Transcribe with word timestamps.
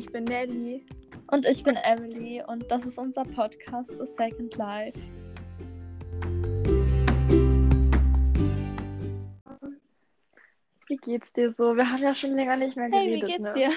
Ich 0.00 0.10
bin 0.10 0.24
Nelly. 0.24 0.86
Und 1.26 1.44
ich 1.44 1.62
bin 1.62 1.76
Emily 1.76 2.42
und 2.42 2.70
das 2.70 2.86
ist 2.86 2.96
unser 2.96 3.22
Podcast 3.22 3.90
The 3.98 4.06
Second 4.06 4.56
Life. 4.56 4.98
Wie 10.88 10.96
geht's 10.96 11.34
dir 11.34 11.52
so? 11.52 11.76
Wir 11.76 11.92
haben 11.92 12.02
ja 12.02 12.14
schon 12.14 12.30
länger 12.30 12.56
nicht 12.56 12.78
mehr 12.78 12.88
Hey, 12.90 13.12
wie 13.12 13.20
geredet, 13.20 13.28
geht's 13.28 13.54
ne? 13.54 13.68
dir? 13.68 13.72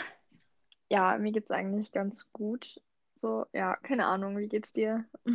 Ja, 0.88 1.18
mir 1.18 1.34
geht's 1.34 1.52
eigentlich 1.52 1.92
ganz 1.92 2.32
gut. 2.32 2.82
So, 3.20 3.46
ja, 3.52 3.76
keine 3.76 4.06
Ahnung, 4.06 4.38
wie 4.38 4.48
geht's 4.48 4.72
dir? 4.72 5.04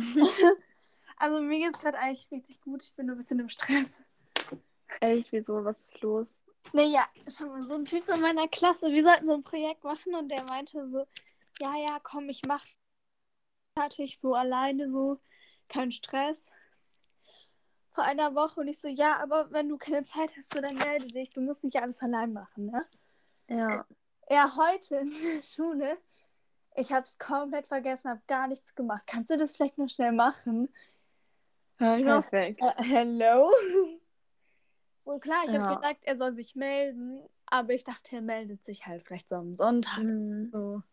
Also 1.21 1.41
mir 1.41 1.59
geht's 1.59 1.79
gerade 1.79 1.99
eigentlich 1.99 2.31
richtig 2.31 2.61
gut. 2.61 2.81
Ich 2.81 2.93
bin 2.93 3.05
nur 3.05 3.15
ein 3.15 3.19
bisschen 3.19 3.41
im 3.41 3.49
Stress. 3.49 4.01
Echt, 5.01 5.33
wieso? 5.33 5.65
Was 5.65 5.77
ist 5.77 6.01
los? 6.01 6.41
Naja, 6.73 7.07
schau 7.27 7.45
mal, 7.45 7.63
so 7.65 7.73
ein 7.75 7.85
Typ 7.85 8.07
in 8.09 8.21
meiner 8.21 8.47
Klasse, 8.47 8.91
wir 8.91 9.03
sollten 9.03 9.25
so 9.25 9.33
ein 9.33 9.43
Projekt 9.43 9.83
machen 9.83 10.13
und 10.15 10.29
der 10.29 10.43
meinte 10.45 10.85
so, 10.87 11.05
ja, 11.59 11.75
ja, 11.77 11.99
komm, 12.03 12.29
ich 12.29 12.41
mach 12.47 12.63
fertig, 13.77 14.19
so 14.19 14.35
alleine, 14.35 14.89
so, 14.91 15.19
kein 15.67 15.91
Stress. 15.91 16.51
Vor 17.91 18.03
einer 18.03 18.35
Woche 18.35 18.61
und 18.61 18.67
ich 18.67 18.79
so, 18.79 18.87
ja, 18.87 19.17
aber 19.19 19.51
wenn 19.51 19.67
du 19.67 19.77
keine 19.77 20.03
Zeit 20.05 20.35
hast, 20.37 20.53
so, 20.53 20.61
dann 20.61 20.75
melde 20.75 21.07
dich, 21.07 21.31
du 21.31 21.41
musst 21.41 21.63
nicht 21.63 21.81
alles 21.81 22.01
allein 22.01 22.33
machen, 22.33 22.67
ne? 22.67 22.85
Ja, 23.47 23.85
Ja, 24.29 24.55
heute 24.55 24.97
in 24.97 25.09
der 25.09 25.41
Schule, 25.41 25.97
ich 26.75 26.91
hab's 26.91 27.17
komplett 27.17 27.67
vergessen, 27.67 28.11
hab 28.11 28.25
gar 28.27 28.47
nichts 28.47 28.75
gemacht. 28.75 29.03
Kannst 29.07 29.31
du 29.31 29.37
das 29.37 29.51
vielleicht 29.51 29.77
noch 29.77 29.89
schnell 29.89 30.11
machen? 30.11 30.69
Ja, 31.79 31.97
ich 31.97 32.05
mach's 32.05 32.29
perfekt. 32.29 32.61
äh, 32.61 32.83
hello? 32.83 33.51
So 35.09 35.17
klar, 35.17 35.43
ich 35.43 35.51
Ja. 35.51 35.61
habe 35.61 35.75
gesagt, 35.75 36.03
er 36.03 36.17
soll 36.17 36.31
sich 36.33 36.55
melden, 36.55 37.19
aber 37.47 37.73
ich 37.73 37.83
dachte, 37.83 38.17
er 38.17 38.21
meldet 38.21 38.63
sich 38.63 38.85
halt 38.85 39.03
vielleicht 39.03 39.27
so 39.27 39.37
am 39.37 39.55
Sonntag. 39.55 40.03
Mhm. 40.03 40.51
So. 40.51 40.83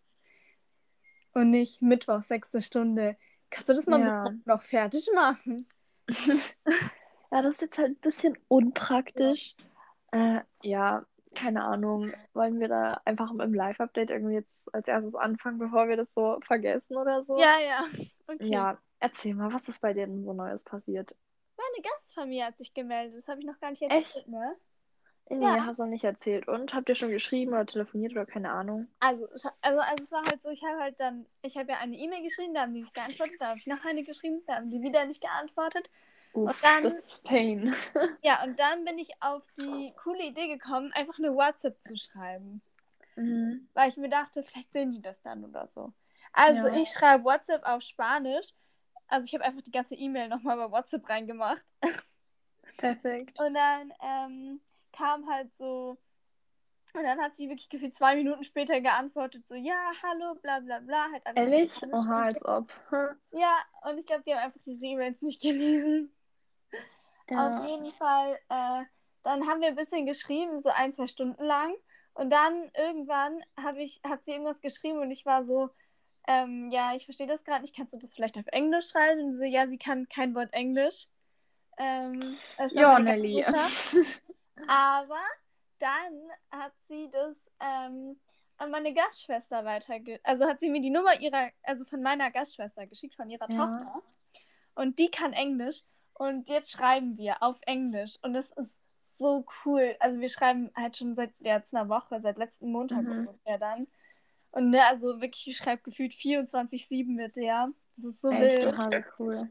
Und 1.35 1.51
nicht 1.51 1.83
Mittwoch, 1.83 2.23
sechste 2.23 2.63
Stunde. 2.63 3.19
Kannst 3.51 3.69
du 3.69 3.75
das 3.75 3.87
mal 3.87 4.01
Ja. 4.01 4.35
noch 4.47 4.63
fertig 4.63 5.07
machen? 5.15 5.69
Ja, 7.31 7.43
das 7.43 7.57
ist 7.57 7.61
jetzt 7.61 7.77
halt 7.77 7.91
ein 7.91 8.01
bisschen 8.01 8.39
unpraktisch. 8.49 9.55
Äh, 10.13 10.41
ja, 10.63 11.05
keine 11.35 11.65
Ahnung. 11.65 12.13
Wollen 12.33 12.59
wir 12.59 12.69
da 12.69 13.01
einfach 13.05 13.31
im 13.33 13.53
Live-Update 13.53 14.11
irgendwie 14.11 14.35
jetzt 14.37 14.73
als 14.73 14.89
erstes 14.89 15.15
anfangen, 15.15 15.59
bevor 15.59 15.89
wir 15.89 15.97
das 15.97 16.15
so 16.15 16.39
vergessen 16.47 16.97
oder 16.97 17.25
so? 17.25 17.39
Ja, 17.39 17.59
ja. 17.59 17.85
Okay. 18.29 18.51
Ja, 18.51 18.77
erzähl 18.99 19.35
mal, 19.35 19.53
was 19.53 19.69
ist 19.69 19.81
bei 19.81 19.93
dir 19.93 20.07
denn 20.07 20.25
so 20.25 20.33
Neues 20.33 20.65
passiert? 20.65 21.15
Meine 21.57 21.83
Gastfamilie 21.83 22.45
hat 22.45 22.59
sich 22.59 22.75
gemeldet. 22.75 23.17
Das 23.17 23.29
habe 23.29 23.41
ich 23.41 23.47
noch 23.47 23.59
gar 23.61 23.71
nicht 23.71 23.83
Echt? 23.83 23.93
erzählt, 24.09 24.29
ne? 24.29 24.57
Nee, 25.29 25.45
Ja. 25.45 25.65
hast 25.67 25.79
du 25.79 25.83
noch 25.85 25.91
nicht 25.91 26.05
erzählt. 26.05 26.47
Und 26.47 26.73
habt 26.73 26.89
ihr 26.89 26.95
schon 26.95 27.11
geschrieben 27.11 27.53
oder 27.53 27.67
telefoniert 27.67 28.13
oder 28.13 28.27
keine 28.27 28.53
Ahnung? 28.53 28.87
Also, 29.01 29.27
also, 29.61 29.81
also 29.81 30.05
es 30.05 30.13
war 30.13 30.25
halt 30.25 30.41
so, 30.43 30.51
ich 30.51 30.63
habe 30.63 30.79
halt 30.79 31.01
dann, 31.01 31.27
ich 31.43 31.57
habe 31.57 31.73
ja 31.73 31.79
eine 31.79 31.97
E-Mail 31.97 32.23
geschrieben, 32.23 32.55
da 32.55 32.61
haben 32.63 32.75
die 32.75 32.81
nicht 32.81 32.95
geantwortet, 32.95 33.37
da 33.41 33.49
habe 33.49 33.59
ich 33.59 33.67
noch 33.67 33.85
eine 33.85 34.05
geschrieben, 34.05 34.43
da 34.47 34.55
haben 34.57 34.71
die 34.71 34.81
wieder 34.83 35.05
nicht 35.05 35.21
geantwortet. 35.21 35.91
Uff, 36.33 36.51
Und 36.51 36.57
dann- 36.63 36.85
das 36.85 36.99
ist 36.99 37.25
Pain. 37.25 37.75
Ja, 38.23 38.45
und 38.45 38.59
dann 38.61 38.85
bin 38.85 38.99
ich 38.99 39.11
auf 39.21 39.43
die 39.59 39.93
coole 40.03 40.23
Idee 40.27 40.47
gekommen, 40.49 40.93
einfach 40.95 41.19
eine 41.19 41.35
WhatsApp 41.35 41.83
zu 41.83 41.97
schreiben. 41.97 42.61
Mhm. 43.17 43.67
Weil 43.75 43.89
ich 43.89 43.97
mir 43.97 44.11
dachte, 44.11 44.43
vielleicht 44.45 44.73
sehen 44.73 44.91
die 44.93 45.01
das 45.03 45.23
dann 45.23 45.45
oder 45.45 45.67
so. 45.67 45.93
Also 46.33 46.69
Ja. 46.69 46.77
ich 46.77 46.91
schreibe 46.91 47.25
WhatsApp 47.25 47.65
auf 47.67 47.83
Spanisch. 47.83 48.53
Also 49.09 49.27
ich 49.27 49.35
habe 49.35 49.45
einfach 49.45 49.63
die 49.63 49.71
ganze 49.71 49.95
E-Mail 49.95 50.29
nochmal 50.29 50.57
bei 50.57 50.71
WhatsApp 50.71 51.09
reingemacht. 51.09 51.65
Perfekt. 52.77 53.39
Und 53.41 53.55
dann 53.55 53.93
ähm, 54.03 54.61
kam 54.93 55.29
halt 55.31 55.55
so. 55.55 55.99
Und 56.93 57.03
dann 57.05 57.21
hat 57.21 57.37
sie 57.37 57.49
wirklich 57.49 57.69
gefühlt 57.69 57.95
zwei 57.95 58.17
Minuten 58.17 58.43
später 58.43 58.81
geantwortet, 58.81 59.47
so, 59.47 59.55
ja, 59.55 59.93
hallo, 60.03 60.35
bla 60.37 60.61
bla 60.61 60.79
bla. 60.81 61.09
Halt 61.13 61.27
alles 61.27 61.37
auf 61.37 61.53
Ehrlich? 61.53 61.75
Spanisch. 61.75 61.95
Oha, 61.95 62.23
als 62.23 62.45
ob. 62.47 62.73
Ja, 63.33 63.59
und 63.83 63.99
ich 63.99 64.07
glaube, 64.07 64.23
die 64.27 64.35
haben 64.35 64.45
einfach 64.45 64.61
ihre 64.65 64.83
E-Mails 64.85 65.21
nicht 65.21 65.43
gelesen. 65.43 66.11
Auf 67.29 67.31
Ja. 67.31 67.67
jeden 67.67 67.93
Fall, 67.93 68.39
äh, 68.49 68.85
dann 69.25 69.47
haben 69.47 69.61
wir 69.61 69.69
ein 69.69 69.77
bisschen 69.77 70.07
geschrieben, 70.07 70.59
so 70.59 70.71
ein, 70.71 70.93
zwei 70.93 71.07
Stunden 71.07 71.43
lang. 71.45 71.75
Und 72.15 72.31
dann 72.31 72.71
irgendwann 72.75 73.45
hab 73.63 73.77
ich, 73.77 74.01
hat 74.03 74.25
sie 74.25 74.33
irgendwas 74.33 74.63
geschrieben 74.63 74.99
und 75.01 75.11
ich 75.11 75.27
war 75.27 75.43
so, 75.43 75.69
ähm, 76.27 76.71
ja, 76.71 76.95
ich 76.95 77.05
verstehe 77.05 77.27
das 77.27 77.45
gerade 77.45 77.63
nicht, 77.63 77.75
kannst 77.77 77.95
du 77.95 77.99
das 77.99 78.15
vielleicht 78.15 78.37
auf 78.39 78.47
Englisch 78.49 78.89
schreiben? 78.91 79.21
Und 79.23 79.35
so, 79.35 79.45
ja, 79.45 79.67
sie 79.67 79.79
kann 79.79 80.09
kein 80.09 80.35
Wort 80.35 80.53
Englisch. 80.53 81.07
Ähm, 81.79 82.37
Ja, 82.73 82.99
Nelly. 82.99 83.45
Aber 84.69 85.21
dann 85.79 86.31
hat 86.51 86.73
sie 86.89 87.09
das 87.11 87.37
ähm, 87.61 88.19
an 88.59 88.71
meine 88.71 88.95
Gastschwester 88.95 89.65
weiterge... 89.65 90.19
Also 90.23 90.47
hat 90.47 90.61
sie 90.61 90.71
mir 90.71 90.81
die 90.81 90.91
Nummer 90.91 91.21
ihrer, 91.21 91.51
also 91.63 91.85
von 91.85 92.03
meiner 92.03 92.31
Gastschwester 92.31 92.87
geschickt, 92.87 93.15
von 93.15 93.29
ihrer 93.29 93.51
Ja. 93.51 93.57
Tochter. 93.67 94.03
Und 94.75 94.99
die 94.99 95.11
kann 95.11 95.33
Englisch. 95.33 95.83
Und 96.15 96.49
jetzt 96.49 96.73
schreiben 96.73 97.19
wir 97.19 97.43
auf 97.43 97.59
Englisch. 97.67 98.19
Und 98.23 98.33
das 98.33 98.51
ist 98.53 98.75
so 99.19 99.45
cool. 99.65 99.97
Also 100.01 100.19
wir 100.21 100.31
schreiben 100.31 100.71
halt 100.75 100.97
schon 100.97 101.15
seit 101.15 101.33
jetzt 101.41 101.75
einer 101.75 101.89
Woche, 101.91 102.21
seit 102.21 102.39
letzten 102.39 102.73
Montag 102.73 103.03
Mhm. 103.03 103.27
ungefähr 103.29 103.59
dann. 103.59 103.87
Und 104.57 104.71
ne, 104.71 104.83
also 104.87 105.21
wirklich, 105.21 105.49
ich 105.49 105.57
schreibe 105.59 105.83
gefühlt 105.83 106.13
24-7 106.15 107.15
mit 107.15 107.37
der. 107.37 107.69
Das 107.95 108.05
ist 108.07 108.23
so 108.23 108.31
Echt, 108.31 108.65
wild. 108.65 108.79
wie 108.79 109.05
cool. 109.19 109.51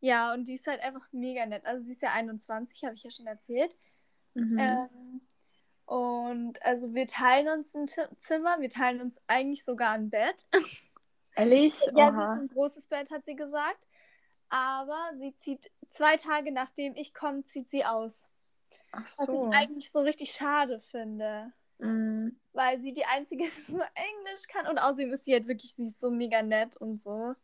Ja, 0.00 0.32
und 0.32 0.44
die 0.46 0.54
ist 0.54 0.68
halt 0.68 0.80
einfach 0.82 1.04
mega 1.10 1.44
nett. 1.46 1.66
Also 1.66 1.84
sie 1.84 1.92
ist 1.92 2.02
ja 2.02 2.12
21, 2.12 2.84
habe 2.84 2.94
ich 2.94 3.02
ja 3.02 3.10
schon 3.10 3.26
erzählt. 3.26 3.76
Mhm. 4.34 4.56
Ähm, 4.56 5.20
und 5.86 6.62
also 6.62 6.94
wir 6.94 7.08
teilen 7.08 7.48
uns 7.48 7.74
ein 7.74 7.86
Ti- 7.86 8.16
Zimmer, 8.18 8.60
wir 8.60 8.70
teilen 8.70 9.00
uns 9.00 9.20
eigentlich 9.26 9.64
sogar 9.64 9.92
ein 9.92 10.10
Bett. 10.10 10.46
Ehrlich? 11.34 11.80
Ja, 11.96 12.12
sie 12.14 12.20
Oha. 12.20 12.30
hat 12.30 12.38
ein 12.38 12.48
großes 12.48 12.86
Bett, 12.86 13.10
hat 13.10 13.24
sie 13.24 13.34
gesagt. 13.34 13.88
Aber 14.48 15.10
sie 15.14 15.36
zieht 15.38 15.72
zwei 15.88 16.14
Tage 16.14 16.52
nachdem 16.52 16.94
ich 16.94 17.14
komme, 17.14 17.44
zieht 17.46 17.68
sie 17.68 17.84
aus. 17.84 18.28
Ach 18.92 19.02
Was 19.18 19.26
so. 19.26 19.48
ich 19.48 19.56
eigentlich 19.56 19.90
so 19.90 19.98
richtig 19.98 20.30
schade 20.30 20.78
finde. 20.78 21.52
Mhm. 21.78 22.38
Weil 22.52 22.78
sie 22.78 22.92
die 22.92 23.04
einzige 23.04 23.44
ist, 23.44 23.68
die 23.68 23.72
nur 23.72 23.86
Englisch 23.94 24.46
kann. 24.48 24.66
Und 24.66 24.78
außerdem 24.78 25.12
ist 25.12 25.24
sie 25.24 25.32
halt 25.32 25.46
wirklich, 25.46 25.74
sie 25.74 25.86
ist 25.86 26.00
so 26.00 26.10
mega 26.10 26.42
nett 26.42 26.76
und 26.76 27.00
so. 27.00 27.34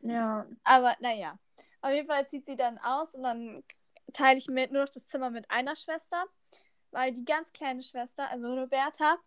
Ja. 0.00 0.46
Aber 0.64 0.96
naja. 1.00 1.38
Auf 1.80 1.92
jeden 1.92 2.08
Fall 2.08 2.26
zieht 2.28 2.46
sie 2.46 2.56
dann 2.56 2.78
aus 2.78 3.14
und 3.14 3.22
dann 3.22 3.62
teile 4.12 4.38
ich 4.38 4.48
mir 4.48 4.66
nur 4.68 4.82
noch 4.82 4.88
das 4.88 5.06
Zimmer 5.06 5.30
mit 5.30 5.50
einer 5.50 5.76
Schwester. 5.76 6.24
Weil 6.90 7.12
die 7.12 7.24
ganz 7.24 7.52
kleine 7.52 7.82
Schwester, 7.82 8.30
also 8.30 8.54
Roberta, 8.54 9.18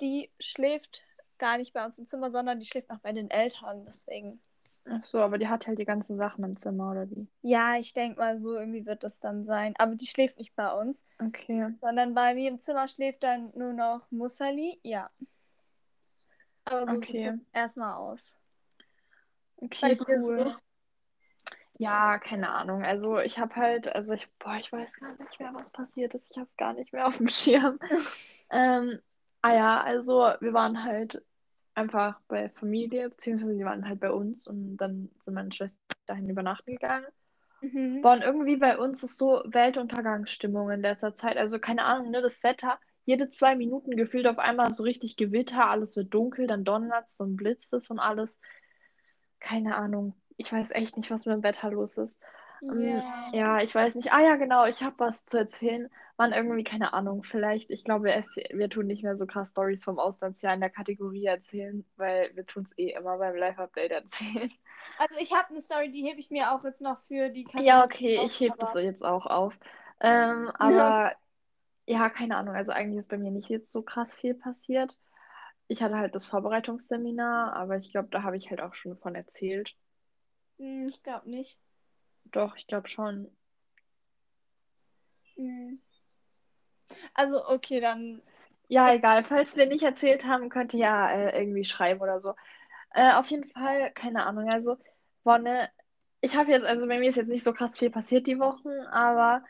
die 0.00 0.30
schläft 0.38 1.02
gar 1.38 1.58
nicht 1.58 1.72
bei 1.72 1.84
uns 1.84 1.98
im 1.98 2.06
Zimmer, 2.06 2.30
sondern 2.30 2.60
die 2.60 2.66
schläft 2.66 2.88
noch 2.88 3.00
bei 3.00 3.12
den 3.12 3.30
Eltern. 3.30 3.84
Deswegen. 3.84 4.40
Ach 4.88 5.04
so, 5.04 5.20
aber 5.20 5.38
die 5.38 5.48
hat 5.48 5.66
halt 5.66 5.78
die 5.78 5.84
ganzen 5.84 6.16
Sachen 6.16 6.44
im 6.44 6.56
Zimmer, 6.56 6.90
oder 6.92 7.10
wie? 7.10 7.26
Ja, 7.42 7.76
ich 7.76 7.92
denke 7.94 8.18
mal, 8.18 8.38
so 8.38 8.54
irgendwie 8.56 8.86
wird 8.86 9.04
das 9.04 9.20
dann 9.20 9.44
sein. 9.44 9.74
Aber 9.78 9.94
die 9.94 10.06
schläft 10.06 10.38
nicht 10.38 10.54
bei 10.56 10.72
uns, 10.72 11.04
Okay. 11.20 11.74
sondern 11.80 12.14
bei 12.14 12.34
mir 12.34 12.50
im 12.50 12.58
Zimmer 12.58 12.88
schläft 12.88 13.22
dann 13.22 13.52
nur 13.56 13.72
noch 13.72 14.10
Musali. 14.10 14.78
Ja. 14.82 15.10
Aber 16.64 16.86
so 16.86 17.00
sieht 17.00 17.16
Okay. 17.16 17.32
es 17.34 17.40
erstmal 17.52 17.94
aus. 17.94 18.34
Okay, 19.62 19.94
dir 19.96 20.20
so? 20.20 20.32
cool. 20.32 20.56
Ja, 21.78 22.18
keine 22.18 22.50
Ahnung. 22.50 22.84
Also 22.84 23.18
ich 23.18 23.38
habe 23.38 23.54
halt, 23.56 23.88
also 23.94 24.14
ich, 24.14 24.28
boah, 24.38 24.56
ich 24.58 24.72
weiß 24.72 24.96
gar 24.98 25.16
nicht 25.18 25.38
mehr, 25.40 25.52
was 25.54 25.70
passiert 25.70 26.14
ist. 26.14 26.30
Ich 26.30 26.38
habe 26.38 26.46
es 26.48 26.56
gar 26.56 26.72
nicht 26.72 26.92
mehr 26.92 27.06
auf 27.06 27.18
dem 27.18 27.28
Schirm. 27.28 27.78
ähm, 28.50 29.00
ah 29.42 29.54
ja, 29.54 29.80
also 29.82 30.14
wir 30.40 30.52
waren 30.54 30.84
halt 30.84 31.22
einfach 31.76 32.18
bei 32.28 32.48
Familie, 32.48 33.10
beziehungsweise 33.10 33.54
die 33.54 33.64
waren 33.64 33.88
halt 33.88 34.00
bei 34.00 34.10
uns 34.10 34.46
und 34.46 34.76
dann 34.78 35.10
sind 35.24 35.34
meine 35.34 35.52
Schwester 35.52 35.78
dahin 36.06 36.28
übernachten 36.28 36.72
gegangen. 36.72 37.06
Mhm. 37.60 38.02
Boah, 38.02 38.12
und 38.14 38.22
irgendwie 38.22 38.56
bei 38.56 38.78
uns 38.78 39.02
ist 39.02 39.18
so 39.18 39.42
Weltuntergangsstimmung 39.44 40.70
in 40.70 40.80
letzter 40.80 41.14
Zeit. 41.14 41.36
Also 41.36 41.58
keine 41.58 41.84
Ahnung, 41.84 42.10
ne, 42.10 42.22
das 42.22 42.42
Wetter, 42.42 42.78
jede 43.04 43.30
zwei 43.30 43.56
Minuten 43.56 43.96
gefühlt 43.96 44.26
auf 44.26 44.38
einmal 44.38 44.72
so 44.72 44.82
richtig 44.82 45.16
Gewitter, 45.16 45.68
alles 45.68 45.96
wird 45.96 46.12
dunkel, 46.12 46.46
dann 46.46 46.64
donnert's, 46.64 47.16
dann 47.18 47.36
blitzt 47.36 47.72
es 47.74 47.90
und 47.90 47.98
alles. 47.98 48.40
Keine 49.40 49.76
Ahnung. 49.76 50.14
Ich 50.36 50.52
weiß 50.52 50.70
echt 50.72 50.96
nicht, 50.96 51.10
was 51.10 51.26
mit 51.26 51.34
dem 51.34 51.42
Wetter 51.42 51.70
los 51.70 51.98
ist. 51.98 52.18
Ähm, 52.62 52.80
Ja. 52.80 53.32
ja, 53.32 53.58
ich 53.62 53.74
weiß 53.74 53.94
nicht. 53.94 54.12
Ah 54.12 54.22
ja, 54.22 54.36
genau, 54.36 54.66
ich 54.66 54.82
habe 54.82 54.96
was 54.98 55.24
zu 55.26 55.38
erzählen. 55.38 55.90
Man 56.18 56.32
irgendwie, 56.32 56.64
keine 56.64 56.92
Ahnung, 56.94 57.22
vielleicht, 57.24 57.70
ich 57.70 57.84
glaube, 57.84 58.12
es, 58.12 58.28
wir 58.36 58.70
tun 58.70 58.86
nicht 58.86 59.02
mehr 59.02 59.16
so 59.16 59.26
krass 59.26 59.50
Stories 59.50 59.84
vom 59.84 59.98
Auslandsjahr 59.98 60.54
in 60.54 60.60
der 60.60 60.70
Kategorie 60.70 61.26
erzählen, 61.26 61.84
weil 61.96 62.34
wir 62.34 62.46
tun 62.46 62.66
es 62.70 62.78
eh 62.78 62.90
immer 62.92 63.18
beim 63.18 63.36
Live-Update 63.36 63.92
erzählen. 63.92 64.50
Also 64.96 65.18
ich 65.20 65.32
habe 65.32 65.48
eine 65.50 65.60
Story, 65.62 65.90
die 65.90 66.02
hebe 66.06 66.20
ich 66.20 66.30
mir 66.30 66.52
auch 66.52 66.64
jetzt 66.64 66.80
noch 66.82 67.00
für 67.08 67.28
die 67.30 67.44
Ja, 67.56 67.84
Kategorie 67.84 67.84
okay, 67.84 68.16
auf, 68.16 68.32
ich 68.36 68.40
heb 68.40 68.58
das 68.58 68.74
jetzt 68.74 69.04
auch 69.04 69.26
auf. 69.26 69.58
Ähm, 70.00 70.50
aber 70.58 71.14
ja, 71.86 72.10
keine 72.10 72.36
Ahnung, 72.36 72.54
also 72.56 72.72
eigentlich 72.72 73.00
ist 73.00 73.10
bei 73.10 73.18
mir 73.18 73.30
nicht 73.32 73.48
jetzt 73.50 73.72
so 73.72 73.82
krass 73.82 74.14
viel 74.14 74.34
passiert. 74.34 74.98
Ich 75.68 75.82
hatte 75.82 75.96
halt 75.98 76.14
das 76.14 76.26
Vorbereitungsseminar, 76.26 77.54
aber 77.54 77.76
ich 77.78 77.90
glaube, 77.92 78.08
da 78.10 78.22
habe 78.24 78.36
ich 78.38 78.50
halt 78.50 78.60
auch 78.62 78.74
schon 78.74 78.98
von 78.98 79.14
erzählt. 79.16 79.74
Hm, 80.58 80.88
ich 80.88 81.02
glaube 81.02 81.30
nicht. 81.30 81.58
Doch, 82.30 82.54
ich 82.56 82.68
glaube 82.68 82.88
schon. 82.88 83.32
Hm. 85.36 85.76
Also, 87.14 87.46
okay, 87.48 87.80
dann 87.80 88.22
Ja, 88.68 88.92
egal. 88.92 89.24
Falls 89.24 89.56
wir 89.56 89.66
nicht 89.66 89.82
erzählt 89.84 90.24
haben, 90.26 90.48
könnt 90.48 90.74
ihr 90.74 90.80
ja 90.80 91.10
äh, 91.10 91.38
irgendwie 91.40 91.64
schreiben 91.64 92.00
oder 92.00 92.20
so. 92.20 92.34
Äh, 92.94 93.12
auf 93.14 93.26
jeden 93.28 93.44
Fall, 93.50 93.92
keine 93.92 94.26
Ahnung. 94.26 94.50
Also, 94.50 94.76
Wonne, 95.24 95.70
ich 96.20 96.36
habe 96.36 96.50
jetzt, 96.52 96.64
also 96.64 96.86
bei 96.88 96.98
mir 96.98 97.10
ist 97.10 97.16
jetzt 97.16 97.28
nicht 97.28 97.44
so 97.44 97.52
krass 97.52 97.76
viel 97.76 97.90
passiert 97.90 98.26
die 98.26 98.38
Wochen, 98.38 98.70
aber 98.90 99.44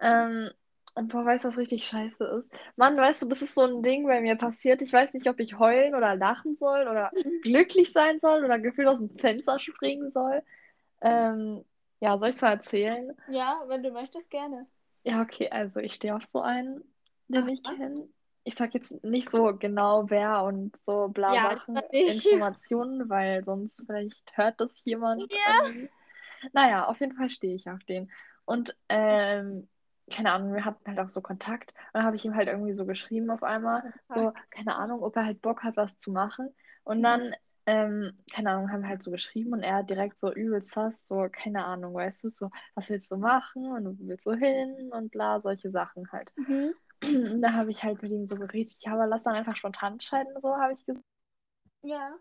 ähm, 0.00 0.50
und 0.94 1.08
boah, 1.08 1.24
weißt 1.26 1.44
du, 1.44 1.48
was 1.48 1.58
richtig 1.58 1.86
scheiße 1.86 2.24
ist? 2.24 2.50
Mann, 2.76 2.96
weißt 2.96 3.22
du, 3.22 3.28
das 3.28 3.42
ist 3.42 3.54
so 3.54 3.62
ein 3.62 3.82
Ding 3.82 4.06
bei 4.06 4.20
mir 4.20 4.36
passiert. 4.36 4.82
Ich 4.82 4.92
weiß 4.92 5.14
nicht, 5.14 5.28
ob 5.28 5.40
ich 5.40 5.58
heulen 5.58 5.94
oder 5.94 6.16
lachen 6.16 6.56
soll 6.56 6.88
oder 6.88 7.12
glücklich 7.42 7.92
sein 7.92 8.18
soll 8.20 8.44
oder 8.44 8.58
gefühlt 8.58 8.88
aus 8.88 8.98
dem 8.98 9.10
Fenster 9.10 9.60
springen 9.60 10.10
soll. 10.10 10.42
Ähm, 11.02 11.64
ja, 12.00 12.18
soll 12.18 12.28
ich 12.30 12.36
es 12.36 12.42
mal 12.42 12.52
erzählen? 12.52 13.12
Ja, 13.28 13.62
wenn 13.66 13.82
du 13.82 13.90
möchtest, 13.90 14.30
gerne. 14.30 14.66
Ja, 15.06 15.22
okay, 15.22 15.50
also 15.50 15.80
ich 15.80 15.94
stehe 15.94 16.16
auf 16.16 16.24
so 16.24 16.40
einen, 16.42 16.82
den 17.28 17.46
Ach, 17.46 17.48
ich 17.48 17.62
was? 17.64 17.76
kenne. 17.76 18.08
Ich 18.44 18.54
sag 18.56 18.74
jetzt 18.74 19.02
nicht 19.04 19.30
so 19.30 19.56
genau 19.56 20.10
wer 20.10 20.42
und 20.44 20.76
so 20.76 21.08
bla 21.08 21.38
Ja, 21.38 21.40
Sachen. 21.40 21.82
Informationen, 22.04 23.08
weil 23.08 23.44
sonst 23.44 23.82
vielleicht 23.86 24.36
hört 24.36 24.60
das 24.60 24.84
jemand 24.84 25.30
Ja. 25.30 25.36
irgendwie. 25.44 25.90
Naja, 26.52 26.86
auf 26.86 27.00
jeden 27.00 27.16
Fall 27.16 27.30
stehe 27.30 27.54
ich 27.56 27.68
auf 27.70 27.82
den. 27.84 28.10
Und 28.44 28.76
ähm, 28.88 29.68
keine 30.10 30.32
Ahnung, 30.32 30.54
wir 30.54 30.64
hatten 30.64 30.86
halt 30.88 31.00
auch 31.00 31.10
so 31.10 31.22
Kontakt. 31.22 31.72
Und 31.72 31.94
dann 31.94 32.04
habe 32.04 32.16
ich 32.16 32.24
ihm 32.24 32.34
halt 32.36 32.48
irgendwie 32.48 32.74
so 32.74 32.86
geschrieben 32.86 33.30
auf 33.30 33.42
einmal, 33.44 33.84
so, 34.14 34.32
keine 34.50 34.76
Ahnung, 34.76 35.02
ob 35.04 35.16
er 35.16 35.26
halt 35.26 35.42
Bock 35.42 35.62
hat, 35.64 35.76
was 35.78 35.98
zu 35.98 36.12
machen. 36.12 36.54
Und 36.84 37.02
Mhm. 37.02 37.04
dann, 37.04 37.34
ähm, 37.66 38.16
keine 38.32 38.50
Ahnung, 38.50 38.70
haben 38.70 38.82
wir 38.82 38.88
halt 38.88 39.02
so 39.02 39.10
geschrieben 39.10 39.52
und 39.52 39.62
er 39.62 39.82
direkt 39.82 40.20
so 40.20 40.32
übelst 40.32 40.70
sass, 40.70 41.06
so, 41.06 41.28
keine 41.30 41.64
Ahnung, 41.64 41.94
weißt 41.94 42.24
du, 42.24 42.28
so, 42.28 42.50
was 42.74 42.88
willst 42.88 43.10
du 43.10 43.16
machen 43.16 43.66
und 43.66 43.98
wo 43.98 44.08
willst 44.08 44.26
du 44.26 44.34
hin 44.34 44.90
und 44.92 45.10
bla, 45.10 45.40
solche 45.40 45.70
Sachen 45.70 46.10
halt. 46.12 46.32
Mhm. 46.36 46.72
Und 47.02 47.42
da 47.42 47.52
habe 47.52 47.70
ich 47.72 47.82
halt 47.82 48.02
mit 48.02 48.12
ihm 48.12 48.26
so 48.28 48.36
geredet, 48.36 48.76
ja, 48.80 48.92
aber 48.92 49.06
lass 49.06 49.24
dann 49.24 49.34
einfach 49.34 49.56
spontan 49.56 49.94
entscheiden, 49.94 50.32
so 50.40 50.56
habe 50.56 50.74
ich 50.74 50.86
gesagt. 50.86 51.04
Ja. 51.82 52.14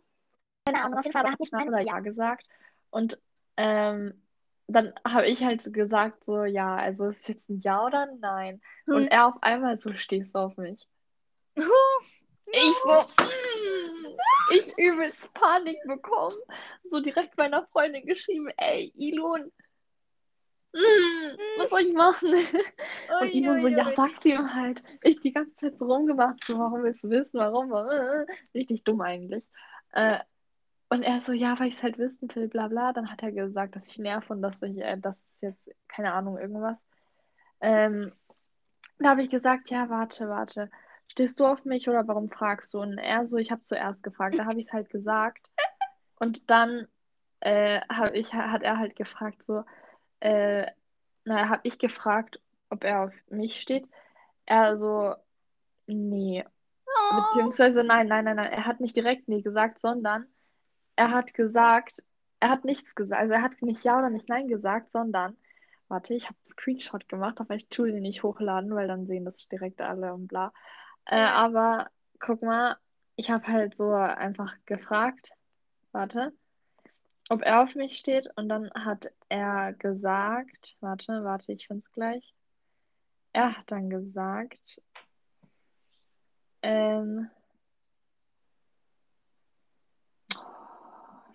Keine 0.66 0.84
Ahnung, 0.84 0.98
auf 0.98 1.06
jeden 1.06 1.14
Fall, 1.14 1.22
aber 1.22 1.30
er 1.30 1.34
hat 1.34 1.40
nicht 1.40 1.54
Nein 1.54 1.68
oder 1.68 1.82
Ja 1.82 2.00
gesagt. 2.00 2.48
Und 2.90 3.22
ähm, 3.58 4.22
dann 4.68 4.94
habe 5.08 5.28
ich 5.28 5.44
halt 5.44 5.72
gesagt, 5.74 6.26
so, 6.26 6.44
ja, 6.44 6.76
also 6.76 7.10
ist 7.10 7.22
es 7.22 7.28
jetzt 7.28 7.50
ein 7.50 7.60
Ja 7.60 7.86
oder 7.86 8.04
ein 8.04 8.20
Nein? 8.20 8.62
Und 8.88 9.04
Hm. 9.04 9.08
er 9.10 9.28
auf 9.28 9.44
einmal 9.44 9.78
so, 9.78 9.94
stehst 9.94 10.34
du 10.34 10.40
auf 10.40 10.58
mich? 10.58 10.88
Ich 12.52 12.78
so, 12.78 12.90
mm, 12.90 13.55
ich 14.52 14.78
übelst 14.78 15.34
Panik 15.34 15.78
bekommen. 15.86 16.38
So 16.90 17.00
direkt 17.02 17.38
meiner 17.38 17.66
Freundin 17.68 18.06
geschrieben, 18.06 18.50
ey, 18.58 18.92
Ilon, 18.96 19.52
mm, 20.74 21.38
was 21.58 21.70
soll 21.70 21.82
ich 21.82 21.94
machen? 21.94 22.34
Und 23.22 23.34
Ilon 23.34 23.62
so, 23.62 23.68
ja, 23.68 23.92
sag's 23.92 24.26
ihm 24.26 24.54
halt. 24.54 24.84
Ich 25.02 25.20
die 25.20 25.32
ganze 25.32 25.56
Zeit 25.56 25.80
so 25.80 25.86
rumgemacht, 25.86 26.44
so, 26.44 26.58
warum 26.60 26.84
willst 26.84 27.04
du 27.04 27.10
wissen, 27.10 27.40
warum? 27.40 27.72
Richtig 28.54 28.84
dumm 28.84 29.02
eigentlich. 29.02 29.44
Äh, 29.92 30.20
und 30.90 31.02
er 31.02 31.22
so, 31.22 31.32
ja, 31.32 31.60
weil 31.60 31.70
ich 31.70 31.76
es 31.76 31.84
halt 31.84 31.98
wissen 31.98 32.34
will, 32.36 32.48
bla 32.48 32.68
bla. 32.68 32.94
Dann 32.94 33.12
hat 33.12 33.24
er 33.24 33.32
gesagt, 33.32 33.76
dass 33.76 33.88
ich 33.88 33.98
nerv 33.98 34.30
und 34.30 34.42
dass 34.42 34.62
ich, 34.62 34.78
äh, 34.78 34.98
das 34.98 35.18
ist 35.18 35.42
jetzt, 35.42 35.70
keine 35.88 36.14
Ahnung, 36.14 36.38
irgendwas. 36.38 36.86
Ähm, 37.60 38.12
da 39.00 39.10
habe 39.10 39.24
ich 39.24 39.30
gesagt, 39.30 39.70
ja, 39.70 39.90
warte, 39.90 40.30
warte. 40.30 40.70
Stehst 41.08 41.40
du 41.40 41.46
auf 41.46 41.64
mich 41.66 41.88
oder 41.88 42.08
warum 42.08 42.30
fragst 42.30 42.74
du? 42.74 42.80
Und 42.80 42.98
er 42.98 43.26
so, 43.26 43.38
ich 43.38 43.52
habe 43.52 43.62
zuerst 43.62 44.04
gefragt. 44.04 44.38
Da 44.38 44.46
habe 44.46 44.60
ich 44.60 44.68
es 44.68 44.74
halt 44.74 44.90
gesagt. 44.90 45.50
Und 46.20 46.50
dann 46.50 46.88
äh, 47.46 47.82
ich, 48.14 48.34
hat 48.34 48.64
er 48.64 48.80
halt 48.80 48.96
gefragt, 48.96 49.44
so, 49.46 49.64
äh, 50.20 50.66
naja, 51.26 51.50
habe 51.50 51.62
ich 51.64 51.78
gefragt, 51.80 52.40
ob 52.70 52.84
er 52.84 53.04
auf 53.04 53.14
mich 53.30 53.62
steht. 53.62 53.88
Er 54.46 54.78
so, 54.78 55.16
nee. 55.88 56.44
Oh. 56.86 57.22
Beziehungsweise, 57.22 57.84
nein, 57.84 58.08
nein, 58.08 58.26
nein, 58.26 58.36
nein. 58.38 58.52
Er 58.52 58.66
hat 58.66 58.80
nicht 58.80 58.96
direkt 58.96 59.28
nee 59.28 59.42
gesagt, 59.42 59.80
sondern 59.80 60.26
er 60.96 61.12
hat 61.12 61.34
gesagt, 61.34 62.04
er 62.40 62.50
hat 62.50 62.66
nichts 62.66 62.96
gesagt. 62.96 63.22
Also 63.22 63.34
er 63.34 63.42
hat 63.42 63.62
nicht 63.62 63.84
ja 63.84 63.98
oder 63.98 64.10
nicht 64.10 64.30
nein 64.30 64.48
gesagt, 64.48 64.92
sondern, 64.92 65.38
warte, 65.88 66.14
ich 66.14 66.26
habe 66.26 66.38
einen 66.40 66.52
Screenshot 66.52 67.08
gemacht, 67.10 67.40
aber 67.40 67.56
ich 67.56 67.70
tue 67.70 67.92
den 67.92 68.02
nicht 68.02 68.24
hochladen, 68.24 68.74
weil 68.74 68.88
dann 68.88 69.08
sehen 69.08 69.26
das 69.26 69.48
direkt 69.48 69.82
alle 69.82 70.14
und 70.14 70.28
bla. 70.28 70.54
Äh, 71.06 71.20
aber 71.20 71.90
guck 72.20 72.42
mal, 72.42 72.78
ich 73.16 73.30
habe 73.30 73.48
halt 73.48 73.76
so 73.78 73.94
einfach 73.94 74.56
gefragt, 74.66 75.32
warte, 75.92 76.34
ob 77.30 77.42
er 77.42 77.62
auf 77.64 77.76
mich 77.76 77.98
steht 77.98 78.28
und 78.36 78.50
dann 78.50 78.70
hat 78.74 79.12
er 79.30 79.74
gesagt, 79.74 80.76
warte, 80.80 81.24
warte, 81.24 81.52
ich 81.52 81.68
finde 81.68 81.84
es 81.86 81.92
gleich. 81.94 82.34
Er 83.34 83.58
hat 83.58 83.70
dann 83.72 83.90
gesagt, 83.90 84.82
ähm, 86.62 87.30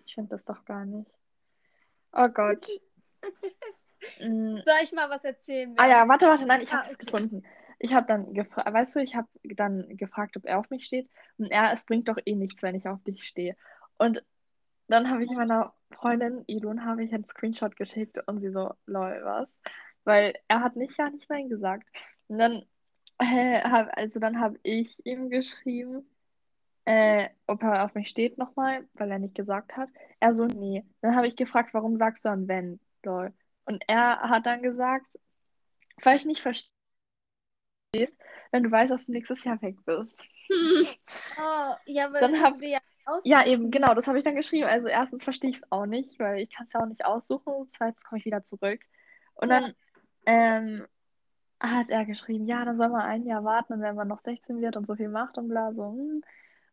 ich 0.07 0.15
finde 0.15 0.37
das 0.37 0.45
doch 0.45 0.65
gar 0.65 0.85
nicht. 0.85 1.11
Oh 2.13 2.29
Gott. 2.29 2.67
Mm, 4.19 4.57
Soll 4.65 4.79
ich 4.83 4.93
mal 4.93 5.11
was 5.11 5.23
erzählen? 5.25 5.75
Ah 5.77 5.87
ja, 5.87 6.09
warte, 6.09 6.27
warte, 6.27 6.47
nein, 6.47 6.63
ich 6.63 6.73
Ah, 6.73 6.79
habe 6.79 6.87
es 6.91 6.95
okay. 6.95 7.05
gefunden. 7.05 7.45
Ich 7.83 7.95
habe 7.95 8.07
dann 8.07 8.35
gefragt, 8.35 8.73
weißt 8.73 8.97
du, 8.97 9.01
ich 9.01 9.17
habe 9.17 9.29
dann 9.43 9.97
gefragt, 9.97 10.37
ob 10.37 10.45
er 10.45 10.59
auf 10.59 10.69
mich 10.71 10.85
steht. 10.85 11.09
Und 11.39 11.51
er, 11.51 11.73
es 11.73 11.87
bringt 11.87 12.09
doch 12.09 12.19
eh 12.25 12.35
nichts, 12.35 12.63
wenn 12.63 12.75
ich 12.75 12.87
auf 12.87 13.03
dich 13.05 13.25
stehe. 13.25 13.57
Und 13.99 14.23
dann 14.89 15.11
habe 15.11 15.25
ich 15.25 15.31
meiner 15.31 15.73
Freundin 15.93 16.45
Ilon 16.47 16.85
habe 16.85 17.05
ich 17.05 17.13
einen 17.15 17.25
Screenshot 17.25 17.77
geschickt 17.77 18.19
und 18.27 18.41
sie 18.41 18.51
so, 18.51 18.75
lol, 18.87 19.21
was? 19.25 19.49
Weil 20.05 20.35
er 20.49 20.61
hat 20.63 20.77
nicht 20.77 20.99
ja 20.99 21.11
nicht 21.11 21.29
nein 21.31 21.49
gesagt. 21.49 21.89
Und 22.29 22.39
dann, 22.39 22.65
äh, 23.19 23.63
hab, 23.63 23.97
also 23.97 24.21
dann 24.21 24.41
habe 24.41 24.59
ich 24.63 24.97
ihm 25.07 25.31
geschrieben, 25.31 26.07
äh, 26.85 27.31
ob 27.47 27.63
er 27.63 27.85
auf 27.85 27.95
mich 27.95 28.09
steht 28.09 28.39
nochmal, 28.39 28.87
weil 28.95 29.11
er 29.11 29.19
nicht 29.19 29.35
gesagt 29.35 29.77
hat. 29.77 29.89
Er 30.21 30.35
so, 30.35 30.47
nee. 30.47 30.85
Dann 31.03 31.17
habe 31.17 31.29
ich 31.29 31.37
gefragt, 31.37 31.75
warum 31.75 31.97
sagst 31.97 32.25
du 32.25 32.29
dann 32.31 32.49
wenn? 32.49 32.81
Lol. 33.05 33.33
Und 33.65 33.85
er 33.89 34.21
hat 34.29 34.47
dann 34.47 34.63
gesagt, 34.63 35.19
weil 36.03 36.17
ich 36.17 36.27
nicht 36.27 36.43
verstehe, 36.43 36.71
wenn 37.93 38.63
du 38.63 38.71
weißt, 38.71 38.91
dass 38.91 39.07
du 39.07 39.13
nächstes 39.13 39.45
Jahr 39.45 39.61
weg 39.63 39.77
bist. 39.85 40.23
Oh, 41.39 41.75
ja, 41.87 42.07
aber 42.07 42.21
Dann 42.21 42.33
das 42.33 42.43
hab- 42.43 42.61
ja. 42.63 42.79
Ja, 43.25 43.47
eben, 43.47 43.71
genau, 43.71 43.95
das 43.95 44.07
habe 44.09 44.19
ich 44.19 44.25
dann 44.25 44.35
geschrieben. 44.35 44.67
Also 44.67 44.89
erstens 44.89 45.23
verstehe 45.25 45.51
ich 45.51 45.57
es 45.57 45.73
auch 45.73 45.87
nicht, 45.87 46.19
weil 46.19 46.41
ich 46.41 46.51
kann 46.51 46.67
es 46.67 46.73
ja 46.73 46.81
auch 46.81 46.87
nicht 46.87 47.05
aussuchen. 47.05 47.69
Zweitens 47.71 48.05
komme 48.05 48.19
ich 48.19 48.25
wieder 48.25 48.43
zurück. 48.43 48.81
Und 49.35 49.49
Ja. 49.51 49.61
dann 49.61 49.75
ähm, 50.27 50.87
hat 51.61 51.89
er 51.89 52.05
geschrieben, 52.05 52.47
ja, 52.47 52.65
dann 52.65 52.77
soll 52.77 52.89
man 52.89 53.03
ein 53.03 53.25
Jahr 53.25 53.45
warten 53.45 53.75
und 53.75 53.81
wenn 53.81 53.95
man 53.97 54.09
noch 54.09 54.19
16 54.19 54.61
wird 54.61 54.77
und 54.77 54.87
so 54.87 54.97
viel 54.97 55.09
macht 55.09 55.39
und 55.39 55.49
bla, 55.49 55.73
so. 55.73 55.85
hm. 55.93 56.23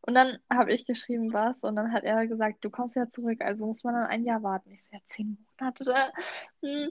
Und 0.02 0.14
dann 0.16 0.38
habe 0.52 0.74
ich 0.74 0.86
geschrieben, 0.86 1.34
was? 1.34 1.64
Und 1.64 1.76
dann 1.76 1.92
hat 1.94 2.04
er 2.04 2.26
gesagt, 2.28 2.64
du 2.66 2.70
kommst 2.70 2.96
ja 2.96 3.08
zurück, 3.08 3.42
also 3.42 3.66
muss 3.66 3.84
man 3.84 3.94
dann 3.94 4.06
ein 4.06 4.24
Jahr 4.26 4.42
warten. 4.44 4.72
Ich 4.72 4.84
so, 4.84 4.90
ja, 4.94 5.00
zehn 5.06 5.38
Monate. 5.60 5.86
Hm. 6.64 6.90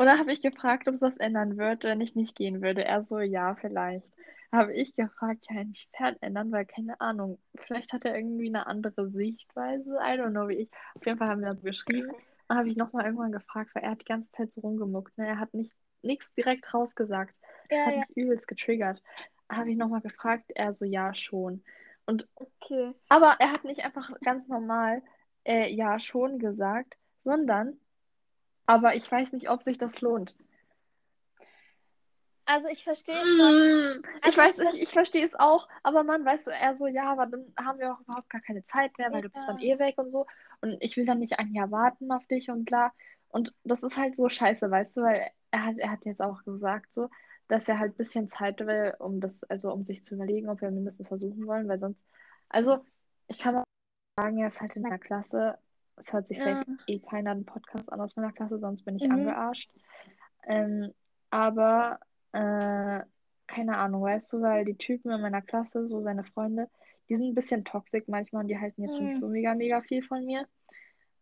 Und 0.00 0.06
dann 0.06 0.18
habe 0.18 0.32
ich 0.32 0.40
gefragt, 0.40 0.88
ob 0.88 0.94
es 0.94 1.00
das 1.00 1.18
ändern 1.18 1.58
wird, 1.58 1.84
wenn 1.84 2.00
ich 2.00 2.14
nicht 2.16 2.34
gehen 2.34 2.62
würde. 2.62 2.82
Er 2.82 3.04
so, 3.04 3.18
ja, 3.18 3.54
vielleicht. 3.56 4.06
Habe 4.50 4.72
ich 4.72 4.96
gefragt, 4.96 5.44
ja, 5.50 5.60
inwiefern 5.60 6.16
ändern, 6.22 6.50
weil 6.52 6.64
keine 6.64 6.98
Ahnung. 7.02 7.38
Vielleicht 7.66 7.92
hat 7.92 8.06
er 8.06 8.16
irgendwie 8.16 8.48
eine 8.48 8.66
andere 8.66 9.10
Sichtweise. 9.10 9.90
I 9.96 10.18
don't 10.18 10.30
know, 10.30 10.48
wie 10.48 10.54
ich. 10.54 10.70
Auf 10.96 11.04
jeden 11.04 11.18
Fall 11.18 11.28
haben 11.28 11.42
wir 11.42 11.52
das 11.52 11.62
geschrieben. 11.62 12.10
Dann 12.48 12.56
habe 12.56 12.70
ich 12.70 12.76
nochmal 12.76 13.04
irgendwann 13.04 13.30
gefragt, 13.30 13.74
weil 13.74 13.82
er 13.82 13.90
hat 13.90 14.00
die 14.00 14.06
ganze 14.06 14.32
Zeit 14.32 14.50
so 14.54 14.62
rumgemuckt. 14.62 15.18
Ne? 15.18 15.26
Er 15.26 15.38
hat 15.38 15.52
nicht 15.52 15.74
nichts 16.00 16.32
direkt 16.32 16.72
rausgesagt. 16.72 17.34
Das 17.68 17.78
Ja, 17.78 17.84
hat 17.84 17.92
ja, 17.92 17.98
mich 17.98 18.16
übelst 18.16 18.48
getriggert. 18.48 19.02
Habe 19.52 19.70
ich 19.70 19.76
nochmal 19.76 20.00
gefragt, 20.00 20.50
er 20.54 20.72
so, 20.72 20.86
ja, 20.86 21.12
schon. 21.14 21.62
Und 22.06 22.26
okay. 22.36 22.94
aber 23.10 23.36
er 23.38 23.52
hat 23.52 23.64
nicht 23.64 23.84
einfach 23.84 24.10
ganz 24.22 24.48
normal 24.48 25.02
äh, 25.44 25.70
ja 25.70 26.00
schon 26.00 26.38
gesagt, 26.38 26.96
sondern 27.22 27.78
aber 28.70 28.94
ich 28.94 29.10
weiß 29.10 29.32
nicht, 29.32 29.50
ob 29.50 29.62
sich 29.64 29.78
das 29.78 30.00
lohnt. 30.00 30.36
Also 32.46 32.68
ich 32.68 32.84
verstehe 32.84 33.14
schon. 33.26 33.36
Mm, 33.38 34.02
Ich 34.18 34.24
Also 34.24 34.38
weiß 34.38 34.58
ich 34.58 34.72
nicht, 34.72 34.82
ich 34.84 34.88
verstehe 34.92 35.24
es 35.24 35.34
auch, 35.34 35.68
aber 35.82 36.04
Mann, 36.04 36.24
weißt 36.24 36.46
du, 36.48 36.50
er 36.52 36.76
so, 36.76 36.86
ja, 36.86 37.10
aber 37.12 37.26
dann 37.26 37.52
haben 37.56 37.78
wir 37.80 37.92
auch 37.92 38.00
überhaupt 38.00 38.30
gar 38.30 38.40
keine 38.40 38.62
Zeit 38.64 38.96
mehr, 38.98 39.12
weil 39.12 39.22
du 39.22 39.28
bist 39.28 39.48
dann 39.48 39.58
Ja. 39.58 39.74
eh 39.76 39.78
weg 39.78 39.98
und 39.98 40.10
so. 40.10 40.26
Und 40.60 40.76
ich 40.80 40.96
will 40.96 41.04
dann 41.06 41.18
nicht 41.18 41.38
ein 41.38 41.52
Jahr 41.54 41.70
warten 41.70 42.10
auf 42.12 42.26
dich 42.26 42.48
und 42.50 42.64
bla. 42.64 42.92
Und 43.28 43.54
das 43.64 43.82
ist 43.82 43.96
halt 43.96 44.16
so 44.16 44.28
scheiße, 44.28 44.70
weißt 44.70 44.96
du, 44.96 45.02
weil 45.02 45.30
er 45.52 45.64
hat, 45.66 45.78
er 45.78 45.90
hat 45.92 46.04
jetzt 46.04 46.22
auch 46.22 46.42
gesagt, 46.44 46.94
so, 46.94 47.08
dass 47.48 47.68
er 47.68 47.78
halt 47.78 47.92
ein 47.94 47.96
bisschen 47.96 48.28
Zeit 48.28 48.60
will, 48.60 48.94
um 49.00 49.20
das, 49.20 49.42
also 49.44 49.72
um 49.72 49.82
sich 49.84 50.04
zu 50.04 50.14
überlegen, 50.14 50.48
ob 50.48 50.60
wir 50.60 50.70
mindestens 50.70 51.08
versuchen 51.08 51.46
wollen, 51.46 51.68
weil 51.68 51.78
sonst, 51.80 52.04
also 52.48 52.84
ich 53.28 53.38
kann 53.38 53.54
mal 53.54 53.64
sagen, 54.18 54.38
er 54.38 54.48
ist 54.48 54.60
halt 54.60 54.74
in 54.76 54.82
meiner 54.82 54.98
Klasse. 54.98 55.58
Es 56.00 56.12
hört 56.12 56.28
sich 56.28 56.38
Ja. 56.38 56.44
safe 56.56 56.64
eh 56.86 56.98
keiner 56.98 57.30
einen 57.32 57.44
Podcast 57.44 57.92
an 57.92 58.00
aus 58.00 58.16
meiner 58.16 58.32
Klasse, 58.32 58.58
sonst 58.58 58.84
bin 58.84 58.96
ich 58.96 59.04
Mhm. 59.04 59.12
angearscht. 59.12 59.70
Ähm, 60.44 60.92
aber 61.30 62.00
äh, 62.32 63.00
keine 63.46 63.76
Ahnung, 63.78 64.02
weißt 64.02 64.32
du, 64.32 64.40
weil 64.42 64.64
die 64.64 64.76
Typen 64.76 65.10
in 65.12 65.20
meiner 65.20 65.42
Klasse, 65.42 65.86
so 65.88 66.02
seine 66.02 66.24
Freunde, 66.24 66.68
die 67.08 67.16
sind 67.16 67.28
ein 67.28 67.34
bisschen 67.34 67.64
toxisch 67.64 68.04
manchmal 68.06 68.42
und 68.42 68.48
die 68.48 68.58
halten 68.58 68.82
jetzt 68.82 69.00
nicht 69.00 69.16
Mhm. 69.16 69.20
so 69.20 69.28
mega, 69.28 69.54
mega 69.54 69.80
viel 69.80 70.02
von 70.02 70.24
mir. 70.24 70.46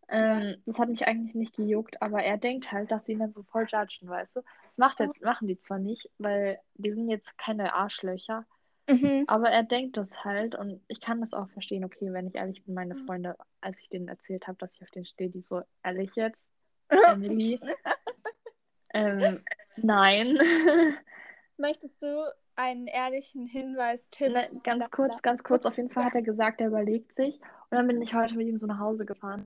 Ähm, 0.07 0.55
Das 0.65 0.79
hat 0.79 0.89
mich 0.89 1.07
eigentlich 1.07 1.35
nicht 1.35 1.55
gejuckt, 1.55 2.01
aber 2.01 2.23
er 2.23 2.37
denkt 2.37 2.71
halt, 2.71 2.91
dass 2.91 3.05
sie 3.05 3.13
ihn 3.13 3.19
dann 3.19 3.33
so 3.33 3.43
voll 3.43 3.67
judgen, 3.69 4.07
weißt 4.09 4.37
du. 4.37 4.41
Das 4.67 4.77
macht 4.77 4.99
er, 4.99 5.11
machen 5.21 5.47
die 5.47 5.59
zwar 5.59 5.77
nicht, 5.79 6.09
weil 6.17 6.59
die 6.75 6.91
sind 6.91 7.09
jetzt 7.09 7.37
keine 7.37 7.73
Arschlöcher, 7.73 8.45
Mhm. 8.89 9.25
Aber 9.27 9.49
er 9.49 9.63
denkt 9.63 9.97
das 9.97 10.23
halt 10.23 10.55
und 10.55 10.81
ich 10.87 10.99
kann 10.99 11.21
das 11.21 11.33
auch 11.33 11.49
verstehen. 11.49 11.85
Okay, 11.85 12.11
wenn 12.11 12.27
ich 12.27 12.35
ehrlich 12.35 12.63
bin, 12.63 12.73
meine. 12.73 12.95
Freunde, 13.05 13.35
als 13.61 13.81
ich 13.81 13.89
denen 13.89 14.07
erzählt 14.07 14.47
habe, 14.47 14.57
dass 14.57 14.73
ich 14.73 14.81
auf 14.81 14.91
den 14.91 15.05
stehe, 15.05 15.29
die 15.29 15.41
so, 15.41 15.61
ehrlich 15.83 16.15
jetzt, 16.15 16.49
Emily, 16.89 17.59
ähm, 18.93 19.43
nein. 19.77 20.37
Möchtest 21.57 22.01
du 22.01 22.33
einen 22.55 22.87
ehrlichen 22.87 23.45
Hinweis, 23.45 24.09
Tipp? 24.09 24.33
Ne, 24.33 24.49
ganz 24.63 24.89
kurz, 24.91 25.21
ganz 25.21 25.43
kurz. 25.43 25.65
Auf 25.65 25.77
jeden 25.77 25.89
Fall 25.89 26.05
hat 26.05 26.15
er 26.15 26.21
gesagt, 26.21 26.61
er 26.61 26.67
überlegt 26.67 27.13
sich. 27.13 27.39
Und 27.69 27.77
dann 27.77 27.87
bin 27.87 28.01
ich 28.01 28.13
heute 28.13 28.35
mit 28.35 28.47
ihm 28.47 28.59
so 28.59 28.65
nach 28.65 28.79
Hause 28.79 29.05
gefahren. 29.05 29.45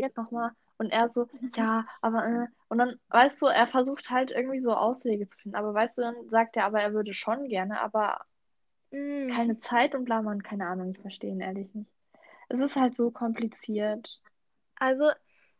Jetzt 0.00 0.16
nochmal. 0.16 0.50
Und 0.80 0.90
er 0.92 1.10
so, 1.12 1.28
ja, 1.56 1.86
aber, 2.02 2.26
äh, 2.26 2.48
und 2.70 2.78
dann, 2.78 3.00
weißt 3.10 3.42
du, 3.42 3.46
er 3.46 3.68
versucht 3.68 4.10
halt 4.10 4.32
irgendwie 4.32 4.60
so 4.60 4.72
Auswege 4.74 5.28
zu 5.28 5.38
finden. 5.38 5.56
Aber 5.56 5.74
weißt 5.74 5.98
du, 5.98 6.02
dann 6.02 6.30
sagt 6.30 6.56
er, 6.56 6.66
aber 6.66 6.82
er 6.82 6.94
würde 6.94 7.14
schon 7.14 7.48
gerne, 7.48 7.80
aber 7.82 8.20
Mm. 8.92 9.30
keine 9.30 9.58
Zeit 9.60 9.94
und 9.94 10.04
bla, 10.04 10.20
man, 10.20 10.42
keine 10.42 10.66
Ahnung, 10.66 10.90
ich 10.92 10.98
verstehe 11.00 11.30
ihn 11.30 11.40
ehrlich 11.40 11.74
nicht. 11.74 11.90
Es 12.48 12.60
ist 12.60 12.76
halt 12.76 12.96
so 12.96 13.10
kompliziert. 13.10 14.20
Also, 14.76 15.10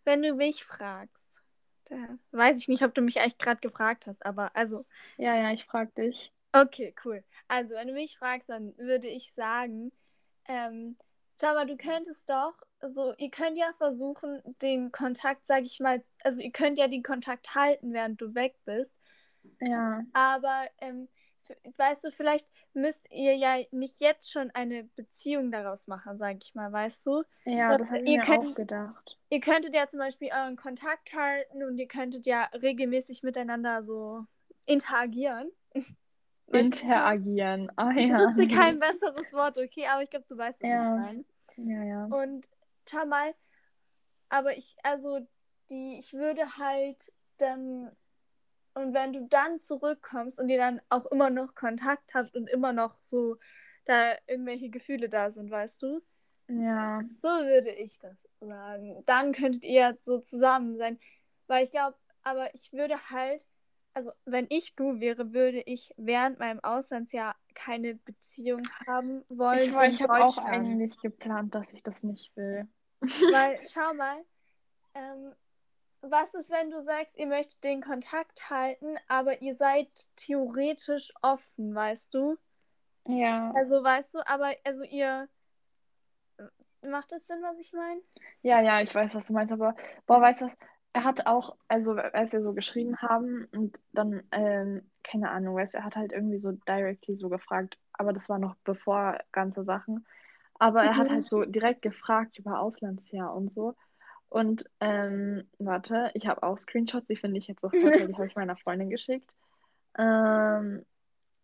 wenn 0.04 0.22
du 0.22 0.34
mich 0.34 0.64
fragst, 0.64 1.42
da 1.86 2.18
weiß 2.32 2.58
ich 2.58 2.68
nicht, 2.68 2.82
ob 2.82 2.94
du 2.94 3.02
mich 3.02 3.20
eigentlich 3.20 3.38
gerade 3.38 3.60
gefragt 3.60 4.06
hast, 4.06 4.24
aber 4.26 4.54
also, 4.56 4.84
Ja, 5.18 5.36
ja, 5.36 5.52
ich 5.52 5.64
frag 5.66 5.94
dich. 5.94 6.32
okay, 6.52 6.94
cool. 7.04 7.22
Also, 7.48 7.74
wenn 7.74 7.88
du 7.88 7.94
mich 7.94 8.18
fragst, 8.18 8.48
dann 8.48 8.76
würde 8.78 9.08
ich 9.08 9.32
sagen, 9.34 9.92
ähm, 10.46 10.96
schau 11.40 11.54
mal, 11.54 11.66
du 11.66 11.76
könntest 11.76 12.28
doch, 12.28 12.54
so, 12.88 13.12
ihr 13.18 13.30
könnt 13.30 13.58
ja 13.58 13.72
versuchen, 13.78 14.40
den 14.62 14.90
Kontakt, 14.92 15.46
sag 15.46 15.64
ich 15.64 15.80
mal, 15.80 16.02
also 16.22 16.40
ihr 16.40 16.50
könnt 16.52 16.78
ja 16.78 16.88
den 16.88 17.02
Kontakt 17.02 17.54
halten, 17.54 17.92
während 17.92 18.20
du 18.20 18.34
weg 18.34 18.54
bist, 18.64 18.96
Ja, 19.60 20.02
aber, 20.12 20.66
ähm, 20.80 21.08
weißt 21.76 22.04
du, 22.04 22.12
vielleicht 22.12 22.46
müsst 22.74 23.10
ihr 23.10 23.34
ja 23.36 23.56
nicht 23.72 24.00
jetzt 24.00 24.30
schon 24.30 24.50
eine 24.52 24.84
Beziehung 24.96 25.50
daraus 25.50 25.88
machen, 25.88 26.16
sag 26.16 26.36
ich 26.42 26.54
mal, 26.54 26.70
weißt 26.72 27.04
du? 27.06 27.22
ja, 27.44 27.72
So, 27.72 27.78
das 27.78 27.88
habe 27.88 27.98
ich 27.98 28.04
mir 28.04 28.20
könnt- 28.20 28.46
auch 28.46 28.54
gedacht. 28.54 29.18
Ihr 29.30 29.40
könntet 29.40 29.74
ja 29.74 29.86
zum 29.88 29.98
Beispiel 30.00 30.28
euren 30.32 30.56
Kontakt 30.56 31.12
halten 31.12 31.62
und 31.64 31.76
ihr 31.78 31.88
könntet 31.88 32.26
ja 32.26 32.44
regelmäßig 32.62 33.22
miteinander 33.22 33.82
so 33.82 34.24
interagieren. 34.66 35.50
Interagieren. 36.52 37.70
Ah, 37.76 37.90
Ich 37.96 38.08
ja. 38.08 38.18
wusste 38.18 38.48
kein 38.48 38.78
besseres 38.80 39.32
Wort, 39.32 39.56
okay, 39.58 39.86
aber 39.86 40.02
ich 40.02 40.10
glaube, 40.10 40.26
du 40.28 40.36
weißt, 40.36 40.62
was 40.62 40.68
Ja. 40.70 40.78
ich 40.96 41.00
meine. 41.00 41.24
Ja, 41.56 41.82
ja. 41.84 42.04
Und 42.06 42.48
schau 42.90 43.06
mal, 43.06 43.34
aber 44.28 44.56
ich, 44.56 44.76
also, 44.82 45.20
die, 45.70 45.98
ich 45.98 46.12
würde 46.12 46.56
halt 46.56 47.12
dann, 47.38 47.90
und 48.74 48.94
wenn 48.94 49.12
du 49.12 49.26
dann 49.28 49.58
zurückkommst 49.60 50.38
und 50.38 50.48
ihr 50.48 50.58
dann 50.58 50.80
auch 50.88 51.06
immer 51.06 51.30
noch 51.30 51.54
Kontakt 51.54 52.14
habt 52.14 52.36
und 52.36 52.48
immer 52.48 52.72
noch 52.72 52.96
so 53.00 53.36
da 53.84 54.14
irgendwelche 54.26 54.70
Gefühle 54.70 55.08
da 55.08 55.30
sind, 55.30 55.50
weißt 55.50 55.82
du? 55.82 56.00
Ja, 56.48 57.02
So 57.22 57.28
würde 57.28 57.70
ich 57.70 57.98
das 57.98 58.28
sagen. 58.40 59.02
Dann 59.06 59.32
könntet 59.32 59.64
ihr 59.64 59.96
so 60.02 60.18
zusammen 60.18 60.76
sein. 60.76 60.98
Weil 61.46 61.64
ich 61.64 61.70
glaube, 61.70 61.96
aber 62.22 62.54
ich 62.54 62.72
würde 62.72 62.96
halt, 63.10 63.46
also 63.94 64.12
wenn 64.24 64.46
ich 64.50 64.74
du 64.74 65.00
wäre, 65.00 65.32
würde 65.32 65.62
ich 65.62 65.92
während 65.96 66.38
meinem 66.38 66.60
Auslandsjahr 66.60 67.36
keine 67.54 67.94
Beziehung 67.94 68.62
haben 68.86 69.24
wollen. 69.28 69.60
ich, 69.60 69.94
ich 69.94 70.02
habe 70.02 70.24
auch 70.24 70.38
eigentlich 70.38 70.98
geplant, 71.00 71.54
dass 71.54 71.72
ich 71.72 71.82
das 71.82 72.02
nicht 72.02 72.36
will. 72.36 72.68
Weil, 73.00 73.60
schau 73.62 73.94
mal, 73.94 74.24
ähm, 74.94 75.32
was 76.02 76.34
ist, 76.34 76.50
wenn 76.50 76.70
du 76.70 76.80
sagst, 76.82 77.16
ihr 77.18 77.26
möchtet 77.26 77.62
den 77.62 77.82
Kontakt 77.82 78.50
halten, 78.50 78.96
aber 79.08 79.42
ihr 79.42 79.54
seid 79.54 79.88
theoretisch 80.16 81.12
offen, 81.22 81.74
weißt 81.74 82.14
du? 82.14 82.36
Ja. 83.06 83.52
Also, 83.54 83.82
weißt 83.82 84.14
du, 84.14 84.26
aber, 84.26 84.54
also 84.64 84.82
ihr. 84.84 85.28
Macht 86.82 87.12
das 87.12 87.26
Sinn, 87.26 87.42
was 87.42 87.58
ich 87.58 87.74
meine? 87.74 88.00
Ja, 88.40 88.62
ja, 88.62 88.80
ich 88.80 88.94
weiß, 88.94 89.14
was 89.14 89.26
du 89.26 89.34
meinst, 89.34 89.52
aber 89.52 89.76
boah, 90.06 90.22
weißt 90.22 90.40
du 90.40 90.46
was? 90.46 90.56
Er 90.94 91.04
hat 91.04 91.26
auch, 91.26 91.56
also 91.68 91.92
als 91.92 92.32
wir 92.32 92.42
so 92.42 92.54
geschrieben 92.54 92.96
haben 93.02 93.46
und 93.52 93.78
dann, 93.92 94.22
ähm, 94.32 94.90
keine 95.04 95.30
Ahnung, 95.30 95.56
weißt 95.56 95.74
du, 95.74 95.78
er 95.78 95.84
hat 95.84 95.96
halt 95.96 96.12
irgendwie 96.12 96.40
so 96.40 96.52
directly 96.52 97.16
so 97.16 97.28
gefragt, 97.28 97.78
aber 97.92 98.14
das 98.14 98.30
war 98.30 98.38
noch 98.38 98.56
bevor 98.64 99.18
ganze 99.30 99.62
Sachen. 99.62 100.06
Aber 100.60 100.84
er 100.84 100.96
hat 100.98 101.10
Mhm. 101.10 101.16
halt 101.16 101.28
so 101.28 101.44
direkt 101.44 101.82
gefragt 101.82 102.38
über 102.38 102.60
Auslandsjahr 102.60 103.34
und 103.34 103.52
so. 103.52 103.74
Und 104.30 104.66
ähm, 104.80 105.44
warte, 105.58 106.12
ich 106.14 106.26
habe 106.28 106.44
auch 106.44 106.58
Screenshots, 106.58 107.08
die 107.08 107.16
finde 107.16 107.38
ich 107.38 107.48
jetzt 107.48 107.62
sofort, 107.62 107.82
weil 107.98 108.08
die 108.08 108.14
habe 108.16 108.28
ich 108.28 108.36
meiner 108.36 108.56
Freundin 108.56 108.90
geschickt. 108.90 109.36
Ähm, 109.98 110.86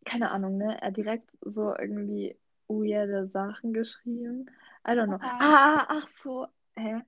keine 0.05 0.31
Ahnung, 0.33 0.59
ne? 0.59 0.81
Er 0.81 0.89
hat 0.89 0.99
direkt 0.99 1.31
so 1.43 1.77
irgendwie 1.77 2.39
weirde 2.69 3.29
Sachen 3.29 3.75
geschrieben. 3.75 4.47
I 4.87 4.93
don't 4.93 5.09
know. 5.09 5.19
Ah. 5.23 5.39
Ah, 5.41 5.79
ah, 5.81 5.87
ach 5.89 6.09
so. 6.11 6.49
Hä? 6.77 7.03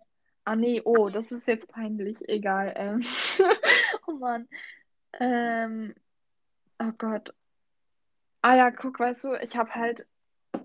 Ah, 0.47 0.57
nee, 0.57 0.83
oh, 0.85 1.11
das 1.11 1.33
ist 1.33 1.47
jetzt 1.49 1.69
peinlich. 1.69 2.29
Egal. 2.29 2.75
Ähm. 2.77 3.03
Oh 4.09 4.13
Mann. 4.15 4.49
Ähm. 5.21 5.95
Oh 6.81 6.93
Gott. 6.99 7.35
Ah 8.43 8.57
ja, 8.57 8.71
guck, 8.73 8.99
weißt 9.01 9.25
du, 9.25 9.35
ich 9.35 9.57
habe 9.57 9.75
halt 9.75 10.07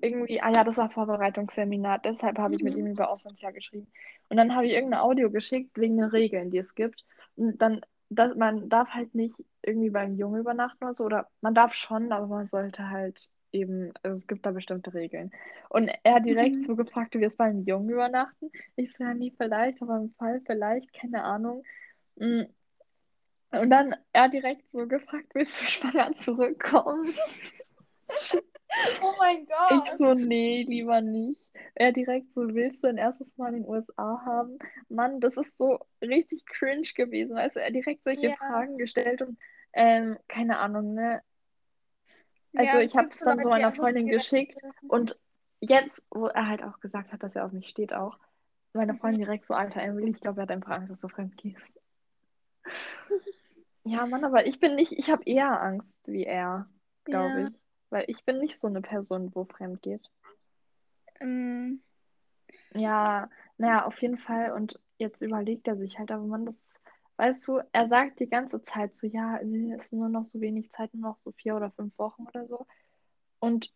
irgendwie, 0.01 0.41
ah 0.41 0.51
ja, 0.51 0.63
das 0.63 0.77
war 0.77 0.89
Vorbereitungsseminar, 0.89 1.99
deshalb 1.99 2.37
habe 2.37 2.55
ich 2.55 2.63
mit 2.63 2.73
Mhm. 2.73 2.79
ihm 2.79 2.87
über 2.87 3.09
Auslandsjahr 3.09 3.53
geschrieben. 3.53 3.87
Und 4.29 4.37
dann 4.37 4.55
habe 4.55 4.65
ich 4.65 4.73
irgendein 4.73 5.01
Audio 5.01 5.29
geschickt 5.31 5.77
wegen 5.77 5.97
den 5.97 6.05
Regeln, 6.09 6.51
die 6.51 6.57
es 6.57 6.75
gibt. 6.75 7.05
Und 7.35 7.61
dann, 7.61 7.81
dass 8.09 8.35
man 8.35 8.69
darf 8.69 8.89
halt 8.89 9.15
nicht 9.15 9.35
irgendwie 9.61 9.89
beim 9.89 10.15
Jungen 10.17 10.41
übernachten 10.41 10.83
oder 10.83 10.93
so, 10.93 11.05
oder 11.05 11.29
man 11.41 11.53
darf 11.55 11.73
schon, 11.75 12.11
aber 12.11 12.27
man 12.27 12.47
sollte 12.47 12.89
halt 12.89 13.29
eben, 13.51 13.93
also 14.03 14.17
es 14.17 14.27
gibt 14.27 14.45
da 14.45 14.51
bestimmte 14.51 14.93
Regeln. 14.93 15.31
Und 15.69 15.89
er 16.03 16.15
hat 16.15 16.25
direkt 16.25 16.57
Mhm. 16.57 16.65
so 16.65 16.75
gefragt, 16.75 17.13
wie 17.15 17.19
wir 17.19 17.27
es 17.27 17.35
beim 17.37 17.63
Jungen 17.65 17.89
übernachten. 17.89 18.51
Ich 18.75 18.93
so, 18.93 19.03
ja, 19.03 19.13
nie 19.13 19.31
vielleicht, 19.37 19.81
aber 19.81 19.97
im 19.97 20.13
Fall 20.17 20.41
vielleicht, 20.45 20.91
keine 20.93 21.23
Ahnung. 21.23 21.63
Mm. 22.15 22.43
Und 23.51 23.69
dann 23.69 23.95
er 24.13 24.29
direkt 24.29 24.71
so 24.71 24.87
gefragt, 24.87 25.27
willst 25.33 25.61
du 25.61 25.65
schwanger 25.65 26.13
zurückkommen? 26.15 27.13
Oh 29.01 29.13
mein 29.19 29.45
Gott. 29.45 29.85
Ich 29.85 29.91
so, 29.97 30.13
nee, 30.13 30.63
lieber 30.63 31.01
nicht. 31.01 31.51
Er 31.75 31.91
direkt 31.91 32.33
so, 32.33 32.41
willst 32.53 32.83
du 32.83 32.87
ein 32.87 32.97
erstes 32.97 33.35
Mal 33.37 33.53
in 33.53 33.63
den 33.63 33.69
USA 33.69 34.21
haben? 34.25 34.57
Mann, 34.89 35.19
das 35.19 35.37
ist 35.37 35.57
so 35.57 35.79
richtig 36.01 36.45
cringe 36.45 36.87
gewesen. 36.95 37.35
Weißt 37.35 37.55
du, 37.55 37.59
er 37.61 37.67
hat 37.67 37.75
direkt 37.75 38.03
solche 38.03 38.29
Ja. 38.29 38.35
Fragen 38.35 38.77
gestellt 38.77 39.21
und 39.21 39.37
ähm, 39.73 40.17
keine 40.27 40.59
Ahnung, 40.59 40.93
ne? 40.93 41.21
Also 42.55 42.77
Ja, 42.77 42.81
ich 42.81 42.95
habe 42.95 43.09
es 43.09 43.17
dann 43.19 43.41
so 43.41 43.49
meiner 43.49 43.73
Freundin 43.73 44.07
geschickt 44.07 44.61
und 44.87 45.19
jetzt, 45.59 46.03
wo 46.11 46.27
er 46.27 46.47
halt 46.47 46.63
auch 46.63 46.79
gesagt 46.79 47.11
hat, 47.11 47.23
dass 47.23 47.35
er 47.35 47.45
auf 47.45 47.51
mich 47.51 47.69
steht 47.69 47.93
auch, 47.93 48.17
meine 48.73 48.93
Mhm. 48.93 48.97
Freundin 48.99 49.21
direkt 49.21 49.47
so, 49.47 49.53
Alter, 49.53 49.81
Emily, 49.81 50.11
ich 50.11 50.21
glaube, 50.21 50.41
er 50.41 50.43
hat 50.43 50.51
einfach 50.51 50.71
Angst, 50.71 50.91
dass 50.91 51.01
du 51.01 51.07
fremd 51.07 51.35
gehst. 51.37 51.71
Ja, 53.85 54.05
Mann, 54.05 54.23
aber 54.23 54.45
ich 54.45 54.59
bin 54.59 54.75
nicht, 54.75 54.93
ich 54.93 55.09
habe 55.09 55.23
eher 55.25 55.61
Angst 55.61 55.93
wie 56.05 56.23
er, 56.25 56.69
glaube 57.05 57.41
Ja. 57.41 57.45
ich. 57.45 57.62
Weil 57.93 58.05
ich 58.07 58.25
bin 58.25 58.39
nicht 58.39 58.59
so 58.59 58.67
eine 58.67 58.81
Person, 58.81 59.35
wo 59.35 59.45
fremd 59.45 59.83
geht. 59.83 60.09
Mm, 61.21 61.75
Ja, 62.73 63.29
naja, 63.57 63.85
auf 63.85 64.01
jeden 64.01 64.17
Fall. 64.17 64.51
Und 64.51 64.81
jetzt 64.97 65.21
überlegt 65.21 65.67
er 65.67 65.77
sich 65.77 65.99
halt, 65.99 66.11
aber 66.11 66.23
Mann, 66.23 66.45
das 66.45 66.79
weißt 67.17 67.47
du, 67.47 67.59
er 67.71 67.87
sagt 67.87 68.19
die 68.19 68.29
ganze 68.29 68.63
Zeit 68.63 68.95
so, 68.95 69.05
ja, 69.07 69.37
es 69.37 69.85
ist 69.85 69.93
nur 69.93 70.09
noch 70.09 70.25
so 70.25 70.41
wenig 70.41 70.71
Zeit, 70.71 70.93
nur 70.95 71.11
noch 71.11 71.19
so 71.19 71.31
vier 71.33 71.55
oder 71.55 71.69
fünf 71.71 71.97
Wochen 71.99 72.23
oder 72.27 72.47
so. 72.47 72.65
Und, 73.39 73.71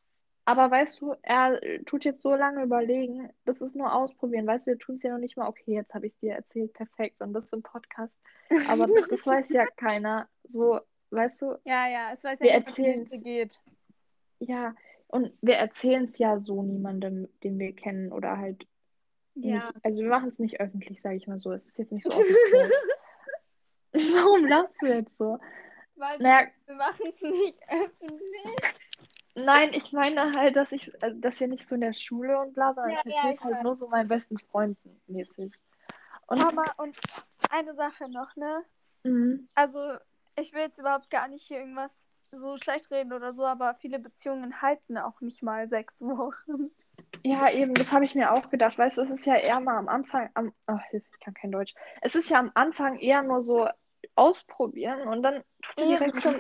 aber 0.46 0.72
weißt 0.72 1.00
du, 1.02 1.14
er 1.22 1.60
tut 1.86 2.06
jetzt 2.06 2.24
so 2.24 2.34
lange 2.36 2.64
überlegen, 2.64 3.30
das 3.46 3.62
ist 3.62 3.76
nur 3.76 3.94
ausprobieren, 3.94 4.48
weißt 4.48 4.66
du, 4.66 4.72
wir 4.72 4.80
tun 4.80 4.96
es 4.96 5.04
ja 5.04 5.12
noch 5.12 5.20
nicht 5.20 5.38
mal, 5.38 5.48
okay, 5.48 5.74
jetzt 5.76 5.94
habe 5.94 6.08
ich 6.08 6.14
es 6.14 6.20
dir 6.20 6.34
erzählt, 6.34 6.74
perfekt, 6.74 7.22
und 7.22 7.34
das 7.34 7.46
ist 7.46 7.54
im 7.54 7.62
Podcast. 7.64 8.20
Aber 8.68 8.88
das 9.10 9.28
weiß 9.28 9.50
ja 9.54 9.68
keiner. 9.78 10.28
So, 10.46 10.80
weißt 11.12 11.42
du, 11.44 11.58
Ja, 11.66 11.88
ja, 11.88 12.12
es 12.14 12.24
weiß 12.24 12.40
Wir 12.40 12.48
ja 12.48 12.56
nicht, 12.58 12.68
was 12.68 12.78
erzählen's. 12.80 13.12
Minute 13.12 13.24
geht. 13.24 13.62
Ja, 14.40 14.76
und 15.08 15.32
wir 15.42 15.56
erzählen 15.56 16.06
es 16.06 16.18
ja 16.18 16.40
so 16.40 16.62
niemandem, 16.64 17.28
den 17.44 17.58
wir 17.60 17.74
kennen 17.76 18.12
oder 18.12 18.38
halt 18.38 18.68
Ja. 19.36 19.58
nicht, 19.58 19.86
also 19.86 20.02
wir 20.02 20.10
machen 20.10 20.30
es 20.30 20.40
nicht 20.40 20.60
öffentlich, 20.60 21.02
sage 21.02 21.16
ich 21.16 21.28
mal 21.28 21.40
so. 21.40 21.52
Es 21.54 21.66
ist 21.66 21.78
jetzt 21.80 21.92
nicht 21.92 22.04
so 22.04 22.12
offiziell. 22.14 22.72
Warum 23.94 24.46
lachst 24.48 24.82
du 24.82 24.88
jetzt 24.88 25.18
so? 25.18 25.40
Weil 25.96 26.20
Naja, 26.20 26.48
wir 26.66 26.76
machen 26.76 27.08
es 27.10 27.22
nicht 27.22 27.58
öffentlich. 27.68 28.56
nein, 29.36 29.72
ich 29.74 29.92
meine 29.94 30.34
halt, 30.34 30.56
dass 30.56 30.72
ich, 30.72 30.92
also, 31.02 31.20
dass 31.20 31.40
wir 31.40 31.48
nicht 31.48 31.68
so 31.68 31.76
in 31.76 31.82
der 31.82 31.94
Schule 31.94 32.40
und 32.40 32.54
bla, 32.54 32.74
sondern 32.74 32.94
Ja, 32.94 33.02
ich 33.06 33.14
erzähle 33.16 33.34
es 33.34 33.44
halt 33.44 33.56
weiß. 33.56 33.64
nur 33.64 33.76
so 33.76 33.88
meinen 33.88 34.08
besten 34.08 34.38
Freunden 34.38 35.02
mäßig. 35.08 35.54
Und 36.28 36.40
Mama, 36.40 36.66
und 36.78 36.98
eine 37.50 37.74
Sache 37.74 38.10
noch, 38.10 38.36
ne? 38.36 38.64
Mhm. 39.04 39.48
Also, 39.56 39.80
ich 40.36 40.54
will 40.54 40.62
jetzt 40.62 40.78
überhaupt 40.78 41.10
gar 41.10 41.28
nicht 41.30 41.48
hier 41.48 41.60
irgendwas 41.60 42.00
so 42.32 42.58
schlecht 42.58 42.92
reden 42.92 43.14
oder 43.14 43.34
so, 43.34 43.46
aber 43.46 43.76
viele 43.76 44.00
Beziehungen 44.00 44.62
halten 44.62 44.98
auch 44.98 45.22
nicht 45.22 45.44
mal 45.44 45.68
sechs 45.68 46.02
Wochen. 46.02 46.72
Ja, 47.24 47.50
eben, 47.52 47.74
das 47.74 47.92
habe 47.92 48.06
ich 48.06 48.16
mir 48.16 48.32
auch 48.32 48.50
gedacht. 48.50 48.78
Weißt 48.78 48.98
du, 48.98 49.02
es 49.02 49.10
ist 49.10 49.26
ja 49.26 49.36
eher 49.36 49.60
mal 49.60 49.78
am 49.78 49.88
Anfang, 49.88 50.30
am, 50.34 50.54
ach, 50.66 50.84
Hilfe, 50.90 51.08
ich 51.12 51.20
kann 51.20 51.34
kein 51.34 51.52
Deutsch. 51.52 51.74
Es 52.02 52.16
ist 52.16 52.30
ja 52.30 52.40
am 52.40 52.52
Anfang 52.54 53.00
eher 53.00 53.24
nur 53.24 53.44
so 53.44 53.68
ausprobieren 54.16 55.08
und 55.08 55.24
dann 55.24 55.44
direkt 55.78 56.22
schon 56.22 56.38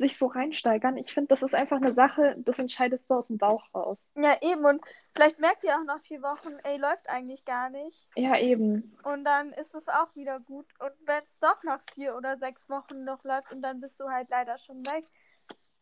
sich 0.00 0.16
so 0.16 0.26
reinsteigern. 0.26 0.96
Ich 0.96 1.12
finde, 1.12 1.28
das 1.28 1.42
ist 1.42 1.54
einfach 1.54 1.76
eine 1.76 1.92
Sache, 1.92 2.34
das 2.38 2.58
entscheidest 2.58 3.10
du 3.10 3.14
aus 3.14 3.26
dem 3.26 3.36
Bauch 3.36 3.68
raus. 3.74 4.06
Ja, 4.16 4.36
eben. 4.40 4.64
Und 4.64 4.80
vielleicht 5.14 5.38
merkt 5.38 5.62
ihr 5.62 5.76
auch 5.76 5.84
nach 5.84 6.00
vier 6.00 6.22
Wochen, 6.22 6.54
ey, 6.64 6.78
läuft 6.78 7.08
eigentlich 7.08 7.44
gar 7.44 7.68
nicht. 7.68 8.08
Ja, 8.16 8.38
eben. 8.38 8.96
Und 9.04 9.24
dann 9.24 9.52
ist 9.52 9.74
es 9.74 9.88
auch 9.88 10.14
wieder 10.16 10.40
gut. 10.40 10.66
Und 10.80 10.92
wenn 11.04 11.22
es 11.24 11.38
doch 11.38 11.62
nach 11.64 11.82
vier 11.94 12.16
oder 12.16 12.38
sechs 12.38 12.70
Wochen 12.70 13.04
noch 13.04 13.22
läuft 13.24 13.52
und 13.52 13.60
dann 13.60 13.80
bist 13.80 14.00
du 14.00 14.08
halt 14.08 14.30
leider 14.30 14.56
schon 14.56 14.84
weg, 14.86 15.04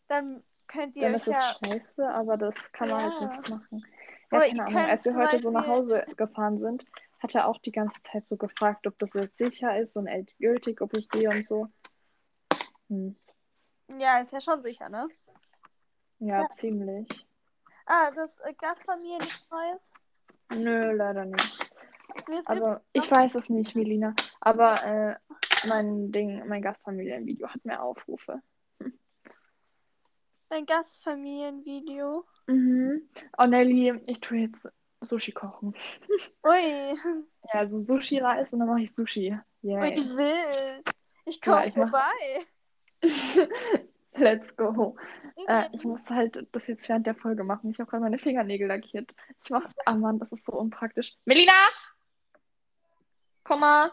dann 0.08 0.42
könnt 0.66 0.96
ihr 0.96 1.02
Dann 1.02 1.14
euch 1.14 1.22
ist 1.26 1.28
es 1.28 1.34
ja. 1.34 1.56
scheiße, 1.64 2.08
aber 2.10 2.36
das 2.36 2.72
kann 2.72 2.88
man 2.90 3.02
halt 3.02 3.20
Ja. 3.20 3.26
nichts 3.28 3.50
machen. 3.50 3.84
Ja, 4.30 4.38
Oder 4.38 4.48
keine 4.48 4.64
Ahnung. 4.66 4.76
Als 4.90 5.04
wir 5.04 5.14
heute 5.16 5.38
so 5.38 5.50
nach 5.50 5.60
Beispiel- 5.66 5.74
Hause 5.74 6.06
gefahren 6.16 6.58
sind, 6.58 6.84
hat 7.20 7.34
er 7.34 7.48
auch 7.48 7.58
die 7.58 7.72
ganze 7.72 8.00
Zeit 8.02 8.26
so 8.28 8.36
gefragt, 8.36 8.86
ob 8.86 8.98
das 8.98 9.14
jetzt 9.14 9.38
sicher 9.38 9.78
ist 9.78 9.96
und 9.96 10.06
endgültig, 10.06 10.80
ob 10.82 10.96
ich 10.96 11.08
gehe 11.08 11.30
und 11.30 11.44
so. 11.46 11.68
Hm. 12.88 13.16
Ja, 13.98 14.18
ist 14.18 14.32
ja 14.32 14.40
schon 14.40 14.60
sicher, 14.62 14.88
ne? 14.88 15.08
Ja, 16.18 16.42
Ja. 16.42 16.48
ziemlich. 16.52 17.26
Ah, 17.86 18.10
das 18.10 18.38
äh, 18.40 18.52
Gastfamilie 18.54 19.16
nichts 19.18 19.48
Neues? 19.50 19.90
Nö, 20.54 20.92
leider 20.92 21.24
nicht. 21.24 21.70
Aber 22.46 22.82
ich 22.92 23.10
weiß 23.10 23.34
es 23.36 23.48
nicht, 23.48 23.74
Melina. 23.74 24.14
Aber 24.40 24.82
äh, 24.84 25.16
mein 25.66 26.12
Ding, 26.12 26.46
mein 26.46 26.60
Gastfamilienvideo 26.62 27.48
hat 27.48 27.64
mehr 27.64 27.82
Aufrufe. 27.82 28.42
Ein 30.50 30.66
Gastfamilienvideo. 30.66 32.24
Mhm. 32.46 33.08
Oh, 33.36 33.44
Nelly, 33.46 34.00
ich 34.06 34.20
tue 34.20 34.38
jetzt 34.38 34.68
Sushi 35.00 35.32
kochen. 35.32 35.74
Ui, 36.46 36.94
Ja, 37.52 37.60
also 37.60 37.78
Sushi-Reis 37.80 38.52
und 38.52 38.60
dann 38.60 38.68
mache 38.68 38.82
ich 38.82 38.94
Sushi. 38.94 39.32
ui, 39.62 39.70
Yay. 39.70 39.96
wild. 40.16 40.90
Ich 41.26 41.36
Ja, 41.44 41.52
komme 41.52 41.66
ich 41.68 41.76
mach- 41.76 41.90
vorbei. 41.90 42.46
Let's 44.14 44.56
go. 44.56 44.96
Äh, 45.46 45.66
ich 45.72 45.74
Übrigens, 45.74 45.84
muss 45.84 46.10
halt 46.10 46.46
das 46.50 46.66
jetzt 46.66 46.88
während 46.88 47.06
der 47.06 47.14
Folge 47.14 47.44
machen. 47.44 47.70
Ich 47.70 47.78
habe 47.78 47.88
gerade 47.88 48.02
meine 48.02 48.18
Fingernägel 48.18 48.66
lackiert. 48.66 49.14
Ich 49.44 49.50
mach. 49.50 49.64
Ah 49.86 49.94
Mann, 49.94 50.18
das 50.18 50.32
ist 50.32 50.44
so 50.44 50.52
unpraktisch. 50.58 51.16
Melina! 51.24 51.52
Komm 53.44 53.60
mal! 53.60 53.92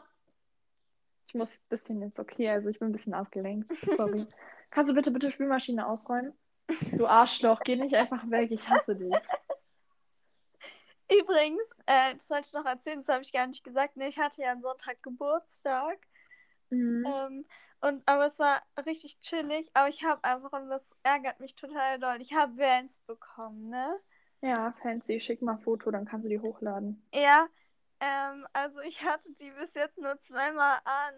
Ich 1.28 1.36
muss 1.36 1.54
ein 1.54 1.60
bisschen 1.70 2.02
jetzt 2.02 2.20
okay, 2.20 2.50
also 2.50 2.70
ich 2.70 2.80
bin 2.80 2.90
ein 2.90 2.94
bisschen 2.94 3.14
abgelenkt. 3.14 3.72
Sorry. 3.98 4.26
Kannst 4.72 4.90
du 4.90 4.96
bitte 4.96 5.12
bitte 5.12 5.30
Spülmaschine 5.32 5.86
ausräumen? 5.86 6.34
Du 6.98 7.06
Arschloch, 7.06 7.62
geh 7.64 7.76
nicht 7.76 7.96
einfach 7.96 8.30
weg, 8.30 8.52
ich 8.52 8.68
hasse 8.68 8.96
dich. 8.96 9.14
übrigens 11.12 11.62
äh, 11.86 12.16
das 12.16 12.30
wollte 12.30 12.48
ich 12.48 12.54
noch 12.54 12.66
erzählen, 12.66 13.00
das 13.00 13.08
habe 13.08 13.22
ich 13.22 13.32
gar 13.32 13.48
nicht 13.48 13.64
gesagt. 13.64 13.96
Ne, 13.98 14.08
ich 14.08 14.18
hatte 14.18 14.42
ja 14.42 14.52
am 14.52 14.62
Sonntag 14.62 15.02
Geburtstag. 15.04 16.00
Mhm. 16.70 17.06
Ähm, 17.06 17.46
und, 17.82 18.02
aber 18.08 18.26
es 18.26 18.40
war 18.40 18.64
richtig 18.86 19.20
chillig. 19.20 19.70
Aber 19.74 19.88
ich 19.90 20.04
habe 20.04 20.24
einfach, 20.24 20.52
und 20.54 20.70
das 20.70 20.96
ärgert 21.04 21.40
mich 21.40 21.56
total 21.56 22.00
doll, 22.00 22.20
ich 22.20 22.34
habe 22.34 22.58
Vans 22.58 22.98
bekommen, 23.06 23.70
ne? 23.70 24.00
Ja, 24.42 24.74
fancy. 24.82 25.20
Schick 25.20 25.42
mal 25.42 25.54
ein 25.54 25.60
Foto, 25.60 25.92
dann 25.92 26.06
kannst 26.06 26.26
du 26.26 26.30
die 26.30 26.40
hochladen. 26.40 27.04
Ja, 27.14 27.48
ähm, 28.00 28.48
also 28.54 28.80
ich 28.82 29.04
hatte 29.04 29.32
die 29.34 29.52
bis 29.52 29.74
jetzt 29.76 29.98
nur 30.00 30.20
zweimal 30.22 30.80
an. 30.84 31.14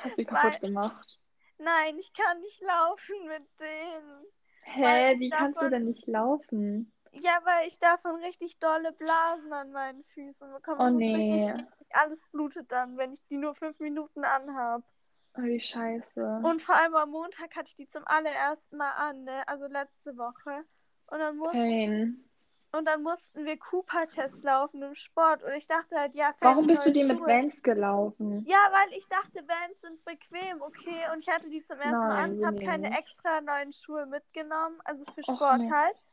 Hast 0.00 0.16
sie 0.16 0.26
Weil- 0.30 0.42
kaputt 0.42 0.60
gemacht. 0.60 1.18
Nein, 1.58 1.98
ich 1.98 2.12
kann 2.12 2.40
nicht 2.40 2.60
laufen 2.62 3.26
mit 3.26 3.42
denen. 3.60 4.26
Hä, 4.62 5.18
wie 5.18 5.30
kannst 5.30 5.60
du 5.60 5.64
davon- 5.64 5.70
denn 5.72 5.84
nicht 5.86 6.06
laufen? 6.06 6.92
Ja, 7.12 7.40
weil 7.44 7.66
ich 7.66 7.78
davon 7.78 8.16
richtig 8.16 8.58
dolle 8.58 8.92
Blasen 8.92 9.52
an 9.52 9.72
meinen 9.72 10.04
Füßen 10.14 10.52
bekomme. 10.52 10.78
Oh 10.84 10.90
nee. 10.90 11.44
richtig. 11.44 11.66
Alles 11.90 12.22
blutet 12.32 12.70
dann, 12.70 12.96
wenn 12.98 13.12
ich 13.12 13.24
die 13.26 13.38
nur 13.38 13.54
fünf 13.54 13.78
Minuten 13.80 14.24
anhab. 14.24 14.82
Oh, 15.36 15.42
wie 15.42 15.58
scheiße. 15.58 16.40
Und 16.44 16.60
vor 16.62 16.74
allem 16.74 16.94
am 16.94 17.10
Montag 17.10 17.56
hatte 17.56 17.70
ich 17.70 17.76
die 17.76 17.88
zum 17.88 18.06
allerersten 18.06 18.76
Mal 18.76 18.90
an, 18.90 19.24
ne? 19.24 19.46
Also 19.48 19.66
letzte 19.66 20.16
Woche. 20.18 20.64
Und 21.06 21.18
dann, 21.18 21.36
muss, 21.38 21.52
Pain. 21.52 22.27
Und 22.72 22.84
dann 22.84 23.02
mussten 23.02 23.44
wir 23.46 23.58
Cooper-Test 23.58 24.44
laufen 24.44 24.82
im 24.82 24.94
Sport. 24.94 25.42
Und 25.42 25.52
ich 25.52 25.66
dachte 25.66 25.96
halt, 25.96 26.14
ja, 26.14 26.34
Warum 26.40 26.66
fancy 26.66 26.74
bist 26.74 26.86
du 26.86 26.92
dir 26.92 27.06
mit. 27.06 27.20
Vans 27.20 27.62
gelaufen? 27.62 28.44
Ja, 28.46 28.58
weil 28.72 28.98
ich 28.98 29.08
dachte, 29.08 29.42
Vans 29.46 29.80
sind 29.80 30.04
bequem, 30.04 30.60
okay. 30.60 31.04
Und 31.12 31.20
ich 31.20 31.28
hatte 31.28 31.48
die 31.48 31.62
zum 31.62 31.78
ersten 31.78 31.98
Mal 31.98 32.08
Nein, 32.08 32.24
an, 32.24 32.36
sind 32.36 32.46
habe 32.46 32.58
die 32.58 32.66
keine 32.66 32.98
extra 32.98 33.40
neuen 33.40 33.72
Schuhe 33.72 34.06
mitgenommen, 34.06 34.78
also 34.84 35.04
für 35.14 35.22
Och, 35.28 35.36
Sport 35.36 35.60
nee. 35.60 35.70
halt. 35.70 36.04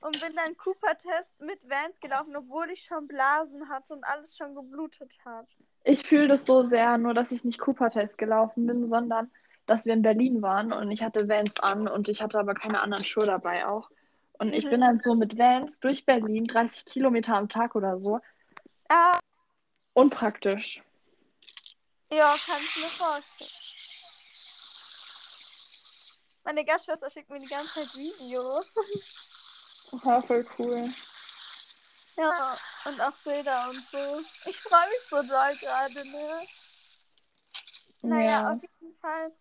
Und 0.00 0.20
bin 0.20 0.34
dann 0.34 0.56
Cooper-Test 0.56 1.40
mit 1.40 1.60
Vans 1.68 2.00
gelaufen, 2.00 2.34
obwohl 2.34 2.70
ich 2.70 2.82
schon 2.82 3.06
Blasen 3.06 3.68
hatte 3.68 3.92
und 3.92 4.02
alles 4.04 4.36
schon 4.36 4.54
geblutet 4.54 5.14
hat. 5.24 5.46
Ich 5.84 6.06
fühle 6.06 6.26
das 6.26 6.46
so 6.46 6.68
sehr, 6.68 6.98
nur 6.98 7.14
dass 7.14 7.32
ich 7.32 7.44
nicht 7.44 7.58
Cooper-Test 7.60 8.18
gelaufen 8.18 8.66
bin, 8.66 8.88
sondern 8.88 9.30
dass 9.66 9.84
wir 9.84 9.92
in 9.92 10.02
Berlin 10.02 10.42
waren 10.42 10.72
und 10.72 10.90
ich 10.90 11.02
hatte 11.02 11.28
Vans 11.28 11.60
an 11.60 11.86
und 11.86 12.08
ich 12.08 12.20
hatte 12.22 12.38
aber 12.38 12.54
keine 12.54 12.80
anderen 12.80 13.04
Schuhe 13.04 13.26
dabei 13.26 13.66
auch. 13.66 13.90
Und 14.40 14.54
ich 14.54 14.64
Mhm. 14.64 14.70
bin 14.70 14.80
dann 14.80 14.98
so 14.98 15.14
mit 15.14 15.36
Vans 15.38 15.80
durch 15.80 16.06
Berlin, 16.06 16.46
30 16.46 16.86
Kilometer 16.86 17.36
am 17.36 17.50
Tag 17.50 17.74
oder 17.74 18.00
so. 18.00 18.20
Ah, 18.88 19.18
Unpraktisch. 19.92 20.82
ja, 22.10 22.38
kann 22.38 22.64
ich 22.64 22.74
mir 22.76 22.90
vorstellen. 22.90 23.50
Meine 26.42 26.64
Gastschwester 26.64 27.10
schickt 27.10 27.28
mir 27.28 27.38
die 27.40 27.48
ganze 27.48 27.74
Zeit 27.74 27.94
Videos. 27.94 28.74
Ja, 30.04 30.22
voll 30.22 30.46
cool. 30.56 30.88
Ja, 32.16 32.56
und 32.84 33.00
auch 33.00 33.16
Bilder 33.24 33.70
und 33.70 33.84
so. 33.88 34.22
Ich 34.46 34.60
freue 34.62 34.88
mich 34.88 35.00
so 35.10 35.16
doll 35.22 35.56
gerade, 35.56 36.04
ne? 36.04 36.46
Naja, 38.02 38.40
Ja. 38.40 38.52
auf 38.52 38.62
jeden 38.62 38.96
Fall 39.00 39.32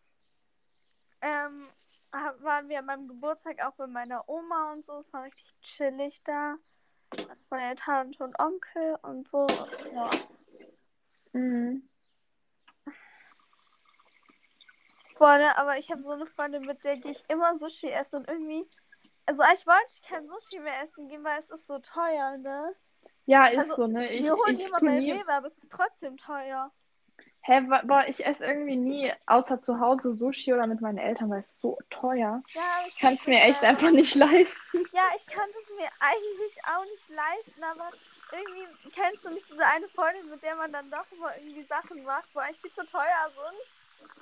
ähm, 1.21 1.67
waren 2.11 2.69
wir 2.69 2.79
an 2.79 2.85
meinem 2.85 3.07
Geburtstag 3.07 3.63
auch 3.63 3.73
bei 3.73 3.87
meiner 3.87 4.27
Oma 4.27 4.73
und 4.73 4.85
so. 4.85 4.97
Es 4.97 5.13
war 5.13 5.23
richtig 5.23 5.53
chillig 5.61 6.21
da. 6.23 6.55
Meine 7.49 7.75
Tante 7.75 8.23
und 8.23 8.37
Onkel 8.39 8.97
und 9.01 9.27
so. 9.27 9.47
Ja. 9.93 10.09
Mhm. 11.33 11.89
Boah, 15.17 15.37
ne, 15.37 15.57
aber 15.57 15.77
ich 15.77 15.91
habe 15.91 16.01
so 16.01 16.11
eine 16.11 16.25
Freundin, 16.25 16.65
mit 16.65 16.83
der 16.85 16.97
gehe 16.97 17.11
ich 17.11 17.23
immer 17.27 17.57
Sushi 17.57 17.89
essen 17.89 18.19
und 18.19 18.29
irgendwie. 18.29 18.69
Also 19.25 19.43
ich 19.53 19.67
wollte 19.67 20.01
kein 20.07 20.27
Sushi 20.27 20.59
mehr 20.59 20.81
essen 20.81 21.07
gehen, 21.09 21.23
weil 21.23 21.39
es 21.39 21.51
ist 21.51 21.67
so 21.67 21.77
teuer, 21.79 22.37
ne? 22.37 22.73
Ja, 23.25 23.47
ist 23.47 23.59
Also, 23.59 23.75
so, 23.75 23.87
ne? 23.87 24.09
Ich, 24.11 24.23
wir 24.23 24.33
holen 24.33 24.53
ich 24.53 24.65
immer 24.65 24.79
bei. 24.79 24.97
Rewe, 24.97 25.33
aber 25.33 25.47
es 25.47 25.57
ist 25.57 25.69
trotzdem 25.69 26.17
teuer. 26.17 26.71
Hä, 27.49 27.63
wa- 27.67 27.81
boah, 27.83 28.05
ich 28.07 28.23
esse 28.23 28.45
irgendwie 28.45 28.75
nie 28.75 29.11
außer 29.25 29.59
zu 29.59 29.79
Hause 29.79 30.13
Sushi 30.13 30.53
oder 30.53 30.67
mit 30.67 30.81
meinen 30.81 30.99
Eltern, 30.99 31.31
weil 31.31 31.39
es 31.39 31.57
so 31.59 31.79
teuer. 31.89 32.39
Ja, 32.53 32.61
aber 32.77 32.87
Ich 32.87 32.99
kann 32.99 33.15
es 33.15 33.25
mir 33.25 33.41
echt 33.41 33.63
einfach 33.63 33.89
nicht 33.89 34.13
leisten. 34.13 34.85
Ja, 34.93 35.01
ich 35.17 35.25
kann 35.25 35.49
es 35.49 35.69
mir 35.75 35.89
eigentlich 35.99 36.53
auch 36.65 36.85
nicht 36.85 37.09
leisten, 37.09 37.63
aber 37.63 37.89
irgendwie 38.31 38.67
kennst 38.93 39.25
du 39.25 39.29
nicht 39.31 39.49
diese 39.49 39.65
eine 39.65 39.87
Freundin, 39.87 40.29
mit 40.29 40.43
der 40.43 40.57
man 40.57 40.71
dann 40.71 40.91
doch 40.91 41.05
immer 41.11 41.35
irgendwie 41.37 41.63
Sachen 41.63 42.03
macht, 42.03 42.25
wo 42.35 42.39
eigentlich 42.39 42.61
viel 42.61 42.71
zu 42.71 42.85
teuer 42.85 43.31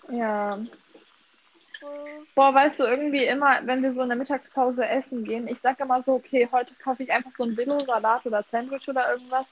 sind. 0.08 0.18
Ja. 0.18 0.60
So. 1.82 1.88
Boah, 2.34 2.54
weißt 2.54 2.80
du, 2.80 2.84
irgendwie 2.84 3.26
immer, 3.26 3.60
wenn 3.66 3.84
wir 3.84 3.94
so 3.94 4.04
in 4.04 4.08
der 4.08 4.18
Mittagspause 4.18 4.88
essen 4.88 5.26
gehen, 5.26 5.50
ich 5.50 5.60
sag 5.60 5.78
immer 5.82 6.02
so, 6.02 6.14
okay, 6.14 6.48
heute 6.50 6.74
kaufe 6.76 7.04
ich 7.04 7.12
einfach 7.12 7.32
so 7.38 7.44
ein 7.44 7.58
Billo-Salat 7.58 8.26
oder 8.26 8.46
Sandwich 8.50 8.88
oder 8.88 9.12
irgendwas, 9.12 9.48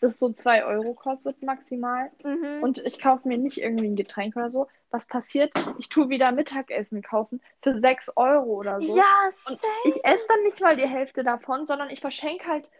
das 0.00 0.18
so 0.18 0.30
2 0.32 0.64
Euro 0.64 0.94
kostet 0.94 1.42
maximal. 1.42 2.10
Mhm. 2.24 2.62
Und 2.62 2.78
ich 2.78 3.00
kaufe 3.00 3.26
mir 3.26 3.38
nicht 3.38 3.58
irgendwie 3.58 3.86
ein 3.88 3.96
Getränk 3.96 4.36
oder 4.36 4.50
so. 4.50 4.68
Was 4.90 5.06
passiert? 5.06 5.52
Ich 5.78 5.88
tue 5.88 6.08
wieder 6.08 6.32
Mittagessen 6.32 7.02
kaufen 7.02 7.40
für 7.62 7.78
6 7.78 8.16
Euro 8.16 8.46
oder 8.54 8.80
so. 8.80 8.96
ja, 8.96 9.04
Und 9.48 9.60
ich 9.84 10.04
esse 10.04 10.24
dann 10.28 10.42
nicht 10.44 10.60
mal 10.60 10.76
die 10.76 10.86
Hälfte 10.88 11.24
davon, 11.24 11.66
sondern 11.66 11.90
ich 11.90 12.00
verschenke 12.00 12.46
halt 12.46 12.70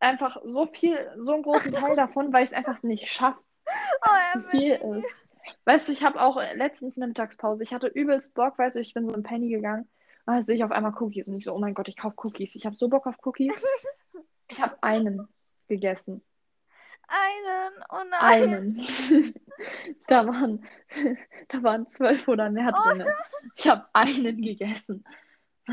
einfach 0.00 0.40
so 0.44 0.66
viel, 0.66 0.96
so 1.18 1.32
einen 1.32 1.42
großen 1.42 1.72
Teil 1.72 1.96
davon, 1.96 2.32
weil 2.32 2.44
ich 2.44 2.50
es 2.50 2.56
einfach 2.56 2.82
nicht 2.82 3.08
schaffe, 3.08 3.38
Oh, 3.66 4.32
zu 4.32 4.42
viel 4.50 4.72
ist. 4.72 5.28
Weißt 5.64 5.88
du, 5.88 5.92
ich 5.92 6.02
habe 6.02 6.20
auch 6.20 6.36
letztens 6.54 6.96
eine 6.98 7.06
Mittagspause, 7.06 7.62
ich 7.62 7.72
hatte 7.72 7.86
übelst 7.86 8.34
Bock, 8.34 8.58
weißt 8.58 8.76
du, 8.76 8.80
ich 8.80 8.92
bin 8.94 9.08
so 9.08 9.14
in 9.14 9.22
Penny 9.22 9.48
gegangen 9.48 9.88
und 10.26 10.34
da 10.34 10.42
sehe 10.42 10.56
ich 10.56 10.64
auf 10.64 10.70
einmal 10.70 10.94
Cookies 11.00 11.28
und 11.28 11.36
ich 11.38 11.44
so, 11.44 11.54
oh 11.54 11.58
mein 11.58 11.74
Gott, 11.74 11.88
ich 11.88 11.96
kaufe 11.96 12.16
Cookies. 12.24 12.54
Ich 12.56 12.66
habe 12.66 12.76
so 12.76 12.88
Bock 12.88 13.06
auf 13.06 13.16
Cookies. 13.24 13.54
Ich 14.50 14.60
habe 14.60 14.76
einen 14.82 15.26
gegessen. 15.68 16.22
Einen, 17.08 17.72
oh 17.90 18.02
nein. 18.10 18.42
Einen. 18.78 19.34
da 20.08 20.26
waren, 20.26 20.64
da 21.48 21.62
waren 21.62 21.88
zwölf 21.90 22.26
oder 22.28 22.50
mehr 22.50 22.72
Oh 22.74 22.92
drin. 22.92 23.06
Ich 23.56 23.68
habe 23.68 23.86
einen 23.92 24.40
gegessen. 24.42 25.04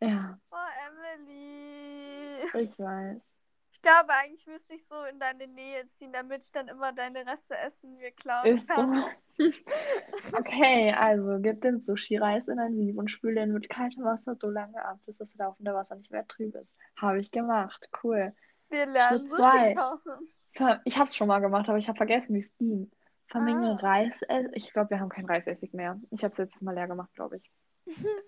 ja, 0.00 0.38
Oh, 0.50 0.56
Emily. 0.88 2.44
ich 2.54 2.78
weiß. 2.78 3.36
Ich 3.72 3.82
glaube, 3.82 4.10
eigentlich 4.12 4.46
müsste 4.46 4.74
ich 4.74 4.86
so 4.86 5.04
in 5.04 5.18
deine 5.18 5.46
Nähe 5.46 5.88
ziehen, 5.88 6.12
damit 6.12 6.44
ich 6.44 6.52
dann 6.52 6.68
immer 6.68 6.92
deine 6.92 7.26
Reste 7.26 7.56
essen 7.56 7.96
mir 7.96 8.10
klauen 8.10 8.44
Ist 8.56 8.68
so. 8.68 8.74
kann. 8.74 9.04
Okay, 10.32 10.92
also 10.92 11.38
gib 11.40 11.62
den 11.62 11.80
Sushi-Reis 11.82 12.48
in 12.48 12.58
ein 12.58 12.76
Sieb 12.76 12.98
und 12.98 13.10
spül 13.10 13.34
den 13.34 13.52
mit 13.52 13.70
kaltem 13.70 14.04
Wasser 14.04 14.36
so 14.36 14.50
lange 14.50 14.84
ab, 14.84 14.98
bis 15.06 15.16
das 15.16 15.32
laufende 15.34 15.72
Wasser 15.72 15.96
nicht 15.96 16.10
mehr 16.10 16.28
trüb 16.28 16.54
ist. 16.56 16.70
Habe 16.96 17.20
ich 17.20 17.30
gemacht. 17.30 17.88
Cool. 18.02 18.34
Wir 18.70 18.86
lernen 18.86 19.26
Sushi 19.26 19.40
zwei. 19.40 20.80
Ich 20.84 20.96
habe 20.96 21.04
es 21.04 21.16
schon 21.16 21.28
mal 21.28 21.40
gemacht, 21.40 21.68
aber 21.68 21.78
ich 21.78 21.88
habe 21.88 21.96
vergessen, 21.96 22.34
wie 22.34 22.40
es 22.40 22.56
ging. 22.56 22.90
Vermenge 23.26 23.78
Ah. 23.80 23.86
Reisessig. 23.86 24.50
Ich 24.54 24.72
glaube, 24.72 24.90
wir 24.90 25.00
haben 25.00 25.08
kein 25.08 25.26
Reisessig 25.26 25.72
mehr. 25.72 26.00
Ich 26.10 26.24
habe 26.24 26.32
es 26.32 26.38
letztes 26.38 26.62
Mal 26.62 26.74
leer 26.74 26.88
gemacht, 26.88 27.12
glaube 27.14 27.36
ich. 27.36 27.50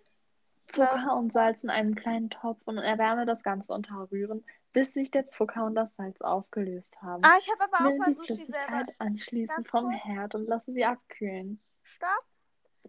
Zucker 0.68 1.16
und 1.16 1.32
Salz 1.32 1.64
in 1.64 1.70
einem 1.70 1.94
kleinen 1.94 2.30
Topf 2.30 2.60
und 2.64 2.78
erwärme 2.78 3.26
das 3.26 3.42
Ganze 3.42 3.72
unterrühren, 3.72 4.44
bis 4.72 4.94
sich 4.94 5.10
der 5.10 5.26
Zucker 5.26 5.64
und 5.64 5.74
das 5.74 5.94
Salz 5.96 6.20
aufgelöst 6.20 6.96
haben. 7.02 7.22
Ah, 7.24 7.36
ich 7.38 7.50
habe 7.50 7.64
aber 7.64 7.84
auch 7.84 7.90
Nimm 7.90 7.98
mal 7.98 8.14
Sushi 8.14 8.36
selber. 8.36 8.58
Flüssigkeit 8.58 8.94
anschließend 8.98 9.68
vom. 9.68 9.90
Herd 9.90 10.34
und 10.34 10.46
lasse 10.46 10.72
sie 10.72 10.84
abkühlen. 10.84 11.60
Stopp. 11.82 12.08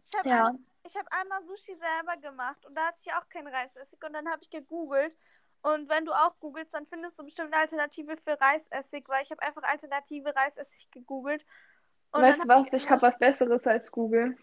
Ich 0.06 0.18
habe 0.18 0.30
Ja, 0.30 0.48
ein, 0.48 0.66
ich 0.86 0.96
hab 0.96 1.08
einmal 1.12 1.44
Sushi 1.44 1.76
selber 1.76 2.18
gemacht 2.22 2.66
und 2.66 2.76
da 2.76 2.88
hatte 2.88 3.02
ich 3.04 3.12
auch 3.14 3.28
keinen 3.28 3.48
Reisessig 3.48 4.00
und 4.04 4.14
dann 4.14 4.28
habe 4.30 4.40
ich 4.42 4.50
gegoogelt. 4.50 5.18
Und 5.64 5.88
wenn 5.88 6.06
du 6.06 6.12
auch 6.12 6.38
googelst, 6.40 6.74
dann 6.74 6.86
findest 6.88 7.18
du 7.18 7.24
bestimmt 7.24 7.54
eine 7.54 7.62
Alternative 7.62 8.18
für 8.18 8.40
Reisessig, 8.40 9.08
weil 9.08 9.24
ich 9.24 9.32
habe 9.32 9.42
einfach 9.42 9.64
alternative 9.64 10.36
Reisessig 10.36 10.92
gegoogelt. 10.92 11.46
Weißt 12.12 12.44
du 12.44 12.48
was? 12.50 12.74
Ich 12.74 12.90
habe 12.90 13.02
was 13.02 13.18
Besseres 13.18 13.66
als 13.66 13.90
Google. 13.92 14.38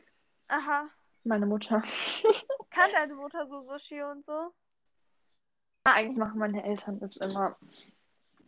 Aha. 0.48 0.88
Meine 1.24 1.44
Mutter. 1.44 1.82
Kann 2.70 2.90
deine 2.92 3.14
Mutter 3.14 3.46
so 3.46 3.60
Sushi 3.60 4.02
und 4.02 4.24
so? 4.24 4.52
Eigentlich 5.84 6.16
machen 6.16 6.38
meine 6.38 6.64
Eltern 6.64 6.98
das 7.00 7.16
immer. 7.16 7.56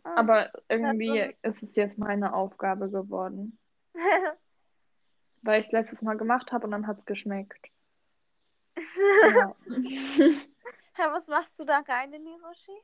Ah. 0.03 0.15
Aber 0.15 0.51
irgendwie 0.67 1.17
Ja, 1.17 1.29
ist 1.43 1.61
es 1.61 1.75
jetzt 1.75 1.99
meine 1.99 2.33
Aufgabe 2.33 2.89
geworden. 2.89 3.57
Weil 5.43 5.59
ich 5.59 5.67
es 5.67 5.71
letztes 5.71 6.01
Mal 6.01 6.17
gemacht 6.17 6.51
habe 6.51 6.65
und 6.65 6.71
dann 6.71 6.87
hat 6.87 6.97
es 6.97 7.05
geschmeckt. 7.05 7.69
Ja. 9.23 9.55
Hä, 10.97 11.11
was 11.11 11.27
machst 11.27 11.57
du 11.57 11.65
da 11.65 11.79
rein 11.79 12.13
in 12.13 12.25
die 12.25 12.37
Sushi? 12.37 12.77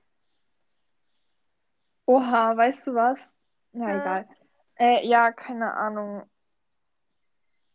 Oha, 2.07 2.57
weißt 2.57 2.87
du 2.87 2.95
was? 2.95 3.19
Ja, 3.73 3.87
Hä? 3.87 3.97
egal. 3.97 4.29
Äh, 4.79 5.07
ja, 5.07 5.31
keine 5.31 5.73
Ahnung. 5.73 6.23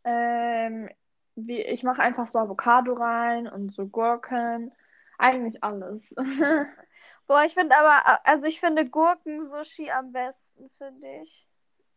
Ähm, 0.04 0.90
wie, 1.36 1.60
ich 1.60 1.82
mache 1.82 2.02
einfach 2.02 2.28
so 2.28 2.38
Avocado 2.38 2.94
rein 2.94 3.46
und 3.46 3.72
so 3.74 3.86
Gurken. 3.86 4.72
Eigentlich 5.18 5.62
alles. 5.62 6.14
Boah, 7.26 7.44
ich 7.44 7.54
finde 7.54 7.76
aber, 7.76 8.26
also 8.26 8.46
ich 8.46 8.60
finde 8.60 8.88
Gurken-Sushi 8.88 9.90
am 9.90 10.12
besten, 10.12 10.68
finde 10.70 11.06
ich. 11.22 11.46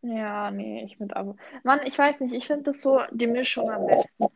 Ja, 0.01 0.51
nee, 0.51 0.83
ich 0.83 0.99
mit 0.99 1.15
Avo. 1.15 1.35
Mann, 1.63 1.81
ich 1.85 1.97
weiß 1.97 2.19
nicht, 2.19 2.33
ich 2.33 2.47
finde 2.47 2.63
das 2.63 2.81
so 2.81 3.01
die 3.11 3.27
Mischung 3.27 3.69
am 3.71 3.87
besten. 3.87 4.27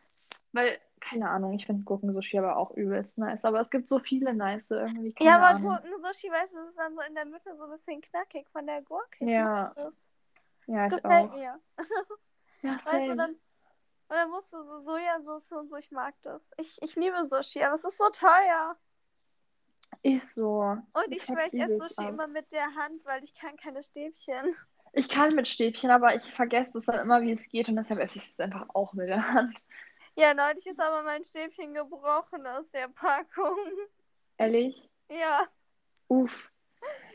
Weil, 0.52 0.78
keine 1.02 1.28
Ahnung, 1.30 1.52
ich 1.52 1.66
finde 1.66 1.84
Gurkensushi 1.84 2.38
aber 2.38 2.56
auch 2.56 2.70
übelst 2.72 3.18
nice. 3.18 3.44
Aber 3.44 3.60
es 3.60 3.70
gibt 3.70 3.88
so 3.88 3.98
viele 3.98 4.32
nice 4.34 4.70
irgendwie, 4.70 5.14
Ja, 5.20 5.36
aber 5.36 5.48
Ahnung. 5.48 5.62
Gurken-Sushi, 5.62 6.30
weißt 6.30 6.52
du, 6.54 6.58
das 6.58 6.70
ist 6.70 6.78
dann 6.78 6.94
so 6.94 7.02
in 7.02 7.14
der 7.14 7.26
Mitte 7.26 7.56
so 7.56 7.64
ein 7.64 7.70
bisschen 7.70 8.00
knackig 8.00 8.48
von 8.50 8.66
der 8.66 8.82
Gurke. 8.82 9.24
Ja, 9.24 9.72
das. 9.76 10.08
ja, 10.66 10.88
das 10.88 11.02
gefällt 11.02 11.30
auch. 11.30 11.34
mir. 11.34 11.60
Ja, 12.62 12.80
Weißt 12.84 13.08
du, 13.08 13.14
same. 13.14 13.16
dann, 13.16 13.30
und 13.32 13.38
dann 14.16 14.30
musst 14.30 14.52
du 14.52 14.62
so 14.62 14.78
Sojasauce 14.80 15.52
und 15.52 15.68
so, 15.70 15.76
ich 15.76 15.90
mag 15.90 16.14
das. 16.22 16.50
Ich, 16.58 16.80
ich 16.82 16.96
liebe 16.96 17.24
Sushi, 17.24 17.62
aber 17.64 17.74
es 17.74 17.84
ist 17.84 17.98
so 17.98 18.08
teuer. 18.10 18.76
Ist 20.02 20.34
so. 20.34 20.60
Und 20.60 20.84
Das 20.94 21.10
ich 21.10 21.28
ich 21.28 21.60
esse 21.60 21.76
Sushi 21.78 21.94
ab. 21.98 22.08
immer 22.10 22.26
mit 22.28 22.50
der 22.52 22.74
Hand, 22.74 23.04
weil 23.04 23.22
ich 23.24 23.34
kann 23.34 23.56
keine 23.56 23.82
Stäbchen. 23.82 24.54
Ich 24.94 25.08
kann 25.08 25.34
mit 25.34 25.48
Stäbchen, 25.48 25.90
aber 25.90 26.14
ich 26.14 26.30
vergesse 26.34 26.76
es 26.76 26.84
dann 26.84 26.98
immer, 27.00 27.22
wie 27.22 27.32
es 27.32 27.48
geht 27.48 27.66
und 27.70 27.76
deshalb 27.76 27.98
esse 27.98 28.18
ich 28.18 28.28
es 28.30 28.38
einfach 28.38 28.66
auch 28.74 28.92
mit 28.92 29.08
der 29.08 29.26
Hand. 29.32 29.58
Ja, 30.14 30.34
neulich 30.34 30.66
ist 30.66 30.80
aber 30.80 31.02
mein 31.02 31.24
Stäbchen 31.24 31.72
gebrochen 31.74 32.46
aus 32.46 32.70
der 32.70 32.88
Packung. 32.88 33.56
Ehrlich? 34.36 34.90
Ja, 35.08 35.46
Uff. 36.08 36.50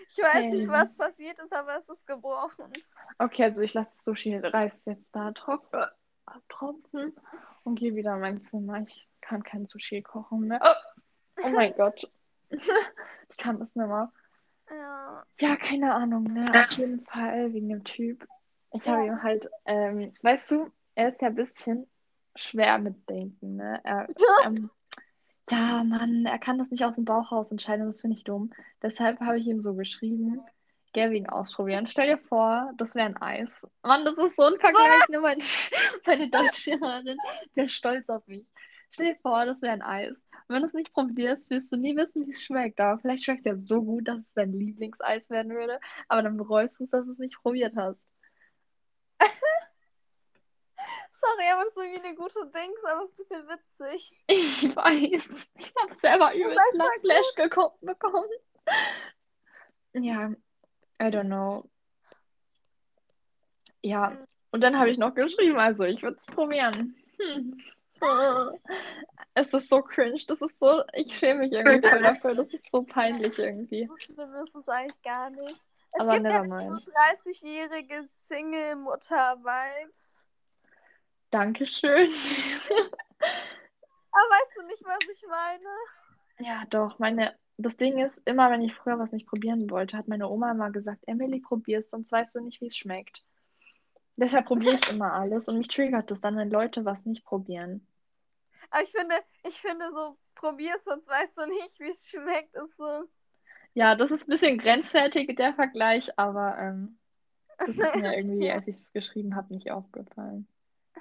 ich 0.09 0.17
weiß 0.17 0.45
nicht, 0.51 0.61
Hey. 0.61 0.69
was 0.69 0.95
passiert 0.95 1.39
ist, 1.39 1.53
aber 1.53 1.77
es 1.77 1.87
ist 1.89 2.05
gebrochen. 2.07 2.71
Okay, 3.19 3.43
also 3.43 3.61
ich 3.61 3.73
lasse 3.73 3.93
das 3.95 4.03
Sushi-Reis 4.03 4.85
jetzt 4.85 5.15
da 5.15 5.31
trock 5.31 5.67
äh, 5.73 5.85
abtropfen 6.25 7.15
und 7.63 7.79
gehe 7.79 7.95
wieder 7.95 8.15
in 8.15 8.21
mein 8.21 8.41
Zimmer. 8.41 8.81
Ich 8.87 9.07
kann 9.21 9.43
kein 9.43 9.67
Sushi 9.67 10.01
kochen 10.01 10.47
mehr. 10.47 10.59
Oh, 10.63 11.43
oh 11.43 11.49
mein 11.49 11.73
Gott. 11.77 12.09
ich 12.49 13.37
kann 13.37 13.59
das 13.59 13.75
nicht 13.75 13.87
mehr. 13.87 14.11
Ja. 14.69 15.25
Ja, 15.39 15.55
keine 15.55 15.93
Ahnung, 15.93 16.23
ne? 16.23 16.45
Auf 16.55 16.71
jeden 16.71 17.05
Fall 17.05 17.53
wegen 17.53 17.69
dem 17.69 17.83
Typ. 17.83 18.27
Ich 18.73 18.87
habe 18.87 19.05
Ja. 19.05 19.13
ihm 19.13 19.23
halt, 19.23 19.49
ähm, 19.65 20.13
weißt 20.21 20.51
du, 20.51 20.71
er 20.95 21.09
ist 21.09 21.21
ja 21.21 21.29
ein 21.29 21.35
bisschen 21.35 21.89
schwer 22.37 22.79
mit 22.79 23.09
Denken, 23.09 23.57
ne? 23.57 23.79
Er, 23.83 24.07
ähm, 24.45 24.69
ja, 25.49 25.83
Mann, 25.83 26.25
er 26.25 26.39
kann 26.39 26.57
das 26.57 26.71
nicht 26.71 26.83
aus 26.83 26.95
dem 26.95 27.05
Bauch 27.05 27.31
raus 27.31 27.51
entscheiden, 27.51 27.85
das 27.85 28.01
finde 28.01 28.17
ich 28.17 28.23
dumm. 28.23 28.51
Deshalb 28.81 29.19
habe 29.21 29.39
ich 29.39 29.47
ihm 29.47 29.61
so 29.61 29.73
geschrieben, 29.75 30.41
Gavin 30.93 31.29
ausprobieren. 31.29 31.87
Stell 31.87 32.07
dir 32.07 32.17
vor, 32.17 32.71
das 32.77 32.95
wäre 32.95 33.07
ein 33.07 33.21
Eis. 33.21 33.65
Mann, 33.83 34.03
das 34.03 34.17
ist 34.17 34.35
so 34.35 34.43
ein 34.43 34.59
Vergleich, 34.59 35.07
ne? 35.09 35.19
Meine, 35.21 35.43
meine 36.05 36.29
Deutschlehrerin 36.29 37.17
wäre 37.53 37.69
stolz 37.69 38.09
auf 38.09 38.25
mich. 38.27 38.45
Stell 38.89 39.13
dir 39.13 39.19
vor, 39.21 39.45
das 39.45 39.61
wäre 39.61 39.73
ein 39.73 39.81
Eis. 39.81 40.17
Und 40.47 40.55
wenn 40.55 40.61
du 40.61 40.65
es 40.65 40.73
nicht 40.73 40.93
probierst, 40.93 41.49
wirst 41.49 41.71
du 41.71 41.77
nie 41.77 41.95
wissen, 41.95 42.25
wie 42.25 42.31
es 42.31 42.41
schmeckt. 42.41 42.79
Aber 42.79 42.99
vielleicht 42.99 43.25
schmeckt 43.25 43.45
es 43.45 43.51
ja 43.51 43.57
so 43.57 43.83
gut, 43.83 44.07
dass 44.07 44.23
es 44.23 44.33
dein 44.33 44.53
Lieblingseis 44.53 45.29
werden 45.29 45.51
würde. 45.51 45.79
Aber 46.07 46.23
dann 46.23 46.37
bereust 46.37 46.79
du 46.79 46.85
es, 46.85 46.89
dass 46.89 47.05
du 47.05 47.11
es 47.11 47.19
nicht 47.19 47.37
probiert 47.41 47.75
hast. 47.75 48.07
Sorry, 51.19 51.49
aber 51.51 51.63
das 51.63 51.75
ist 51.75 51.83
irgendwie 51.83 52.07
eine 52.07 52.15
gute 52.15 52.45
Dings, 52.47 52.83
aber 52.83 53.01
es 53.01 53.09
ist 53.09 53.31
ein 53.31 53.45
bisschen 53.45 53.47
witzig. 53.49 54.19
Ich 54.27 54.75
weiß. 54.75 55.47
Ich 55.55 55.73
habe 55.81 55.95
selber 55.95 56.33
übelst 56.35 56.57
echt 56.57 56.77
voll 56.79 56.99
Flash 57.01 57.33
gekommen 57.35 57.75
bekommen. 57.81 58.29
Ja, 59.93 60.29
I 61.01 61.05
don't 61.05 61.25
know. 61.25 61.67
Ja, 63.81 64.15
und 64.51 64.61
dann 64.61 64.77
habe 64.77 64.91
ich 64.91 64.97
noch 64.97 65.15
geschrieben, 65.15 65.57
also 65.57 65.85
ich 65.85 66.03
würde 66.03 66.17
es 66.17 66.25
probieren. 66.25 66.95
Hm. 67.19 67.63
Es 69.33 69.51
ist 69.53 69.69
so 69.69 69.81
cringe, 69.81 70.21
das 70.27 70.41
ist 70.41 70.59
so, 70.59 70.83
ich 70.93 71.17
schäme 71.17 71.39
mich 71.39 71.51
irgendwie 71.51 71.87
voll 71.87 72.03
dafür, 72.03 72.35
das 72.35 72.53
ist 72.53 72.69
so 72.71 72.83
peinlich 72.83 73.39
irgendwie. 73.39 73.87
So 73.87 73.97
schlimm 73.97 74.35
ist 74.35 74.55
es 74.55 74.69
eigentlich 74.69 75.01
gar 75.01 75.31
nicht. 75.31 75.59
Es 75.93 76.01
Aber 76.01 76.13
gibt 76.13 76.25
ja 76.25 76.43
so 76.43 76.49
mind. 76.49 76.87
30-jährige 77.25 78.03
Single-Mutter-Vibes. 78.27 80.16
Dankeschön. 81.29 82.13
Aber 84.11 84.29
weißt 84.29 84.57
du 84.57 84.63
nicht, 84.63 84.83
was 84.83 85.07
ich 85.11 85.23
meine? 85.27 85.69
Ja, 86.39 86.65
doch, 86.69 86.99
meine, 86.99 87.35
das 87.57 87.77
Ding 87.77 87.97
ist, 87.99 88.19
immer 88.27 88.51
wenn 88.51 88.61
ich 88.61 88.73
früher 88.75 88.99
was 88.99 89.11
nicht 89.11 89.27
probieren 89.27 89.69
wollte, 89.69 89.97
hat 89.97 90.07
meine 90.07 90.29
Oma 90.29 90.51
immer 90.51 90.71
gesagt, 90.71 91.03
Emily, 91.07 91.39
probier's, 91.39 91.89
sonst 91.89 92.11
weißt 92.11 92.35
du 92.35 92.39
nicht, 92.41 92.61
wie 92.61 92.67
es 92.67 92.77
schmeckt. 92.77 93.23
Deshalb 94.15 94.47
probiere 94.47 94.75
ich 94.75 94.91
immer 94.91 95.13
alles 95.13 95.47
und 95.47 95.57
mich 95.57 95.67
triggert 95.67 96.09
das 96.09 96.21
dann, 96.21 96.37
wenn 96.37 96.49
Leute 96.49 96.85
was 96.85 97.05
nicht 97.05 97.23
probieren. 97.23 97.85
Aber 98.71 98.83
ich 98.83 98.91
finde, 98.91 99.15
ich 99.43 99.59
finde 99.61 99.91
so, 99.91 100.17
probier's, 100.35 100.83
sonst 100.83 101.07
weißt 101.07 101.37
du 101.37 101.45
nicht, 101.45 101.79
wie 101.79 101.89
es 101.89 102.07
schmeckt, 102.07 102.55
ist 102.55 102.77
so. 102.77 103.03
Ja, 103.73 103.95
das 103.95 104.11
ist 104.11 104.27
ein 104.27 104.31
bisschen 104.31 104.57
grenzwertig, 104.57 105.35
der 105.35 105.53
Vergleich, 105.53 106.17
aber 106.17 106.57
ähm, 106.57 106.97
das 107.59 107.69
ist 107.69 107.95
mir 107.95 108.15
irgendwie, 108.17 108.51
als 108.51 108.67
ich 108.67 108.77
es 108.77 108.91
geschrieben 108.91 109.35
habe, 109.35 109.53
nicht 109.53 109.69
aufgefallen. 109.71 110.47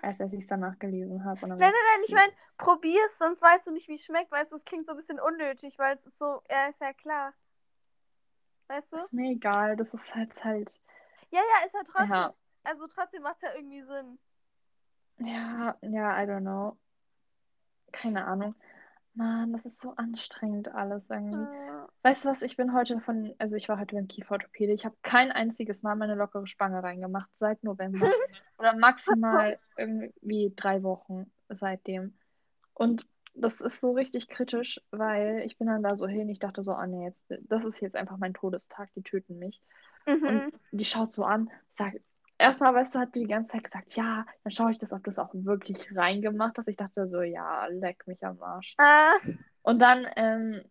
Als 0.02 0.32
ich 0.32 0.40
es 0.40 0.46
danach 0.46 0.78
gelesen 0.78 1.24
habe. 1.24 1.40
Nein, 1.40 1.58
nein, 1.58 1.70
nein, 1.70 2.02
ich 2.04 2.14
meine, 2.14 2.32
probier's, 2.58 3.18
sonst 3.18 3.42
weißt 3.42 3.66
du 3.66 3.72
nicht, 3.72 3.88
wie 3.88 3.94
es 3.94 4.04
schmeckt, 4.04 4.30
weißt 4.30 4.52
du, 4.52 4.56
es 4.56 4.64
klingt 4.64 4.86
so 4.86 4.92
ein 4.92 4.96
bisschen 4.96 5.20
unnötig, 5.20 5.78
weil 5.78 5.94
es 5.94 6.06
ist 6.06 6.18
so, 6.18 6.42
ja, 6.50 6.66
ist 6.66 6.80
ja 6.80 6.92
klar. 6.92 7.34
Weißt 8.68 8.92
du? 8.92 8.96
ist 8.96 9.12
mir 9.12 9.30
egal, 9.32 9.76
das 9.76 9.94
ist 9.94 10.14
halt 10.14 10.44
halt. 10.44 10.78
Ja, 11.30 11.40
ja, 11.40 11.66
ist 11.66 11.74
ja 11.74 11.80
trotzdem. 11.84 12.10
Ja, 12.12 12.34
Also 12.64 12.86
trotzdem 12.88 13.22
macht 13.22 13.36
es 13.36 13.42
ja 13.42 13.54
irgendwie 13.54 13.82
Sinn. 13.82 14.18
ja, 15.18 15.76
ja, 15.82 16.22
I 16.22 16.26
don't 16.26 16.40
know. 16.40 16.76
Keine 17.92 18.24
Ahnung. 18.26 18.54
Mann, 19.16 19.52
das 19.52 19.66
ist 19.66 19.80
so 19.80 19.94
anstrengend 19.96 20.68
alles 20.68 21.10
irgendwie. 21.10 21.42
Äh, 21.42 21.86
Weißt 22.02 22.24
du 22.24 22.28
was, 22.28 22.42
ich 22.42 22.56
bin 22.56 22.74
heute 22.74 23.00
von, 23.00 23.34
also 23.38 23.56
ich 23.56 23.68
war 23.68 23.80
heute 23.80 23.96
beim 23.96 24.08
Kieferorthopäde. 24.08 24.72
Ich 24.72 24.84
habe 24.84 24.96
kein 25.02 25.32
einziges 25.32 25.82
Mal 25.82 25.96
meine 25.96 26.14
lockere 26.14 26.46
Spange 26.46 26.82
reingemacht 26.82 27.30
seit 27.34 27.64
November. 27.64 27.98
Oder 28.58 28.76
maximal 28.76 29.58
irgendwie 29.76 30.52
drei 30.54 30.82
Wochen 30.82 31.30
seitdem. 31.48 32.16
Und 32.74 33.06
das 33.34 33.60
ist 33.60 33.80
so 33.80 33.92
richtig 33.92 34.28
kritisch, 34.28 34.80
weil 34.90 35.42
ich 35.44 35.58
bin 35.58 35.66
dann 35.66 35.82
da 35.82 35.96
so 35.96 36.06
hin, 36.06 36.28
ich 36.28 36.38
dachte 36.38 36.62
so, 36.62 36.72
ah 36.72 36.86
nee, 36.86 37.04
jetzt, 37.04 37.24
das 37.28 37.64
ist 37.64 37.80
jetzt 37.80 37.96
einfach 37.96 38.16
mein 38.16 38.34
Todestag, 38.34 38.90
die 38.94 39.02
töten 39.02 39.38
mich. 39.38 39.60
Und 40.06 40.22
mhm. 40.22 40.52
die 40.70 40.84
schaut 40.84 41.14
so 41.14 41.24
an, 41.24 41.50
sagt, 41.70 41.98
erstmal, 42.38 42.74
weißt 42.74 42.94
du, 42.94 42.98
hat 42.98 43.14
die 43.14 43.20
die 43.20 43.26
ganze 43.26 43.52
Zeit 43.52 43.64
gesagt, 43.64 43.96
ja, 43.96 44.26
dann 44.42 44.52
schaue 44.52 44.72
ich 44.72 44.78
das, 44.78 44.92
ob 44.92 45.02
du 45.04 45.10
es 45.10 45.18
auch 45.18 45.30
wirklich 45.32 45.94
reingemacht 45.96 46.56
hast. 46.58 46.68
Ich 46.68 46.76
dachte 46.76 47.08
so, 47.08 47.22
ja, 47.22 47.66
leck 47.66 48.06
mich 48.06 48.22
am 48.24 48.40
Arsch. 48.42 48.74
Äh, 48.78 49.32
Und 49.62 49.80
dann 49.80 50.06
ähm, 50.16 50.62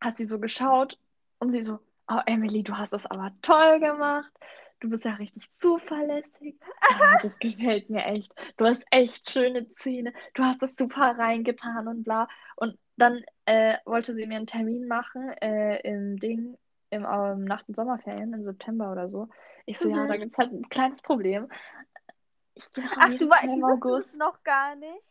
hat 0.00 0.16
sie 0.16 0.24
so 0.26 0.38
geschaut 0.38 0.98
und 1.38 1.50
sie 1.50 1.62
so, 1.62 1.78
oh 2.08 2.20
Emily, 2.26 2.62
du 2.62 2.76
hast 2.76 2.92
das 2.92 3.06
aber 3.06 3.32
toll 3.42 3.80
gemacht. 3.80 4.30
Du 4.80 4.88
bist 4.88 5.04
ja 5.04 5.14
richtig 5.14 5.50
zuverlässig. 5.50 6.56
Ah, 6.80 7.18
das 7.22 7.38
gefällt 7.38 7.90
mir 7.90 8.04
echt. 8.04 8.32
Du 8.56 8.64
hast 8.64 8.84
echt 8.90 9.28
schöne 9.28 9.68
Zähne. 9.74 10.12
Du 10.34 10.44
hast 10.44 10.62
das 10.62 10.76
super 10.76 11.18
reingetan 11.18 11.88
und 11.88 12.04
bla. 12.04 12.28
Und 12.54 12.78
dann 12.96 13.22
äh, 13.44 13.76
wollte 13.84 14.14
sie 14.14 14.26
mir 14.26 14.36
einen 14.36 14.46
Termin 14.46 14.86
machen 14.86 15.30
äh, 15.40 15.80
im 15.80 16.18
Ding, 16.18 16.56
im, 16.90 17.04
ähm, 17.04 17.44
nach 17.44 17.64
den 17.64 17.74
Sommerferien, 17.74 18.32
im 18.32 18.44
September 18.44 18.92
oder 18.92 19.10
so. 19.10 19.28
Ich 19.68 19.78
so, 19.78 19.90
ja, 19.90 20.04
Mhm. 20.04 20.08
da 20.08 20.16
gibt 20.16 20.32
es 20.32 20.38
halt 20.38 20.50
ein 20.50 20.66
kleines 20.70 21.02
Problem. 21.02 21.48
Ich 22.54 22.72
gehe 22.72 22.84
Ach, 22.96 23.10
du 23.14 23.28
weißt, 23.28 23.44
im 23.44 23.64
August. 23.64 24.14
es 24.14 24.18
noch 24.18 24.42
gar 24.42 24.74
nicht. 24.76 25.04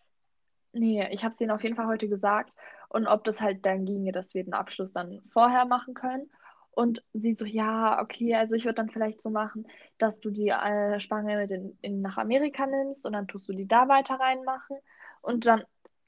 Nee, 0.74 1.08
ich 1.12 1.24
habe 1.24 1.34
es 1.34 1.39
ihnen 1.41 1.52
auf 1.52 1.62
jeden 1.63 1.76
Fall 1.76 1.86
heute 1.86 2.10
gesagt. 2.10 2.52
Und 2.89 3.06
ob 3.08 3.24
das 3.24 3.39
halt 3.39 3.65
dann 3.67 3.86
ginge, 3.86 4.12
dass 4.12 4.34
wir 4.34 4.43
den 4.43 4.54
Abschluss 4.56 4.93
dann 4.93 5.22
vorher 5.32 5.65
machen 5.65 5.93
können. 5.93 6.32
Und 6.72 7.04
sie 7.13 7.36
so, 7.36 7.46
ja, 7.46 8.02
okay, 8.02 8.36
also 8.36 8.56
ich 8.56 8.65
würde 8.65 8.76
dann 8.76 8.89
vielleicht 8.89 9.22
so 9.22 9.30
machen, 9.30 9.67
dass 10.00 10.20
du 10.20 10.32
die 10.32 10.50
äh, 10.50 11.00
Spange 11.00 11.38
mit 11.38 11.52
in, 11.52 11.78
in, 11.82 12.02
nach 12.02 12.17
Amerika 12.17 12.65
nimmst 12.65 13.06
und 13.06 13.13
dann 13.13 13.28
tust 13.28 13.48
du 13.50 13.54
die 13.54 13.67
da 13.67 13.88
weiter 13.88 14.20
reinmachen. 14.20 14.78
Und 15.22 15.46
dann 15.46 15.63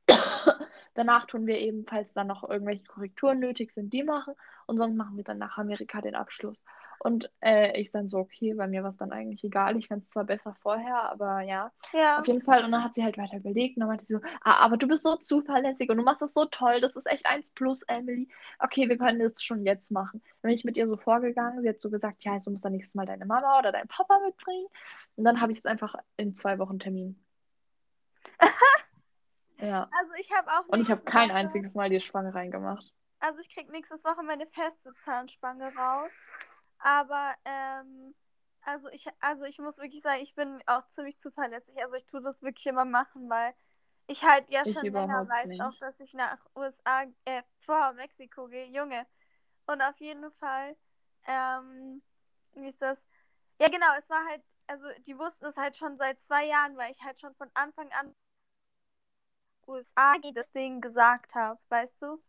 danach 0.95 1.25
tun 1.27 1.45
wir 1.45 1.59
eben, 1.59 1.85
falls 1.87 2.13
dann 2.13 2.27
noch 2.27 2.47
irgendwelche 2.47 2.83
Korrekturen 2.85 3.39
nötig 3.39 3.71
sind, 3.71 3.93
die 3.93 4.03
machen. 4.03 4.33
Und 4.65 4.77
sonst 4.77 4.95
machen 4.95 5.17
wir 5.17 5.23
dann 5.23 5.37
nach 5.37 5.57
Amerika 5.59 6.01
den 6.01 6.15
Abschluss. 6.15 6.63
Und 6.99 7.31
äh, 7.41 7.79
ich 7.79 7.91
dann 7.91 8.09
so, 8.09 8.17
okay, 8.19 8.53
bei 8.53 8.67
mir 8.67 8.83
war 8.83 8.89
es 8.89 8.97
dann 8.97 9.11
eigentlich 9.11 9.43
egal. 9.43 9.77
Ich 9.77 9.87
fand 9.87 10.03
es 10.03 10.09
zwar 10.09 10.25
besser 10.25 10.55
vorher, 10.61 11.03
aber 11.09 11.41
ja. 11.41 11.71
Ja. 11.93 12.19
Auf 12.19 12.27
jeden 12.27 12.41
Fall. 12.41 12.65
Und 12.65 12.71
dann 12.71 12.83
hat 12.83 12.95
sie 12.95 13.03
halt 13.03 13.17
weiter 13.17 13.37
überlegt 13.37 13.77
und 13.77 13.81
dann 13.81 13.89
meinte 13.89 14.05
sie 14.05 14.15
so, 14.15 14.21
ah, 14.41 14.57
aber 14.65 14.77
du 14.77 14.87
bist 14.87 15.03
so 15.03 15.15
zuverlässig 15.15 15.89
und 15.89 15.97
du 15.97 16.03
machst 16.03 16.21
das 16.21 16.33
so 16.33 16.45
toll. 16.45 16.81
Das 16.81 16.95
ist 16.95 17.09
echt 17.09 17.25
eins 17.25 17.51
plus, 17.51 17.83
Emily. 17.83 18.27
Okay, 18.59 18.89
wir 18.89 18.97
können 18.97 19.19
das 19.19 19.41
schon 19.41 19.65
jetzt 19.65 19.91
machen. 19.91 20.21
Dann 20.41 20.49
bin 20.49 20.51
ich 20.51 20.65
mit 20.65 20.77
ihr 20.77 20.87
so 20.87 20.97
vorgegangen. 20.97 21.61
Sie 21.61 21.69
hat 21.69 21.79
so 21.79 21.89
gesagt, 21.89 22.23
ja, 22.25 22.37
du 22.37 22.51
musst 22.51 22.65
dann 22.65 22.73
nächstes 22.73 22.95
Mal 22.95 23.05
deine 23.05 23.25
Mama 23.25 23.59
oder 23.59 23.71
deinen 23.71 23.87
Papa 23.87 24.19
mitbringen. 24.25 24.67
Und 25.15 25.23
dann 25.23 25.39
habe 25.39 25.51
ich 25.53 25.59
jetzt 25.59 25.67
einfach 25.67 25.95
in 26.17 26.35
zwei 26.35 26.59
Wochen 26.59 26.79
Termin. 26.79 27.23
ja. 29.59 29.89
Also 29.97 30.13
ich 30.19 30.31
habe 30.33 30.49
auch 30.51 30.67
Und 30.67 30.81
ich 30.81 30.91
habe 30.91 31.01
kein 31.01 31.31
einziges 31.31 31.75
Mal 31.75 31.89
die 31.89 32.01
Spange 32.01 32.33
reingemacht. 32.33 32.93
Also 33.19 33.39
ich 33.39 33.53
krieg 33.53 33.69
nächstes 33.69 34.03
Woche 34.03 34.23
meine 34.23 34.47
feste 34.47 34.93
Zahnspange 35.03 35.75
raus. 35.75 36.11
Aber 36.79 37.35
ähm, 37.45 38.15
also 38.61 38.89
ich, 38.89 39.07
also 39.19 39.43
ich 39.45 39.59
muss 39.59 39.77
wirklich 39.77 40.01
sagen, 40.01 40.21
ich 40.21 40.35
bin 40.35 40.61
auch 40.67 40.87
ziemlich 40.89 41.19
zuverlässig. 41.19 41.75
Also 41.81 41.95
ich 41.95 42.05
tue 42.05 42.21
das 42.21 42.41
wirklich 42.41 42.65
immer 42.67 42.85
machen, 42.85 43.29
weil 43.29 43.53
ich 44.07 44.23
halt 44.23 44.49
ja 44.49 44.65
Ich 44.65 44.75
schon 44.75 44.91
länger 44.91 45.27
weiß, 45.27 45.49
nicht. 45.49 45.59
auch 45.59 45.75
dass 45.79 45.99
ich 45.99 46.13
nach 46.13 46.39
USA, 46.55 47.03
äh, 47.25 47.43
vor 47.61 47.93
Mexiko 47.93 48.47
gehe, 48.47 48.65
Junge. 48.67 49.05
Und 49.67 49.81
auf 49.81 49.97
jeden 49.99 50.31
Fall, 50.33 50.75
ähm, 51.27 52.01
wie 52.55 52.67
ist 52.69 52.81
das? 52.81 53.05
Ja 53.59 53.69
genau, 53.69 53.87
es 53.97 54.09
war 54.09 54.25
halt, 54.27 54.43
also 54.67 54.85
die 55.05 55.17
wussten 55.17 55.45
es 55.45 55.57
halt 55.57 55.77
schon 55.77 55.97
seit 55.97 56.19
zwei 56.21 56.45
Jahren, 56.45 56.77
weil 56.77 56.91
ich 56.91 57.01
halt 57.03 57.19
schon 57.19 57.35
von 57.35 57.49
Anfang 57.53 57.91
an 57.93 58.15
USA 59.67 60.17
das 60.33 60.51
Ding 60.51 60.81
gesagt 60.81 61.35
habe, 61.35 61.59
weißt 61.69 62.01
du? 62.01 62.21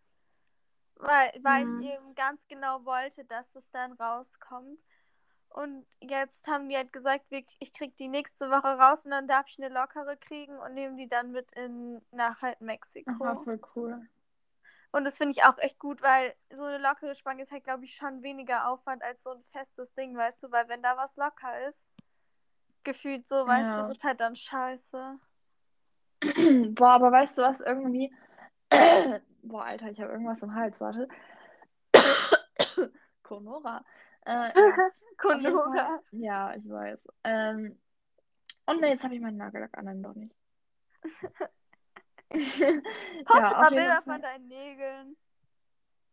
Weil, 1.01 1.33
weil 1.43 1.67
Mhm. 1.67 1.81
ich 1.81 1.87
eben 1.87 2.15
ganz 2.15 2.47
genau 2.49 2.85
wollte, 2.85 3.25
dass 3.25 3.55
es 3.55 3.71
dann 3.71 3.93
rauskommt. 3.93 4.79
Und 5.51 5.85
jetzt 6.01 6.47
haben 6.47 6.69
die 6.69 6.77
halt 6.77 6.93
gesagt, 6.93 7.25
ich 7.31 7.73
krieg 7.73 7.97
die 7.97 8.09
nächste 8.09 8.51
Woche 8.51 8.79
raus 8.79 9.05
und 9.05 9.11
dann 9.11 9.27
darf 9.27 9.47
ich 9.49 9.59
eine 9.59 9.75
lockere 9.75 10.17
kriegen 10.17 10.57
und 10.59 10.75
nehme 10.75 10.97
die 10.97 11.09
dann 11.09 11.33
mit 11.33 11.51
in 11.53 12.01
nach 12.13 12.41
halt 12.43 12.61
Mexiko. 12.61 13.11
Aha, 13.25 13.43
voll 13.45 13.61
cool. 13.75 14.09
Und 14.93 15.05
das 15.05 15.17
finde 15.19 15.33
ich 15.33 15.45
auch 15.45 15.59
echt 15.59 15.79
gut, 15.79 16.03
weil 16.03 16.35
so 16.51 16.65
eine 16.65 16.79
lockere 16.79 17.15
Spange 17.17 17.43
ist 17.43 17.53
halt, 17.53 17.65
glaube 17.65 17.85
ich, 17.85 17.95
schon 17.95 18.23
weniger 18.23 18.69
Aufwand 18.69 19.03
als 19.03 19.23
so 19.23 19.31
ein 19.31 19.43
festes 19.53 19.93
Ding, 19.95 20.17
weißt 20.17 20.43
du? 20.43 20.51
Weil 20.51 20.69
wenn 20.69 20.83
da 20.83 20.97
was 20.97 21.17
locker 21.17 21.67
ist, 21.67 21.85
gefühlt 22.85 23.29
so, 23.29 23.47
weißt 23.47 23.71
Ja. 23.71 23.77
du, 23.83 23.87
das 23.89 23.97
ist 23.99 24.05
halt 24.05 24.21
dann 24.21 24.37
scheiße. 24.37 25.19
Boah, 26.75 26.91
aber 26.93 27.13
weißt 27.13 27.39
du 27.39 27.43
was, 27.43 27.61
irgendwie. 27.61 28.13
Boah, 29.43 29.65
Alter, 29.65 29.91
ich 29.91 30.01
habe 30.01 30.13
irgendwas 30.13 30.43
im 30.43 30.55
Hals, 30.55 30.81
warte. 30.81 31.09
Konora. 33.23 33.85
Äh, 34.27 34.31
ja, 34.57 34.91
Konora. 35.17 36.01
Ja, 36.13 36.55
ich 36.55 36.69
weiß. 36.69 37.09
Ähm, 37.25 37.79
und 38.67 38.83
jetzt 38.83 39.05
habe 39.05 39.15
ich 39.15 39.21
meinen 39.21 39.39
Nagellack 39.39 39.77
an, 39.77 39.87
dann 39.87 40.03
doch 40.03 40.15
nicht. 40.15 40.35
Poste 42.29 42.83
ja, 43.35 43.51
mal 43.51 43.71
Bilder 43.71 44.03
von 44.03 44.23
deinen 44.23 44.49
Nägeln. 44.49 45.17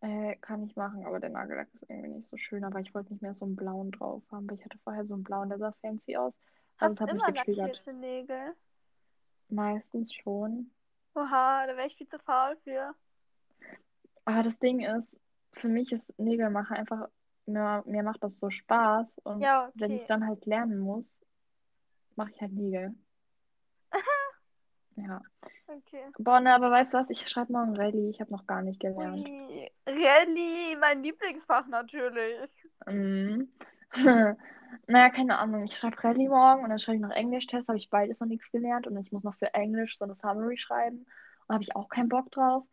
Äh, 0.01 0.35
kann 0.37 0.63
ich 0.63 0.75
machen, 0.75 1.05
aber 1.05 1.19
der 1.19 1.29
Nagellack 1.29 1.67
ist 1.73 1.89
irgendwie 1.89 2.09
nicht 2.09 2.29
so 2.29 2.37
schön. 2.37 2.63
Aber 2.63 2.79
ich 2.79 2.93
wollte 2.93 3.13
nicht 3.13 3.21
mehr 3.21 3.33
so 3.33 3.45
einen 3.45 3.55
blauen 3.55 3.91
drauf 3.91 4.23
haben, 4.31 4.49
weil 4.49 4.57
ich 4.57 4.65
hatte 4.65 4.77
vorher 4.83 5.05
so 5.05 5.15
einen 5.15 5.23
blauen, 5.23 5.49
der 5.49 5.57
sah 5.57 5.71
fancy 5.81 6.17
aus. 6.17 6.33
Also 6.77 6.93
Hast 6.93 7.01
es 7.01 7.07
du 7.07 7.15
immer 7.15 7.31
lackierte 7.31 7.93
Nägel? 7.93 8.55
Meistens 9.49 10.13
schon. 10.13 10.71
Oha, 11.15 11.67
da 11.67 11.75
wäre 11.75 11.87
ich 11.87 11.95
viel 11.95 12.07
zu 12.07 12.19
faul 12.19 12.57
für. 12.63 12.93
Aber 14.25 14.43
das 14.43 14.59
Ding 14.59 14.81
ist, 14.81 15.15
für 15.53 15.67
mich 15.67 15.91
ist 15.91 16.13
Nägelmachen 16.19 16.77
einfach, 16.77 17.07
mir, 17.45 17.83
mir 17.85 18.03
macht 18.03 18.23
das 18.23 18.37
so 18.37 18.49
Spaß. 18.49 19.19
Und 19.23 19.41
Ja, 19.41 19.71
wenn 19.75 19.91
ich 19.91 20.01
okay. 20.01 20.07
dann 20.09 20.27
halt 20.27 20.45
lernen 20.45 20.79
muss, 20.79 21.19
mache 22.15 22.31
ich 22.31 22.41
halt 22.41 22.53
Nägel. 22.53 22.93
Ja. 24.99 25.21
Okay. 25.67 26.05
Boah, 26.17 26.39
ne, 26.39 26.55
aber 26.55 26.71
weißt 26.71 26.91
du 26.91 26.97
was? 26.97 27.11
Ich 27.11 27.29
schreibe 27.29 27.53
morgen 27.53 27.75
Rallye. 27.75 28.09
Ich 28.09 28.19
habe 28.19 28.31
noch 28.31 28.47
gar 28.47 28.63
nicht 28.63 28.79
gelernt. 28.79 29.29
Rallye, 29.85 30.75
mein 30.75 31.03
Lieblingsfach 31.03 31.67
natürlich. 31.67 32.49
Mhm. 32.87 33.51
Naja, 34.87 35.09
keine 35.09 35.39
Ahnung. 35.39 35.63
Ich 35.63 35.77
schreibe 35.77 36.03
Rallye 36.03 36.29
morgen 36.29 36.63
und 36.63 36.69
dann 36.69 36.79
schreibe 36.79 36.97
ich 36.97 37.01
noch 37.01 37.11
Englisch-Test. 37.11 37.67
Habe 37.67 37.77
ich 37.77 37.89
beides 37.89 38.19
noch 38.19 38.27
nichts 38.27 38.49
gelernt 38.51 38.87
und 38.87 38.97
ich 38.97 39.11
muss 39.11 39.23
noch 39.23 39.35
für 39.35 39.53
Englisch 39.53 39.97
so 39.97 40.05
eine 40.05 40.15
Summary 40.15 40.57
schreiben. 40.57 41.05
Und 41.47 41.53
habe 41.53 41.63
ich 41.63 41.75
auch 41.75 41.89
keinen 41.89 42.09
Bock 42.09 42.31
drauf. 42.31 42.63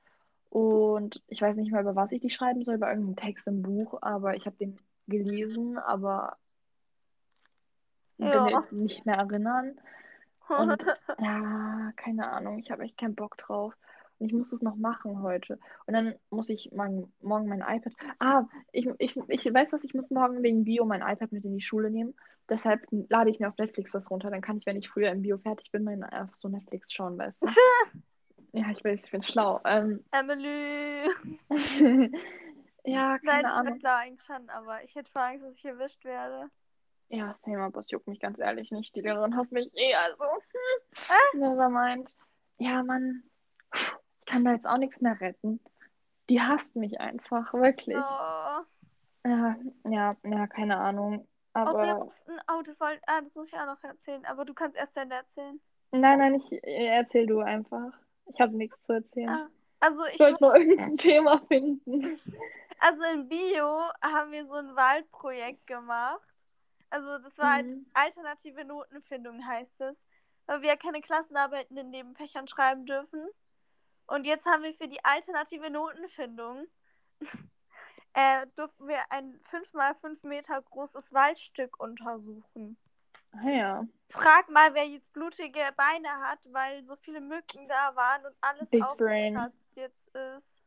Und 0.50 1.22
ich 1.26 1.42
weiß 1.42 1.56
nicht 1.56 1.72
mehr, 1.72 1.80
über 1.80 1.96
was 1.96 2.12
ich 2.12 2.20
die 2.20 2.30
schreiben 2.30 2.64
soll, 2.64 2.76
über 2.76 2.88
irgendeinen 2.88 3.16
Text 3.16 3.48
im 3.48 3.62
Buch, 3.62 3.98
aber 4.02 4.36
ich 4.36 4.46
habe 4.46 4.56
den 4.56 4.78
gelesen, 5.08 5.78
aber 5.78 6.36
bin 8.18 8.28
Ja. 8.28 8.44
mir 8.44 8.62
nicht 8.70 9.04
mehr 9.04 9.16
erinnern. 9.16 9.80
Und 10.48 10.86
ja, 11.18 11.92
keine 11.96 12.30
Ahnung, 12.30 12.58
ich 12.58 12.70
habe 12.70 12.84
echt 12.84 12.98
keinen 12.98 13.14
Bock 13.14 13.36
drauf. 13.36 13.74
Und 14.18 14.26
ich 14.26 14.32
muss 14.32 14.52
es 14.52 14.62
noch 14.62 14.76
machen 14.76 15.22
heute. 15.22 15.58
Und 15.86 15.94
dann 15.94 16.14
muss 16.30 16.48
ich 16.48 16.70
morgen, 16.72 17.12
morgen 17.20 17.48
mein 17.48 17.60
iPad. 17.60 17.92
Ah, 18.18 18.44
ich, 18.72 18.88
ich, 18.98 19.16
ich 19.28 19.52
weiß 19.52 19.72
was, 19.72 19.84
ich 19.84 19.94
muss 19.94 20.10
morgen 20.10 20.42
wegen 20.42 20.64
Bio 20.64 20.84
mein 20.84 21.02
iPad 21.02 21.32
mit 21.32 21.44
in 21.44 21.54
die 21.54 21.62
Schule 21.62 21.90
nehmen. 21.90 22.14
Deshalb 22.48 22.86
lade 22.90 23.30
ich 23.30 23.40
mir 23.40 23.48
auf 23.48 23.58
Netflix 23.58 23.92
was 23.94 24.08
runter. 24.10 24.30
Dann 24.30 24.40
kann 24.42 24.58
ich, 24.58 24.66
wenn 24.66 24.76
ich 24.76 24.88
früher 24.88 25.10
im 25.10 25.22
Bio 25.22 25.38
fertig 25.38 25.70
bin, 25.72 25.84
mein, 25.84 26.04
auf 26.04 26.34
so 26.36 26.48
Netflix 26.48 26.92
schauen, 26.92 27.18
weißt 27.18 27.42
du? 27.42 27.46
ja, 28.52 28.70
ich 28.70 28.84
weiß, 28.84 29.04
ich 29.04 29.10
bin 29.10 29.22
schlau. 29.22 29.60
Ähm, 29.64 30.04
Emily. 30.12 31.10
ja, 32.84 33.18
Nein, 33.18 33.20
keine 33.24 33.42
mir 33.42 33.54
Ahnung. 33.54 33.78
klar 33.78 34.00
eigentlich 34.00 34.22
schon, 34.22 34.48
aber 34.50 34.84
ich 34.84 34.94
hätte 34.94 35.10
voll 35.10 35.22
Angst, 35.22 35.44
dass 35.44 35.54
ich 35.54 35.64
erwischt 35.64 36.04
werde. 36.04 36.50
Ja, 37.08 37.34
same, 37.34 37.62
aber 37.62 37.80
es 37.80 37.90
juckt 37.90 38.08
mich 38.08 38.20
ganz 38.20 38.38
ehrlich 38.38 38.70
nicht. 38.70 38.94
Die 38.96 39.00
Lehrerin 39.00 39.36
hasst 39.36 39.52
mich 39.52 39.70
eh, 39.74 39.94
also. 39.94 40.24
Hm. 41.32 41.40
Never 41.40 41.68
mind. 41.68 42.14
Ja, 42.58 42.82
Mann. 42.82 43.22
Ich 44.24 44.32
kann 44.32 44.44
da 44.44 44.52
jetzt 44.52 44.66
auch 44.66 44.78
nichts 44.78 45.00
mehr 45.02 45.20
retten. 45.20 45.60
Die 46.30 46.40
hasst 46.40 46.76
mich 46.76 46.98
einfach, 47.00 47.52
wirklich. 47.52 47.96
Oh. 47.96 48.64
Ja, 49.26 49.56
ja, 49.84 50.16
ja, 50.22 50.46
keine 50.46 50.78
Ahnung. 50.78 51.28
Oh, 51.54 51.60
wir 51.60 51.68
Aber 51.68 52.04
mussten. 52.04 52.32
Oh, 52.50 52.62
das, 52.62 52.80
wollt, 52.80 53.00
ah, 53.06 53.20
das 53.20 53.34
muss 53.34 53.48
ich 53.48 53.58
auch 53.58 53.66
noch 53.66 53.82
erzählen. 53.84 54.24
Aber 54.24 54.44
du 54.44 54.54
kannst 54.54 54.76
erst 54.76 54.96
Ende 54.96 55.16
erzählen. 55.16 55.60
nein, 55.92 56.18
nein, 56.18 56.34
ich 56.34 56.52
erzähl 56.62 57.26
du 57.26 57.40
einfach. 57.40 57.92
Ich 58.26 58.40
habe 58.40 58.56
nichts 58.56 58.82
zu 58.84 58.94
erzählen. 58.94 59.28
Ah, 59.28 59.48
also 59.80 60.04
ich 60.06 60.14
Ich 60.14 60.20
wollte 60.20 60.42
nur 60.42 60.56
irgendein 60.56 60.96
Thema 60.96 61.38
finden. 61.46 62.18
Also 62.80 63.02
in 63.12 63.28
Bio 63.28 63.82
haben 64.02 64.32
wir 64.32 64.46
so 64.46 64.54
ein 64.54 64.74
Waldprojekt 64.74 65.66
gemacht. 65.66 66.20
Also 66.90 67.18
das 67.18 67.36
war 67.38 67.52
halt 67.54 67.70
Mhm. 67.70 67.86
alternative 67.92 68.64
Notenfindung 68.64 69.46
heißt 69.46 69.80
es. 69.82 69.96
Weil 70.46 70.62
wir 70.62 70.70
ja 70.70 70.76
keine 70.76 71.00
Klassenarbeiten 71.02 71.76
in 71.76 71.90
Nebenfächern 71.90 72.48
schreiben 72.48 72.84
dürfen. 72.86 73.28
Und 74.06 74.24
jetzt 74.24 74.46
haben 74.46 74.62
wir 74.62 74.74
für 74.74 74.88
die 74.88 75.04
alternative 75.04 75.70
Notenfindung 75.70 76.66
äh, 78.14 78.46
durften 78.56 78.86
wir 78.88 79.10
ein 79.10 79.40
5x5 79.50 80.26
Meter 80.26 80.60
großes 80.62 81.12
Waldstück 81.12 81.78
untersuchen. 81.80 82.76
Ah 83.32 83.48
ja, 83.48 83.88
Frag 84.10 84.48
mal, 84.48 84.74
wer 84.74 84.86
jetzt 84.86 85.12
blutige 85.12 85.60
Beine 85.76 86.08
hat, 86.20 86.38
weil 86.52 86.84
so 86.84 86.94
viele 86.96 87.20
Mücken 87.20 87.66
da 87.66 87.96
waren 87.96 88.24
und 88.24 88.34
alles 88.40 88.70
Big 88.70 88.80
Brain. 88.96 89.36
aufgeplatzt 89.36 89.76
jetzt 89.76 90.08
ist. 90.14 90.62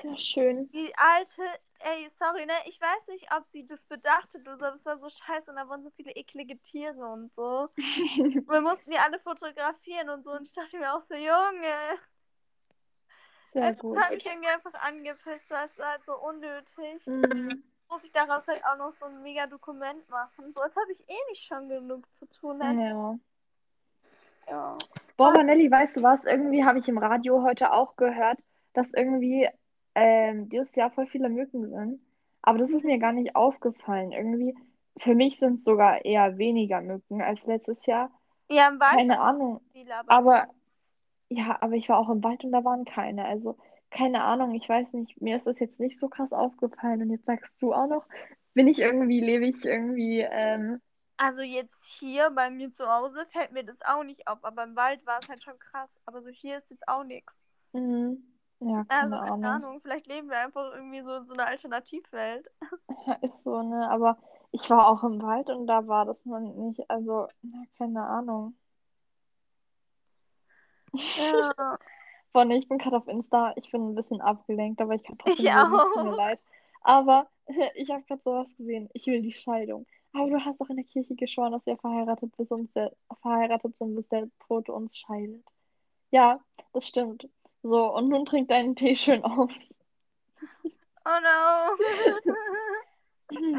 sehr 0.00 0.16
schön. 0.18 0.70
Die 0.70 0.92
alte, 0.96 1.42
ey, 1.80 2.08
sorry, 2.08 2.46
ne? 2.46 2.54
Ich 2.66 2.80
weiß 2.80 3.08
nicht, 3.08 3.26
ob 3.36 3.46
sie 3.48 3.66
das 3.66 3.84
bedacht 3.84 4.34
hat 4.34 4.40
oder 4.40 4.56
so, 4.56 4.64
aber 4.64 4.74
es 4.76 4.86
war 4.86 4.96
so 4.96 5.10
scheiße 5.10 5.50
und 5.50 5.56
da 5.56 5.68
waren 5.68 5.82
so 5.82 5.90
viele 5.90 6.12
eklige 6.12 6.58
Tiere 6.62 7.04
und 7.06 7.34
so. 7.34 7.68
Wir 7.76 8.60
mussten 8.62 8.90
die 8.90 8.98
alle 8.98 9.18
fotografieren 9.18 10.08
und 10.08 10.24
so 10.24 10.32
und 10.32 10.46
ich 10.46 10.54
dachte 10.54 10.78
mir 10.78 10.94
auch 10.94 11.02
so, 11.02 11.14
Junge. 11.14 11.98
Sehr 13.54 13.64
Also, 13.64 13.78
gut. 13.78 13.96
das 13.96 14.04
hat 14.04 14.10
mich 14.10 14.26
irgendwie 14.26 14.48
einfach 14.48 14.74
angepisst, 14.74 15.50
es 15.50 15.78
war 15.78 15.90
halt 15.92 16.04
so 16.04 16.12
unnötig. 16.18 17.06
Mhm. 17.06 17.62
Muss 17.88 18.02
ich 18.02 18.12
daraus 18.12 18.46
halt 18.48 18.62
auch 18.66 18.76
noch 18.76 18.92
so 18.92 19.06
ein 19.06 19.22
mega 19.22 19.46
Dokument 19.46 20.08
machen. 20.10 20.52
So, 20.52 20.60
als 20.60 20.76
habe 20.76 20.90
ich 20.90 21.08
eh 21.08 21.30
nicht 21.30 21.44
schon 21.44 21.68
genug 21.68 22.12
zu 22.14 22.26
tun. 22.26 22.62
Halt. 22.62 22.78
Ja. 22.78 23.18
Ja. 24.48 24.76
Boah, 25.16 25.34
Vanelli, 25.34 25.70
weißt 25.70 25.96
du 25.96 26.02
was? 26.02 26.24
Irgendwie 26.24 26.64
habe 26.64 26.80
ich 26.80 26.88
im 26.88 26.98
Radio 26.98 27.42
heute 27.42 27.72
auch 27.72 27.96
gehört, 27.96 28.38
dass 28.72 28.92
irgendwie 28.92 29.48
ähm, 29.94 30.48
dieses 30.48 30.74
Jahr 30.74 30.90
voll 30.90 31.06
viele 31.06 31.28
Mücken 31.28 31.70
sind. 31.70 32.00
Aber 32.42 32.58
das 32.58 32.70
ist 32.70 32.84
mir 32.84 32.98
gar 32.98 33.12
nicht 33.12 33.36
aufgefallen. 33.36 34.12
Irgendwie, 34.12 34.56
für 34.98 35.14
mich 35.14 35.38
sind 35.38 35.54
es 35.54 35.64
sogar 35.64 36.04
eher 36.04 36.36
weniger 36.36 36.80
Mücken 36.80 37.22
als 37.22 37.46
letztes 37.46 37.86
Jahr. 37.86 38.10
Ja, 38.50 38.68
im 38.68 38.80
Wald 38.80 38.92
Keine 38.92 39.20
Ahnung. 39.20 39.60
Aber 40.08 40.48
ja, 41.36 41.58
aber 41.62 41.74
ich 41.74 41.88
war 41.88 41.98
auch 41.98 42.08
im 42.10 42.22
Wald 42.24 42.44
und 42.44 42.52
da 42.52 42.64
waren 42.64 42.84
keine. 42.84 43.24
Also 43.26 43.56
keine 43.90 44.22
Ahnung, 44.24 44.54
ich 44.54 44.68
weiß 44.68 44.92
nicht, 44.92 45.20
mir 45.20 45.36
ist 45.36 45.46
das 45.46 45.58
jetzt 45.60 45.78
nicht 45.80 45.98
so 45.98 46.08
krass 46.08 46.32
aufgefallen. 46.32 47.02
Und 47.02 47.10
jetzt 47.10 47.26
sagst 47.26 47.60
du 47.62 47.72
auch 47.72 47.86
noch, 47.88 48.06
bin 48.54 48.68
ich 48.68 48.80
irgendwie, 48.80 49.20
lebe 49.20 49.46
ich 49.46 49.64
irgendwie, 49.64 50.20
ähm, 50.20 50.80
also 51.16 51.40
jetzt 51.42 51.84
hier 51.98 52.30
bei 52.30 52.50
mir 52.50 52.72
zu 52.72 52.86
Hause 52.88 53.26
fällt 53.32 53.50
mir 53.52 53.64
das 53.64 53.82
auch 53.82 54.04
nicht 54.04 54.26
auf, 54.28 54.44
aber 54.44 54.62
im 54.64 54.76
Wald 54.76 55.04
war 55.06 55.18
es 55.20 55.28
halt 55.28 55.42
schon 55.42 55.58
krass. 55.58 55.98
Aber 56.06 56.22
so 56.22 56.28
hier 56.30 56.56
ist 56.58 56.70
jetzt 56.70 56.86
auch 56.88 57.02
nichts. 57.04 57.40
mh, 57.72 58.16
ja, 58.60 58.84
Also 58.88 59.16
keine 59.16 59.18
keine 59.18 59.50
Ahnung. 59.50 59.64
Ahnung, 59.64 59.80
vielleicht 59.82 60.06
leben 60.06 60.30
wir 60.30 60.38
einfach 60.38 60.72
irgendwie 60.74 61.02
so 61.02 61.16
in 61.16 61.26
so 61.26 61.34
einer 61.34 61.46
Alternativwelt. 61.46 62.48
Ja, 63.06 63.14
ist 63.22 63.42
so, 63.42 63.62
ne? 63.62 63.88
Aber 63.90 64.18
ich 64.52 64.68
war 64.70 64.88
auch 64.88 65.02
im 65.04 65.20
Wald 65.22 65.48
und 65.50 65.66
da 65.66 65.86
war 65.86 66.04
das 66.06 66.16
noch 66.24 66.40
nicht, 66.40 66.88
also, 66.90 67.28
ja, 67.42 67.64
keine 67.78 68.04
Ahnung. 68.06 68.56
Ja. 71.16 71.52
Nee, 72.46 72.56
ich 72.56 72.68
bin 72.68 72.78
gerade 72.78 72.96
auf 72.96 73.06
Insta, 73.06 73.52
ich 73.54 73.70
bin 73.70 73.90
ein 73.90 73.94
bisschen 73.94 74.20
abgelenkt, 74.20 74.80
aber 74.80 74.96
ich 74.96 75.04
kann 75.04 75.16
trotzdem 75.18 75.46
Ich 75.46 75.52
es 75.52 75.54
tut 75.54 76.02
mir 76.02 76.10
auch. 76.10 76.16
leid. 76.16 76.42
Aber 76.82 77.28
ich 77.76 77.90
habe 77.90 78.02
gerade 78.02 78.22
sowas 78.22 78.48
gesehen, 78.56 78.90
ich 78.92 79.06
will 79.06 79.22
die 79.22 79.32
Scheidung. 79.32 79.86
Aber 80.12 80.28
du 80.28 80.44
hast 80.44 80.60
doch 80.60 80.68
in 80.68 80.76
der 80.76 80.84
Kirche 80.84 81.14
geschworen, 81.14 81.52
dass 81.52 81.64
wir 81.66 81.76
verheiratet, 81.76 82.36
bis 82.36 82.50
uns 82.50 82.72
der, 82.72 82.92
verheiratet 83.22 83.76
sind, 83.78 83.94
bis 83.94 84.08
der 84.08 84.28
Tote 84.48 84.72
uns 84.72 84.96
scheidet. 84.98 85.44
Ja, 86.10 86.40
das 86.72 86.88
stimmt. 86.88 87.28
So, 87.62 87.94
und 87.94 88.08
nun 88.08 88.24
trink 88.26 88.48
deinen 88.48 88.74
Tee 88.76 88.96
schön 88.96 89.22
aus. 89.24 89.70
Oh 91.06 91.20
no. 91.20 91.76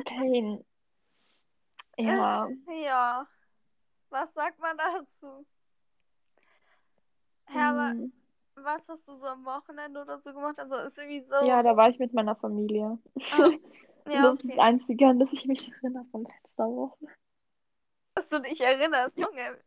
Pain. 0.04 0.66
Ja, 1.98 2.50
ja. 2.84 3.28
Was 4.10 4.34
sagt 4.34 4.60
man 4.60 4.78
dazu? 4.78 5.46
Hä, 7.48 7.60
aber 7.60 7.96
mm, 7.96 8.12
was 8.56 8.88
hast 8.90 9.08
du 9.08 9.16
so 9.18 9.26
am 9.28 9.46
Wochenende 9.46 10.02
oder 10.02 10.20
so 10.20 10.34
gemacht? 10.34 10.60
Also 10.60 10.78
ist 10.78 10.98
irgendwie 10.98 11.22
so. 11.22 11.36
ja, 11.40 11.64
da 11.64 11.76
war 11.78 11.90
ich 11.90 12.00
mit 12.00 12.14
meiner 12.14 12.36
Familie. 12.36 12.98
Und 13.32 13.60
ja, 14.08 14.22
das 14.22 14.36
ist 14.36 14.46
das 14.46 14.58
okay. 14.58 14.58
Einzige, 14.58 15.08
an 15.08 15.20
das 15.20 15.34
ich 15.34 15.46
mich 15.48 15.72
erinnere 15.72 16.06
von 16.12 16.24
letzter 16.24 16.66
Woche. 16.68 17.08
Dass 18.16 18.28
du 18.30 18.40
dich 18.42 18.60
erinnerst, 18.62 19.18
Junge. 19.18 19.58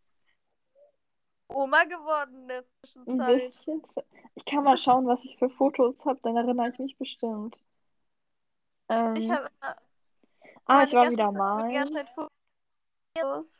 Oma 1.48 1.84
geworden 1.84 2.42
in 2.42 2.48
der 2.48 2.64
Ein 3.06 3.24
Zwischenzeit. 3.24 3.26
bisschen. 3.26 3.82
Ich 4.36 4.44
kann 4.44 4.62
mal 4.62 4.78
schauen, 4.78 5.08
was 5.08 5.24
ich 5.24 5.36
für 5.38 5.50
Fotos 5.50 5.96
habe, 6.04 6.20
dann 6.22 6.36
erinnere 6.36 6.70
ich 6.70 6.78
mich 6.78 6.96
bestimmt. 6.96 7.56
Ich 9.14 9.28
Ähm, 9.28 9.30
habe 9.30 9.50
ah, 10.66 10.84
ich 10.84 10.92
war 10.92 11.08
wieder 11.10 11.32
Gastfreundin 11.32 11.66
die 11.66 11.72
ganze 11.72 11.92
malen. 11.92 11.94
Zeit 11.94 12.08
Fotos. 13.14 13.58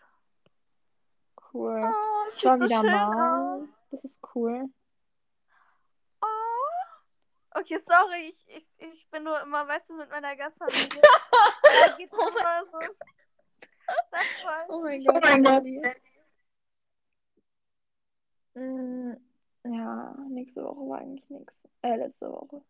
Cool. 1.37 1.95
Oh, 1.95 2.31
Ich 2.37 2.45
war 2.45 2.61
so 2.61 2.69
wieder 2.69 2.83
schön 2.83 3.09
malen. 3.17 3.69
aus. 3.69 3.78
Das 3.91 4.05
ist 4.05 4.21
cool. 4.35 4.69
Oh. 6.21 6.27
Okay, 7.59 7.79
sorry, 7.87 8.29
ich, 8.29 8.49
ich, 8.49 8.67
ich 8.79 9.11
bin 9.11 9.25
nur 9.25 9.41
immer, 9.41 9.67
weißt 9.67 9.91
du, 9.91 9.95
mit 9.95 10.11
meiner 10.11 10.37
Gastfamilie. 10.37 11.03
da 11.63 11.97
geht's 11.97 12.13
immer 12.13 12.65
so. 12.71 12.79
Das 14.11 14.27
freut 14.43 14.69
Oh 14.69 14.83
mein. 14.83 15.05
Gott, 15.05 15.25
Emily. 15.27 15.81
Mm, 18.55 19.13
ja, 19.65 20.15
nächste 20.29 20.65
Woche 20.65 20.89
war 20.89 20.99
eigentlich 20.99 21.29
nichts. 21.31 21.67
Äh, 21.83 21.97
letzte 21.97 22.31
Woche. 22.31 22.63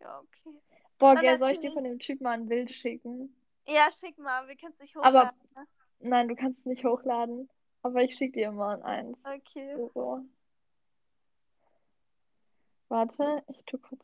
Ja, 0.00 0.18
okay. 0.20 0.58
Boah, 0.98 1.16
gell, 1.16 1.38
soll 1.38 1.50
ich 1.50 1.60
dir 1.60 1.72
von 1.72 1.84
dem 1.84 1.98
Typ 1.98 2.20
mal 2.20 2.32
ein 2.32 2.48
Bild 2.48 2.70
schicken? 2.70 3.34
Ja, 3.66 3.90
schick 3.92 4.18
mal, 4.18 4.48
wir 4.48 4.56
können 4.56 4.72
es 4.72 4.80
nicht 4.80 4.96
Aber 4.96 5.32
hochladen. 5.32 5.48
ne? 5.54 5.66
nein, 6.00 6.28
du 6.28 6.34
kannst 6.34 6.60
es 6.60 6.66
nicht 6.66 6.84
hochladen. 6.84 7.48
Aber 7.82 8.02
ich 8.02 8.14
schicke 8.14 8.40
dir 8.40 8.52
mal 8.52 8.82
eins. 8.82 9.18
Okay. 9.24 9.76
So. 9.94 10.24
Warte, 12.88 13.42
ich 13.48 13.64
tu 13.64 13.78
kurz. 13.78 14.00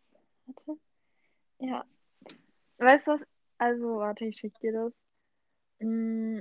Warte. 0.47 0.81
Ja. 1.59 1.85
Weißt 2.79 3.07
du 3.07 3.13
was? 3.13 3.27
Also, 3.59 3.99
warte, 3.99 4.25
ich 4.25 4.39
schicke 4.39 4.59
dir 4.61 4.73
das. 4.73 4.93
Mm. 5.81 6.41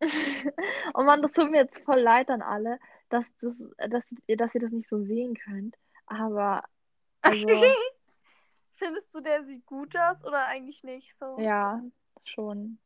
Oh 0.94 1.04
Mann, 1.04 1.22
das 1.22 1.30
tut 1.32 1.50
mir 1.50 1.58
jetzt 1.58 1.78
voll 1.84 2.00
leid 2.00 2.28
an 2.28 2.42
alle, 2.42 2.78
dass, 3.08 3.24
das, 3.40 3.54
dass, 3.88 4.04
ihr, 4.26 4.36
dass 4.36 4.54
ihr 4.54 4.60
das 4.60 4.72
nicht 4.72 4.88
so 4.88 5.00
sehen 5.04 5.34
könnt. 5.34 5.76
Aber, 6.06 6.64
also, 7.20 7.46
Findest 8.74 9.14
du, 9.14 9.20
der 9.20 9.44
sieht 9.44 9.64
gut 9.64 9.96
aus 9.96 10.24
oder 10.24 10.46
eigentlich 10.46 10.82
nicht 10.82 11.16
so? 11.16 11.38
ja, 11.38 11.80
schon. 12.24 12.78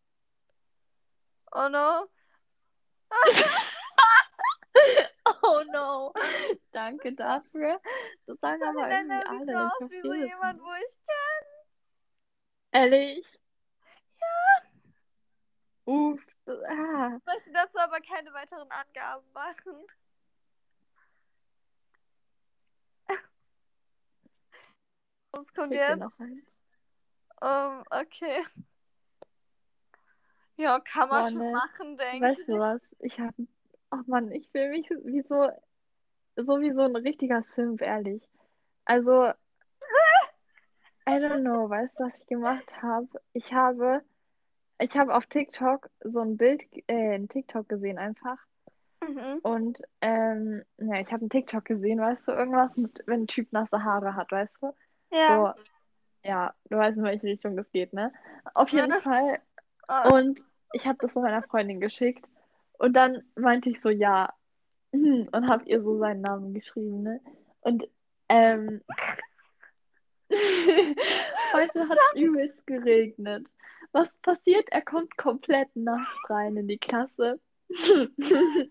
Oh 1.52 1.68
no. 1.70 2.06
Oh 5.42 5.62
no. 5.72 6.12
Danke 6.72 7.12
dafür. 7.14 7.80
Das 8.26 8.38
sagen 8.40 8.62
aber 8.62 8.90
irgendwie 8.90 9.08
der 9.08 9.20
sieht 9.20 9.28
alle. 9.28 9.52
so 9.52 9.58
aus 9.84 9.90
wie 9.90 10.00
so 10.00 10.14
jemand, 10.14 10.60
wo 10.60 10.72
ich 10.74 10.96
kenne. 11.06 11.50
Ehrlich? 12.72 13.38
Uff. 15.84 16.20
das- 16.44 16.62
Ah. 16.68 17.16
Ich 17.16 17.24
möchte 17.24 17.52
dazu 17.52 17.78
aber 17.78 18.00
keine 18.00 18.32
weiteren 18.32 18.70
Angaben 18.70 19.32
machen. 19.32 19.86
Was 25.32 25.52
kommt 25.52 25.72
jetzt? 25.72 26.02
Ähm, 27.42 27.82
okay. 27.90 28.44
Ja, 30.56 30.80
kann 30.80 31.08
man 31.08 31.22
Boah, 31.22 31.30
schon 31.30 31.38
ne. 31.40 31.52
machen, 31.52 31.96
denke 31.98 32.28
Weißt 32.28 32.40
ich. 32.40 32.46
du 32.46 32.58
was? 32.58 32.80
Ich 33.00 33.20
hab. 33.20 33.34
Oh 33.90 33.98
Mann, 34.06 34.32
ich 34.32 34.48
fühle 34.50 34.70
mich 34.70 34.88
wie 34.90 35.22
so, 35.22 35.48
so 36.36 36.60
wie 36.60 36.72
so 36.72 36.82
ein 36.82 36.96
richtiger 36.96 37.42
Simp, 37.42 37.82
ehrlich. 37.82 38.26
Also, 38.84 39.32
I 41.08 41.18
don't 41.20 41.42
know, 41.42 41.68
weißt 41.70 42.00
du, 42.00 42.04
was 42.04 42.20
ich 42.20 42.26
gemacht 42.26 42.82
habe? 42.82 43.08
Ich 43.32 43.52
habe, 43.52 44.02
ich 44.80 44.96
habe 44.96 45.14
auf 45.14 45.26
TikTok 45.26 45.88
so 46.00 46.20
ein 46.20 46.36
Bild, 46.36 46.62
äh, 46.88 47.14
ein 47.14 47.28
TikTok 47.28 47.68
gesehen 47.68 47.98
einfach. 47.98 48.38
Mhm. 49.02 49.40
Und, 49.42 49.80
ähm, 50.00 50.64
ja, 50.78 51.00
ich 51.00 51.12
habe 51.12 51.20
einen 51.20 51.30
TikTok 51.30 51.64
gesehen, 51.64 52.00
weißt 52.00 52.26
du, 52.28 52.32
irgendwas 52.32 52.76
mit, 52.76 53.02
wenn 53.06 53.22
ein 53.22 53.26
Typ 53.28 53.52
nasse 53.52 53.84
Haare 53.84 54.16
hat, 54.16 54.32
weißt 54.32 54.56
du? 54.60 54.74
Ja. 55.12 55.54
So, 55.54 55.62
ja, 56.28 56.54
du 56.70 56.76
weißt, 56.76 56.96
in 56.98 57.04
welche 57.04 57.26
Richtung 57.28 57.56
das 57.56 57.70
geht, 57.70 57.92
ne? 57.92 58.12
Auf 58.54 58.68
jeden 58.70 58.92
Ja. 58.92 59.00
Fall. 59.00 59.38
Oh. 59.88 60.14
Und 60.14 60.44
ich 60.72 60.86
habe 60.86 60.98
das 61.00 61.14
so 61.14 61.20
meiner 61.20 61.42
Freundin 61.42 61.80
geschickt. 61.80 62.24
Und 62.78 62.94
dann 62.94 63.22
meinte 63.34 63.70
ich 63.70 63.80
so, 63.80 63.88
ja. 63.88 64.32
Und 64.92 65.48
habe 65.48 65.64
ihr 65.66 65.82
so 65.82 65.98
seinen 65.98 66.20
Namen 66.20 66.54
geschrieben, 66.54 67.02
ne? 67.02 67.20
Und, 67.60 67.88
ähm, 68.28 68.82
heute 71.52 71.88
hat 71.88 71.98
es 72.14 72.20
übelst 72.20 72.66
geregnet. 72.66 73.48
Was 73.92 74.08
passiert? 74.22 74.68
Er 74.70 74.82
kommt 74.82 75.16
komplett 75.16 75.68
nass 75.74 76.08
rein 76.28 76.56
in 76.56 76.68
die 76.68 76.78
Klasse. 76.78 77.40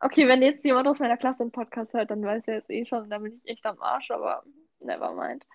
Okay, 0.00 0.26
wenn 0.26 0.42
jetzt 0.42 0.64
jemand 0.64 0.88
aus 0.88 0.98
meiner 0.98 1.16
Klasse 1.16 1.40
einen 1.40 1.52
Podcast 1.52 1.92
hört, 1.92 2.10
dann 2.10 2.24
weiß 2.24 2.42
er 2.46 2.54
jetzt 2.54 2.70
eh 2.70 2.84
schon, 2.84 3.08
da 3.08 3.18
bin 3.18 3.34
ich 3.36 3.50
echt 3.50 3.64
am 3.64 3.80
Arsch, 3.80 4.10
aber 4.10 4.42
never 4.80 5.12
mind. 5.12 5.46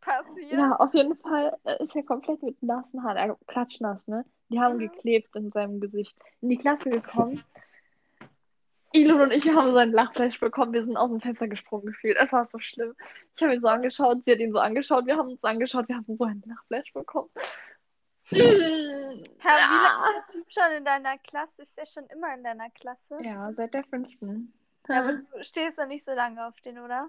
Passiert. 0.00 0.52
Ja, 0.52 0.72
auf 0.76 0.94
jeden 0.94 1.16
Fall 1.18 1.56
äh, 1.64 1.82
ist 1.82 1.94
er 1.96 2.02
komplett 2.04 2.42
mit 2.42 2.62
nassen 2.62 3.02
Haaren, 3.02 3.16
er 3.16 3.36
klatschnass, 3.46 4.06
ne? 4.06 4.24
Die 4.48 4.60
haben 4.60 4.76
Mhm. 4.76 4.90
geklebt 4.90 5.34
in 5.36 5.50
seinem 5.50 5.80
Gesicht. 5.80 6.16
In 6.40 6.48
die 6.48 6.56
Klasse 6.56 6.88
gekommen. 6.90 7.42
Ilon 8.92 9.20
und 9.20 9.30
ich 9.32 9.46
haben 9.50 9.70
so 9.72 9.76
ein 9.76 9.92
Lachfleisch 9.92 10.40
bekommen. 10.40 10.72
Wir 10.72 10.84
sind 10.84 10.96
aus 10.96 11.10
dem 11.10 11.20
Fenster 11.20 11.46
gesprungen 11.46 11.86
gefühlt. 11.86 12.16
Es 12.18 12.32
war 12.32 12.46
so 12.46 12.58
schlimm. 12.58 12.94
Ich 13.36 13.42
habe 13.42 13.54
ihn 13.54 13.60
so 13.60 13.68
angeschaut, 13.68 14.22
sie 14.24 14.32
hat 14.32 14.38
ihn 14.38 14.52
so 14.52 14.58
angeschaut, 14.58 15.04
wir 15.06 15.16
haben 15.16 15.28
uns 15.28 15.44
angeschaut, 15.44 15.86
wir 15.88 15.96
haben 15.96 16.16
so 16.16 16.24
ein 16.24 16.42
Lachfleisch 16.46 16.92
bekommen. 16.94 17.28
Herr, 18.30 18.40
wie 18.40 19.82
lange 19.82 20.18
ist 20.18 20.34
der 20.34 20.40
Typ 20.40 20.50
schon 20.50 20.72
in 20.78 20.84
deiner 20.84 21.18
Klasse? 21.18 21.62
Ist 21.62 21.76
der 21.76 21.86
schon 21.86 22.06
immer 22.06 22.34
in 22.34 22.44
deiner 22.44 22.70
Klasse? 22.70 23.18
Ja, 23.22 23.52
seit 23.52 23.74
der 23.74 23.84
fünften. 23.84 24.52
Ja, 24.88 25.00
aber 25.02 25.12
du 25.14 25.44
stehst 25.44 25.76
ja 25.78 25.86
nicht 25.86 26.04
so 26.04 26.12
lange 26.12 26.46
auf 26.46 26.58
den, 26.60 26.78
oder? 26.78 27.08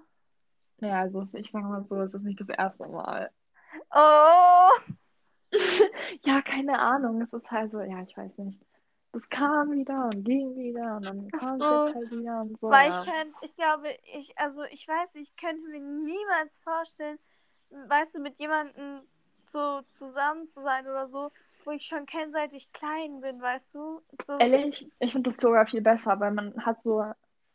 Ja, 0.80 1.00
also 1.00 1.22
ich 1.34 1.50
sage 1.50 1.66
mal 1.66 1.84
so, 1.84 2.00
es 2.00 2.14
ist 2.14 2.24
nicht 2.24 2.40
das 2.40 2.48
erste 2.48 2.86
Mal. 2.86 3.30
Oh! 3.94 4.68
Ja, 6.22 6.42
keine 6.42 6.78
Ahnung. 6.78 7.20
Es 7.22 7.32
ist 7.32 7.50
halt 7.50 7.72
so, 7.72 7.80
ja, 7.80 8.02
ich 8.02 8.16
weiß 8.16 8.38
nicht. 8.38 8.60
Das 9.12 9.28
kam 9.28 9.72
wieder 9.72 10.04
und 10.04 10.24
ging 10.24 10.56
wieder 10.56 10.96
und 10.96 11.04
dann 11.04 11.28
kam 11.30 11.60
es 11.60 11.66
so. 11.66 11.86
jetzt 11.86 11.94
halt 11.96 12.10
wieder 12.12 12.40
und 12.42 12.60
so. 12.60 12.68
Weil 12.68 12.90
ja. 12.90 13.00
ich 13.00 13.10
könnte, 13.10 13.38
ich 13.42 13.56
glaube, 13.56 13.88
ich, 14.04 14.38
also 14.38 14.62
ich 14.64 14.86
weiß 14.86 15.14
nicht, 15.14 15.32
ich 15.32 15.36
könnte 15.36 15.68
mir 15.68 15.80
niemals 15.80 16.56
vorstellen, 16.58 17.18
weißt 17.70 18.14
du, 18.14 18.20
mit 18.20 18.38
jemandem 18.38 19.00
so 19.48 19.82
zusammen 19.90 20.46
zu 20.46 20.62
sein 20.62 20.86
oder 20.86 21.08
so, 21.08 21.32
wo 21.64 21.72
ich 21.72 21.86
schon 21.86 22.06
kenne, 22.06 22.30
seit 22.30 22.52
ich 22.52 22.72
klein 22.72 23.20
bin, 23.20 23.42
weißt 23.42 23.74
du? 23.74 24.00
So, 24.26 24.38
Ehrlich, 24.38 24.88
ich 25.00 25.12
finde 25.12 25.30
das 25.30 25.40
sogar 25.40 25.66
viel 25.66 25.82
besser, 25.82 26.20
weil 26.20 26.30
man 26.30 26.64
hat 26.64 26.82
so 26.84 27.04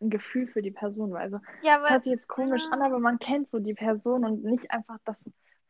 ein 0.01 0.09
Gefühl 0.09 0.47
für 0.47 0.61
die 0.61 0.71
Person. 0.71 1.15
Also, 1.15 1.37
ja, 1.61 1.75
das 1.75 1.83
weil, 1.83 1.91
hört 1.91 2.03
sich 2.03 2.13
jetzt 2.13 2.27
komisch 2.27 2.63
Ja. 2.65 2.71
an, 2.71 2.81
aber 2.81 2.99
man 2.99 3.19
kennt 3.19 3.47
so 3.49 3.59
die 3.59 3.73
Person 3.73 4.25
und 4.25 4.43
nicht 4.43 4.69
einfach 4.71 4.97
das 5.05 5.17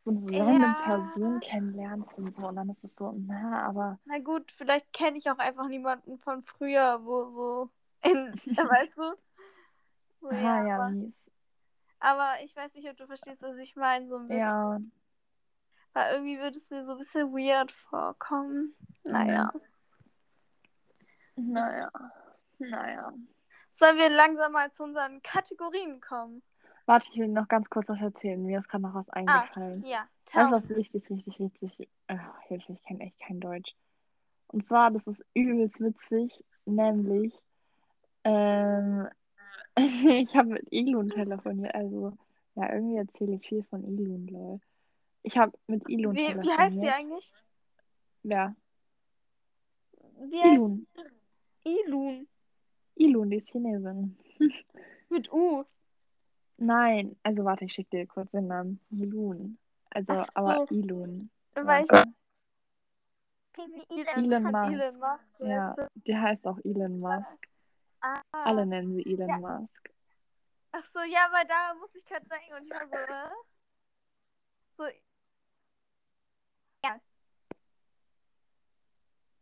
so 0.04 0.10
eine 0.12 0.20
random 0.40 0.74
Ja. 0.78 0.84
Person 0.84 1.40
kennenlernst 1.40 2.08
und 2.16 2.34
so. 2.34 2.46
Und 2.46 2.56
dann 2.56 2.68
ist 2.70 2.84
es 2.84 2.94
so, 2.94 3.12
na, 3.26 3.66
aber 3.66 3.98
Na 4.04 4.18
gut, 4.18 4.52
vielleicht 4.52 4.92
kenne 4.92 5.18
ich 5.18 5.28
auch 5.30 5.38
einfach 5.38 5.68
niemanden 5.68 6.18
von 6.18 6.42
früher, 6.44 7.04
wo 7.04 7.24
so 7.28 7.70
in, 8.02 8.32
weißt 8.56 8.98
du? 8.98 9.14
So, 10.20 10.30
ja, 10.32 10.66
ja, 10.66 10.76
aber, 10.76 10.90
mies. 10.90 11.30
aber 12.00 12.34
ich 12.44 12.54
weiß 12.56 12.74
nicht, 12.74 12.88
ob 12.88 12.96
du 12.96 13.06
verstehst, 13.06 13.42
was 13.42 13.56
ich 13.58 13.76
meine, 13.76 14.08
so 14.08 14.16
ein 14.16 14.22
bisschen. 14.28 14.38
Ja, 14.38 14.80
Weil 15.92 16.12
irgendwie 16.14 16.38
würde 16.38 16.56
es 16.58 16.70
mir 16.70 16.84
so 16.84 16.92
ein 16.92 16.98
bisschen 16.98 17.32
weird 17.32 17.72
vorkommen. 17.72 18.74
Naja. 19.04 19.52
naja, 21.36 21.90
naja. 22.58 23.12
Sollen 23.76 23.98
wir 23.98 24.08
langsam 24.08 24.52
mal 24.52 24.72
zu 24.72 24.84
unseren 24.84 25.20
Kategorien 25.22 26.00
kommen? 26.00 26.42
Warte, 26.86 27.08
ich 27.12 27.18
will 27.18 27.28
noch 27.28 27.46
ganz 27.46 27.68
kurz 27.68 27.86
was 27.90 28.00
erzählen. 28.00 28.42
Mir 28.42 28.60
ist 28.60 28.68
gerade 28.70 28.84
noch 28.84 28.94
was 28.94 29.08
Ah, 29.10 29.42
eingefallen. 29.42 29.84
ja. 29.84 30.00
Weißt 30.00 30.32
Tell 30.32 30.44
du, 30.46 30.52
was 30.52 30.70
richtig, 30.70 31.10
richtig, 31.10 31.40
richtig. 31.40 31.88
Hilfe, 32.48 32.72
ich 32.72 32.82
kenne 32.84 33.00
echt 33.04 33.18
kein 33.20 33.38
Deutsch. 33.38 33.74
Und 34.48 34.64
zwar, 34.66 34.90
das 34.90 35.06
ist 35.06 35.22
übelst 35.34 35.80
witzig, 35.80 36.42
nämlich, 36.64 37.34
ähm, 38.24 39.08
ich 39.76 40.34
habe 40.34 40.48
mit 40.50 40.72
Ilun 40.72 41.10
telefoniert. 41.10 41.74
Also, 41.74 42.16
ja, 42.54 42.72
irgendwie 42.72 42.96
erzähle 42.96 43.34
ich 43.34 43.46
viel 43.46 43.62
von 43.64 43.84
Ilun, 43.84 44.26
lol. 44.28 44.60
Ich 45.22 45.36
habe 45.36 45.52
mit 45.66 45.86
Ilun 45.90 46.14
wie, 46.14 46.28
telefoniert. 46.28 46.46
wie 46.46 46.62
heißt 46.62 46.80
sie 46.80 46.88
eigentlich? 46.88 47.32
Ja, 48.22 48.54
Wie 50.30 50.42
heißt 50.42 50.54
Ilun. 50.54 50.86
Ilun. 51.64 52.28
Ilun, 52.96 53.30
die 53.30 53.36
ist 53.36 53.50
Chinesin. 53.50 54.16
Mit 55.08 55.32
U. 55.32 55.64
Nein, 56.58 57.16
also 57.22 57.44
warte, 57.44 57.66
ich 57.66 57.74
schicke 57.74 57.90
dir 57.90 58.06
kurz 58.06 58.30
den 58.30 58.46
Namen. 58.46 58.80
Ilun. 58.90 59.58
Also, 59.90 60.12
Ach 60.12 60.28
aber 60.34 60.66
so. 60.68 60.74
Ilun. 60.74 61.30
Weil 61.54 61.84
ich. 61.84 61.90
Elon, 63.58 64.32
Elon 64.32 64.42
Musk. 64.42 64.72
Elon 64.72 64.98
Musk, 65.00 65.34
Ja, 65.40 65.68
weißt 65.68 65.78
du? 65.78 65.88
die 65.94 66.16
heißt 66.16 66.46
auch 66.46 66.58
Elon 66.64 67.00
Musk. 67.00 67.48
Ah. 68.00 68.20
Alle 68.32 68.66
nennen 68.66 68.94
sie 68.94 69.06
Elon 69.06 69.28
Ja. 69.28 69.38
Musk. 69.38 69.90
Ach 70.72 70.84
so, 70.86 71.00
ja, 71.00 71.28
weil 71.32 71.46
da 71.46 71.74
muss 71.78 71.94
ich 71.94 72.04
gerade 72.04 72.26
denken 72.28 72.52
und 72.54 72.64
ich 72.66 72.70
war 72.70 72.86
so, 72.86 72.96
äh? 72.96 73.30
So, 74.72 74.84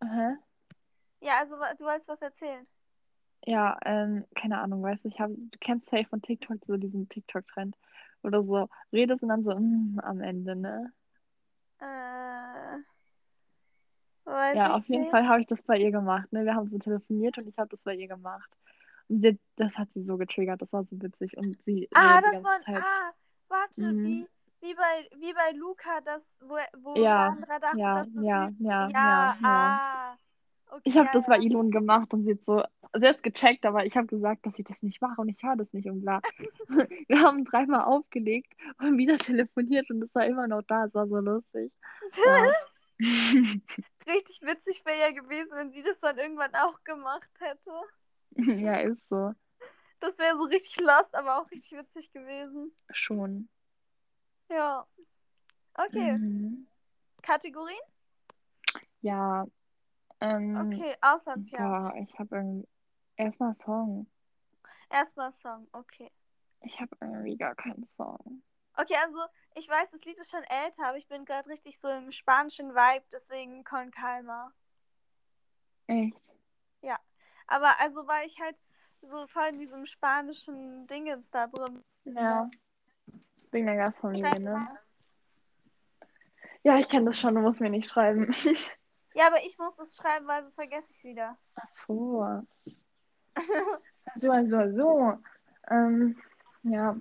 Aha. 0.01 0.37
ja, 1.21 1.39
also 1.39 1.57
du 1.57 1.85
wolltest 1.85 2.09
was 2.09 2.21
erzählen. 2.21 2.67
Ja, 3.47 3.79
ähm, 3.85 4.25
keine 4.35 4.61
Ahnung, 4.61 4.83
weißt 4.83 5.05
du, 5.05 5.09
ich 5.09 5.21
habe, 5.21 5.35
du 5.35 5.59
kennst 5.61 5.91
safe 5.91 6.07
von 6.07 6.23
TikTok 6.23 6.65
so 6.65 6.77
diesen 6.77 7.09
TikTok-Trend. 7.09 7.77
Oder 8.23 8.43
so, 8.43 8.69
redest 8.93 9.23
und 9.23 9.29
dann 9.29 9.43
so, 9.43 9.55
mm, 9.55 9.99
am 10.03 10.21
Ende, 10.23 10.57
ne? 10.57 10.93
Äh, 11.81 12.79
Ja, 14.53 14.75
auf 14.77 14.89
jeden 14.89 15.05
nicht. 15.05 15.11
Fall 15.11 15.29
habe 15.29 15.41
ich 15.41 15.47
das 15.47 15.63
bei 15.63 15.77
ihr 15.77 15.91
gemacht, 15.91 16.33
ne? 16.33 16.45
Wir 16.45 16.55
haben 16.55 16.69
so 16.71 16.79
telefoniert 16.79 17.37
und 17.39 17.49
ich 17.49 17.59
habe 17.59 17.69
das 17.69 17.83
bei 17.85 17.95
ihr 17.95 18.09
gemacht. 18.09 18.57
Und 19.09 19.21
sie, 19.21 19.39
das 19.57 19.77
hat 19.77 19.93
sie 19.93 20.01
so 20.03 20.17
getriggert, 20.17 20.63
das 20.63 20.73
war 20.73 20.85
so 20.85 21.01
witzig. 21.03 21.37
Und 21.37 21.63
sie 21.65 21.89
Ah, 21.93 22.21
das 22.21 22.43
war, 22.43 22.61
Zeit. 22.65 22.77
ah, 22.77 23.13
warte, 23.49 23.75
Mhm. 23.77 24.03
wie, 24.03 24.29
wie 24.61 24.75
bei, 24.75 25.09
wie 25.19 25.33
bei 25.35 25.51
Luca, 25.53 26.01
das, 26.03 26.23
wo, 26.41 26.57
wo 26.83 26.95
Ja, 27.03 27.11
Sandra 27.15 27.59
dachte, 27.59 27.79
ja, 27.79 27.93
dass 27.93 28.13
das 28.15 28.27
ja, 28.27 28.51
ja, 28.61 28.89
ja, 28.89 29.29
ja, 29.29 29.37
ja. 29.41 30.19
Okay, 30.71 30.81
Ich 30.85 30.97
habe 30.97 31.07
ja, 31.07 31.13
das 31.13 31.27
bei 31.27 31.37
ja. 31.37 31.43
Ilon 31.43 31.71
gemacht 31.71 32.13
und 32.13 32.25
sie 32.25 32.33
hat 32.33 32.45
so, 32.45 32.63
sie 32.99 33.07
hat 33.07 33.23
gecheckt, 33.23 33.67
aber 33.67 33.87
ich 33.87 33.97
habe 33.97 34.07
gesagt, 34.07 34.47
dass 34.47 34.59
ich 34.59 34.65
das 34.65 34.81
nicht 34.83 35.01
mache 35.01 35.21
und 35.21 35.29
ich 35.29 35.43
höre 35.43 35.57
das 35.57 35.73
nicht 35.73 35.89
und 35.89 36.03
bla. 36.03 36.21
Wir 37.09 37.21
haben 37.21 37.45
dreimal 37.45 37.83
aufgelegt 37.83 38.53
und 38.79 38.99
wieder 38.99 39.19
telefoniert 39.19 39.91
und 39.91 40.03
es 40.03 40.15
war 40.15 40.27
immer 40.27 40.47
noch 40.47 40.63
da. 40.63 40.85
Es 40.87 40.95
war 40.95 41.07
so 41.09 41.17
lustig. 41.19 41.73
Ja. 42.25 42.53
Richtig 44.07 44.43
witzig 44.43 44.85
wäre 44.85 45.01
ja 45.01 45.11
gewesen, 45.13 45.53
wenn 45.57 45.73
sie 45.73 45.83
das 45.83 45.99
dann 46.01 46.19
irgendwann 46.19 46.55
auch 46.55 46.83
gemacht 46.85 47.31
hätte. 47.41 47.71
ja, 48.63 48.75
ist 48.81 49.09
so. 49.09 49.33
Das 50.01 50.19
wäre 50.19 50.37
so 50.37 50.45
richtig 50.45 50.79
lost, 50.81 51.15
aber 51.15 51.41
auch 51.41 51.51
richtig 51.51 51.79
witzig 51.79 52.13
gewesen. 52.13 52.73
Schon. 52.91 53.49
Ja. 54.51 54.87
Okay, 55.75 56.19
Mhm. 56.19 56.67
Kategorien? 57.23 57.81
Ja. 59.01 59.47
Ähm, 60.21 60.73
Okay, 60.73 60.97
Auslandsjahr. 61.01 61.93
boah, 61.93 62.01
ich 62.01 62.19
habe 62.19 62.37
irgendwie. 62.37 62.69
Erstmal 63.17 63.55
Song. 63.55 64.07
Erstmal 64.91 65.33
Song, 65.33 65.69
okay. 65.73 66.11
Ich 66.61 66.81
habe 66.81 66.97
irgendwie 67.01 67.37
gar 67.37 67.55
keinen 67.55 67.87
Song. 67.87 68.43
Okay, 68.77 68.97
also 68.97 69.19
ich 69.55 69.69
weiß, 69.69 69.91
das 69.91 70.05
Lied 70.05 70.19
ist 70.19 70.31
schon 70.31 70.43
älter, 70.45 70.89
aber 70.89 70.97
ich 70.97 71.07
bin 71.07 71.25
gerade 71.25 71.49
richtig 71.49 71.79
so 71.79 71.89
im 71.89 72.11
spanischen 72.11 72.75
Vibe, 72.75 73.05
deswegen 73.13 73.63
Con 73.63 73.91
Calma. 73.93 74.53
Echt? 75.87 76.35
Aber 77.47 77.79
also 77.81 78.07
weil 78.07 78.27
ich 78.27 78.41
halt 78.41 78.57
so 79.03 79.27
voll 79.27 79.49
in 79.49 79.59
diesem 79.59 79.87
spanischen 79.87 80.87
Dingens 80.87 81.31
da 81.31 81.47
drin. 81.47 81.85
Ja. 82.05 82.51
Wegen 83.51 83.67
der 83.67 83.77
Gastfamilie, 83.77 84.41
ne? 84.41 84.79
Ja, 86.63 86.79
ich 86.79 86.89
kenne 86.89 87.07
das 87.07 87.19
schon, 87.19 87.35
du 87.35 87.43
musst 87.43 87.61
mir 87.61 87.71
nicht 87.71 87.89
schreiben. 87.89 88.35
Ja, 89.15 89.29
aber 89.29 89.45
ich 89.47 89.57
muss 89.59 89.79
es 89.79 89.97
schreiben, 89.97 90.27
weil 90.27 90.43
sonst 90.43 90.57
vergesse 90.57 90.91
ich 90.91 90.99
es 90.99 91.05
wieder. 91.05 91.39
Ach 91.55 91.73
so. 91.73 92.43
So, 94.17 94.31
so, 94.49 94.77
so. 94.77 95.19
Ähm, 95.71 96.17
ja, 96.65 96.97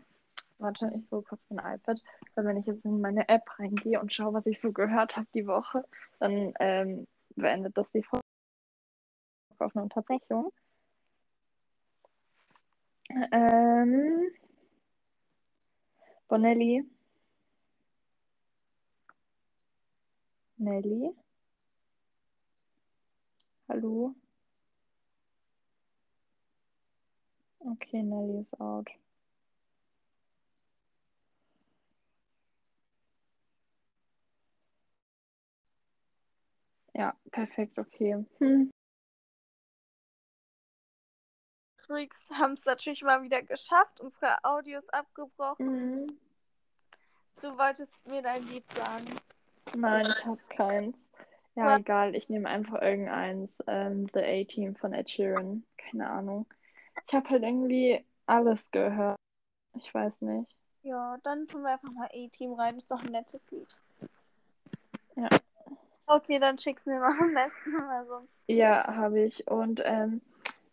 warte, 0.58 0.92
ich 0.96 1.12
hole 1.12 1.24
kurz 1.24 1.42
mein 1.50 1.76
iPad, 1.76 2.02
weil 2.36 2.46
wenn 2.46 2.58
ich 2.58 2.66
jetzt 2.66 2.86
in 2.86 3.02
meine 3.02 3.28
App 3.30 3.44
reingehe 3.60 4.00
und 4.00 4.14
schaue, 4.14 4.34
was 4.34 4.46
ich 4.46 4.60
so 4.60 4.72
gehört 4.72 5.18
habe 5.18 5.28
die 5.34 5.46
Woche, 5.48 5.84
dann 6.20 6.54
ähm, 6.60 7.08
beendet 7.36 7.78
das 7.78 7.92
die 7.92 8.04
Folge 8.04 8.24
auf 9.60 9.76
eine 9.76 9.84
Unterbrechung. 9.84 10.52
Ähm, 13.32 14.32
Bonelli. 16.28 16.84
Nelly. 20.58 21.14
Hallo. 23.74 24.14
Okay, 27.58 28.04
Nelly 28.04 28.42
ist 28.42 28.62
out. 28.62 28.88
Ja, 36.94 37.18
perfekt, 37.32 37.80
okay. 37.80 38.24
Hm. 38.38 38.70
Freaks 41.78 42.30
haben 42.30 42.54
es 42.54 42.66
natürlich 42.66 43.02
mal 43.02 43.24
wieder 43.24 43.42
geschafft. 43.42 44.00
Unsere 44.02 44.38
Audio 44.44 44.78
ist 44.78 44.94
abgebrochen. 44.94 45.66
Mhm. 45.66 46.20
Du 47.42 47.58
wolltest 47.58 48.06
mir 48.06 48.22
dein 48.22 48.44
Lied 48.44 48.72
sagen. 48.76 49.16
Nein, 49.76 50.06
ich 50.06 50.26
habe 50.28 50.40
keins. 50.56 51.03
Ja, 51.56 51.66
Was? 51.66 51.80
egal, 51.80 52.16
ich 52.16 52.30
nehme 52.30 52.50
einfach 52.50 52.82
irgendeins. 52.82 53.64
Ähm, 53.68 54.08
The 54.14 54.20
A-Team 54.20 54.76
von 54.76 54.94
Ed 54.94 55.10
Sheeran. 55.10 55.64
Keine 55.78 56.10
Ahnung. 56.10 56.48
Ich 57.08 57.14
habe 57.14 57.30
halt 57.30 57.44
irgendwie 57.44 58.04
alles 58.26 58.72
gehört. 58.72 59.18
Ich 59.76 59.94
weiß 59.94 60.22
nicht. 60.22 60.50
Ja, 60.82 61.18
dann 61.24 61.48
tun 61.48 61.62
wir 61.62 61.72
einfach 61.72 61.92
mal 61.92 62.10
A-Team 62.14 62.54
rein. 62.54 62.78
Ist 62.78 62.92
doch 62.92 63.02
ein 63.02 63.12
nettes 63.12 63.50
Lied. 63.52 63.76
Ja. 65.16 65.30
Okay, 66.06 66.40
dann 66.40 66.58
schick's 66.58 66.86
mir 66.86 67.00
mal 67.00 67.18
am 67.20 67.34
besten, 67.34 67.72
weil 67.88 68.06
sonst. 68.08 68.42
Ja, 68.48 68.96
habe 68.96 69.22
ich. 69.22 69.48
Und 69.48 69.82
ähm, 69.86 70.22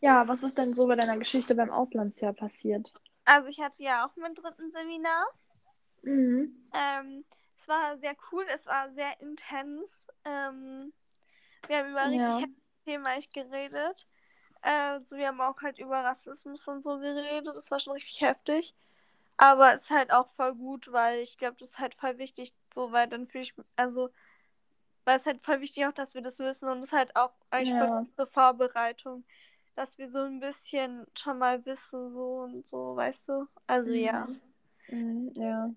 ja, 0.00 0.26
was 0.28 0.42
ist 0.42 0.58
denn 0.58 0.74
so 0.74 0.86
bei 0.86 0.96
deiner 0.96 1.18
Geschichte 1.18 1.54
beim 1.54 1.70
Auslandsjahr 1.70 2.32
passiert? 2.32 2.92
Also 3.24 3.48
ich 3.48 3.60
hatte 3.60 3.82
ja 3.82 4.06
auch 4.06 4.16
mein 4.16 4.34
dritten 4.34 4.70
Seminar. 4.70 5.26
Mhm. 6.02 6.56
Ähm, 6.74 7.24
es 7.60 7.68
war 7.68 7.98
sehr 7.98 8.16
cool, 8.32 8.46
es 8.54 8.66
war 8.66 8.90
sehr 8.92 9.20
intens. 9.20 10.06
Ähm, 10.24 10.92
wir 11.68 11.78
haben 11.78 11.90
über 11.92 12.10
richtig 12.10 12.38
Ja. 12.38 12.48
Themen 12.84 13.06
eigentlich 13.06 13.32
geredet. 13.32 14.06
Also 14.62 15.16
wir 15.16 15.28
haben 15.28 15.40
auch 15.40 15.60
halt 15.62 15.78
über 15.78 16.04
Rassismus 16.04 16.66
und 16.68 16.82
so 16.82 16.98
geredet. 16.98 17.48
Das 17.56 17.70
war 17.70 17.80
schon 17.80 17.94
richtig 17.94 18.20
heftig. 18.22 18.74
Aber 19.36 19.74
es 19.74 19.82
ist 19.82 19.90
halt 19.90 20.12
auch 20.12 20.28
voll 20.36 20.54
gut, 20.54 20.92
weil 20.92 21.20
ich 21.20 21.38
glaube, 21.38 21.56
das 21.58 21.70
ist 21.70 21.78
halt 21.78 21.94
voll 21.96 22.18
wichtig, 22.18 22.54
so 22.72 22.92
weil 22.92 23.08
dann 23.08 23.26
fühle 23.26 23.42
ich, 23.44 23.54
also, 23.76 24.10
weil 25.04 25.16
es 25.18 25.26
halt 25.26 25.44
voll 25.44 25.60
wichtig 25.60 25.86
auch, 25.86 25.92
dass 25.92 26.14
wir 26.14 26.22
das 26.22 26.38
wissen 26.40 26.68
und 26.68 26.80
es 26.80 26.86
ist 26.88 26.92
halt 26.94 27.16
auch 27.16 27.32
eigentlich 27.50 27.74
voll 27.76 27.88
Ja. 27.88 28.06
zur 28.16 28.26
Vorbereitung, 28.28 29.24
dass 29.76 29.98
wir 29.98 30.08
so 30.10 30.20
ein 30.20 30.40
bisschen 30.40 31.06
schon 31.16 31.38
mal 31.38 31.64
wissen, 31.66 32.10
so 32.10 32.40
und 32.42 32.66
so, 32.68 32.96
weißt 32.96 33.28
du? 33.30 33.48
Also 33.66 33.92
ja. 33.92 34.28
Mhm, 34.88 35.32
ja. 35.36 35.70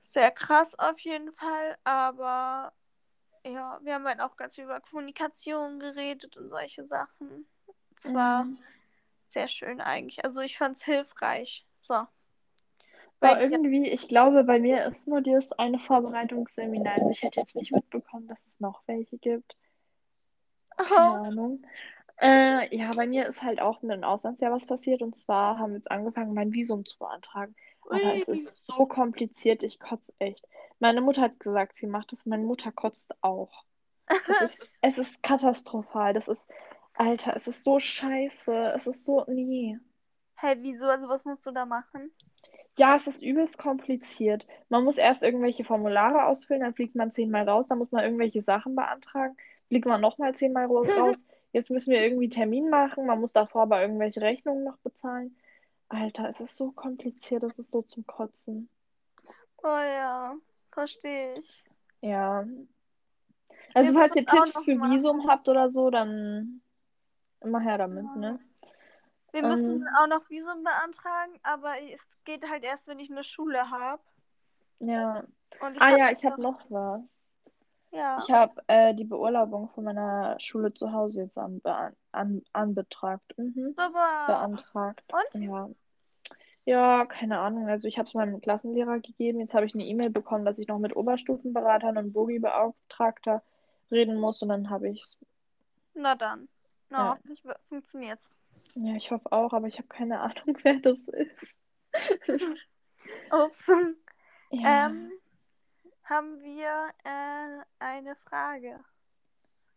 Sehr 0.00 0.30
krass 0.30 0.78
auf 0.78 0.98
jeden 1.00 1.32
Fall, 1.32 1.76
aber 1.84 2.72
ja, 3.44 3.80
wir 3.82 3.94
haben 3.94 4.06
halt 4.08 4.20
auch 4.20 4.36
ganz 4.36 4.56
viel 4.56 4.64
über 4.64 4.80
Kommunikation 4.80 5.80
geredet 5.80 6.36
und 6.36 6.50
solche 6.50 6.86
Sachen. 6.86 7.48
Es 7.96 8.12
war 8.14 8.44
Mhm. 8.44 8.58
sehr 9.28 9.48
schön 9.48 9.80
eigentlich. 9.80 10.24
Also 10.24 10.40
ich 10.42 10.58
fand 10.58 10.76
es 10.78 10.84
hilfreich. 10.84 11.66
So. 11.80 12.06
Bei 13.20 13.30
Aber 13.30 13.40
irgendwie, 13.40 13.88
ich 13.88 14.08
glaube, 14.08 14.44
bei 14.44 14.58
mir 14.58 14.84
ist 14.84 15.08
nur 15.08 15.22
dieses 15.22 15.52
eine 15.52 15.78
Vorbereitungsseminar. 15.78 16.94
Also 16.96 17.08
ich 17.10 17.22
hätte 17.22 17.40
jetzt 17.40 17.54
nicht 17.56 17.72
mitbekommen, 17.72 18.28
dass 18.28 18.44
es 18.44 18.60
noch 18.60 18.82
welche 18.86 19.16
gibt. 19.18 19.56
Keine 20.94 21.12
Oh, 21.12 21.16
Ahnung. 21.16 21.64
Äh, 22.20 22.76
ja, 22.76 22.92
bei 22.94 23.06
mir 23.06 23.26
ist 23.26 23.42
halt 23.42 23.60
auch 23.62 23.82
mit 23.82 23.92
dem 23.92 24.04
Auslandsjahr 24.04 24.52
was 24.52 24.66
passiert. 24.66 25.02
Und 25.02 25.16
zwar 25.18 25.58
haben 25.58 25.70
wir 25.72 25.76
jetzt 25.78 25.90
angefangen, 25.90 26.34
mein 26.34 26.52
Visum 26.52 26.84
zu 26.86 26.98
beantragen. 26.98 27.54
Aber 27.90 28.14
es 28.14 28.28
ist 28.28 28.66
so 28.66 28.86
kompliziert, 28.86 29.62
ich 29.62 29.78
kotze 29.80 30.12
echt. 30.18 30.46
Meine 30.78 31.00
Mutter 31.00 31.22
hat 31.22 31.40
gesagt, 31.40 31.76
sie 31.76 31.86
macht 31.86 32.12
es. 32.12 32.26
Meine 32.26 32.44
Mutter 32.44 32.72
kotzt 32.72 33.14
auch. 33.22 33.64
Es 34.26 34.40
ist, 34.40 34.66
es 34.80 34.98
ist 34.98 35.22
katastrophal. 35.22 36.14
Das 36.14 36.28
ist, 36.28 36.46
Alter, 36.94 37.34
es 37.36 37.46
ist 37.48 37.64
so 37.64 37.80
scheiße. 37.80 38.52
Es 38.76 38.86
ist 38.86 39.04
so, 39.04 39.24
nee. 39.28 39.78
Hä, 40.40 40.56
wieso? 40.60 40.86
Also, 40.88 41.08
was 41.08 41.24
musst 41.24 41.46
du 41.46 41.52
da 41.52 41.66
machen? 41.66 42.10
Ja, 42.76 42.96
es 42.96 43.06
ist 43.06 43.22
übelst 43.22 43.58
kompliziert. 43.58 44.46
Man 44.68 44.84
muss 44.84 44.96
erst 44.96 45.22
irgendwelche 45.22 45.64
Formulare 45.64 46.24
ausfüllen, 46.26 46.62
dann 46.62 46.74
fliegt 46.74 46.94
man 46.94 47.10
zehnmal 47.10 47.48
raus, 47.48 47.66
dann 47.68 47.78
muss 47.78 47.92
man 47.92 48.04
irgendwelche 48.04 48.40
Sachen 48.40 48.74
beantragen, 48.74 49.36
fliegt 49.68 49.86
man 49.86 50.00
nochmal 50.00 50.34
zehnmal 50.34 50.66
raus. 50.66 51.16
Jetzt 51.52 51.70
müssen 51.70 51.90
wir 51.92 52.02
irgendwie 52.02 52.28
Termin 52.28 52.70
machen, 52.70 53.06
man 53.06 53.20
muss 53.20 53.32
davor 53.32 53.62
aber 53.62 53.82
irgendwelche 53.82 54.20
Rechnungen 54.22 54.64
noch 54.64 54.78
bezahlen. 54.78 55.36
Alter, 55.90 56.28
es 56.28 56.40
ist 56.40 56.56
so 56.56 56.70
kompliziert, 56.70 57.42
es 57.42 57.58
ist 57.58 57.70
so 57.70 57.82
zum 57.82 58.06
Kotzen. 58.06 58.68
Oh 59.62 59.66
ja, 59.66 60.34
verstehe 60.70 61.34
ich. 61.34 61.64
Ja. 62.00 62.46
Also, 63.74 63.92
Wir 63.92 64.00
falls 64.00 64.16
ihr 64.16 64.22
müssen 64.22 64.44
Tipps 64.44 64.64
für 64.64 64.74
machen. 64.76 64.92
Visum 64.92 65.28
habt 65.28 65.48
oder 65.48 65.70
so, 65.70 65.90
dann 65.90 66.62
immer 67.40 67.60
her 67.60 67.78
damit, 67.78 68.04
ne? 68.16 68.38
Wir 69.32 69.42
müssen 69.42 69.82
Ähm. 69.82 69.88
auch 69.98 70.06
noch 70.06 70.28
Visum 70.30 70.62
beantragen, 70.64 71.38
aber 71.42 71.74
es 71.92 72.00
geht 72.24 72.48
halt 72.48 72.64
erst, 72.64 72.88
wenn 72.88 72.98
ich 72.98 73.10
eine 73.10 73.24
Schule 73.24 73.70
habe. 73.70 74.02
Ja. 74.80 75.24
Ah 75.78 75.96
ja, 75.96 76.10
ich 76.10 76.24
habe 76.24 76.40
noch 76.40 76.58
was. 76.68 77.02
Ja. 77.92 78.18
Ich 78.22 78.30
habe 78.30 78.54
äh, 78.68 78.94
die 78.94 79.04
Beurlaubung 79.04 79.68
von 79.70 79.84
meiner 79.84 80.38
Schule 80.38 80.72
zu 80.72 80.92
Hause 80.92 81.22
jetzt 81.22 81.36
an, 81.36 81.60
an, 82.12 82.42
anbetragt. 82.52 83.36
Mhm. 83.36 83.74
Super. 83.76 84.24
Beantragt. 84.26 85.04
Und? 85.12 85.42
Ja. 85.42 85.68
Ja, 86.64 87.06
keine 87.06 87.38
Ahnung. 87.40 87.68
Also 87.68 87.88
ich 87.88 87.98
habe 87.98 88.06
es 88.08 88.14
meinem 88.14 88.40
Klassenlehrer 88.40 89.00
gegeben. 89.00 89.40
Jetzt 89.40 89.54
habe 89.54 89.66
ich 89.66 89.74
eine 89.74 89.84
E-Mail 89.84 90.10
bekommen, 90.10 90.44
dass 90.44 90.58
ich 90.58 90.68
noch 90.68 90.78
mit 90.78 90.94
Oberstufenberatern 90.94 91.96
und 91.98 92.12
Bogi-Beauftragter 92.12 93.42
reden 93.90 94.16
muss 94.20 94.40
und 94.42 94.50
dann 94.50 94.70
habe 94.70 94.88
ich 94.88 95.02
es. 95.02 95.18
Na 95.94 96.14
dann. 96.14 96.48
Na, 96.90 96.98
Ja. 96.98 97.10
hoffentlich 97.12 97.44
w- 97.44 97.54
funktioniert's. 97.68 98.28
Ja, 98.74 98.94
ich 98.94 99.10
hoffe 99.10 99.32
auch, 99.32 99.52
aber 99.52 99.66
ich 99.66 99.78
habe 99.78 99.88
keine 99.88 100.20
Ahnung, 100.20 100.56
wer 100.62 100.74
das 100.80 100.98
ist. 101.08 101.56
Ups. 103.32 103.66
Ja. 104.50 104.86
Ähm, 104.86 105.10
haben 106.04 106.40
wir 106.42 106.90
äh, 107.04 107.64
eine 107.78 108.16
Frage? 108.16 108.78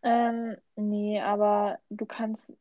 Ähm, 0.04 0.58
nee, 0.76 1.22
aber 1.22 1.80
du 1.90 2.06
kannst 2.06 2.52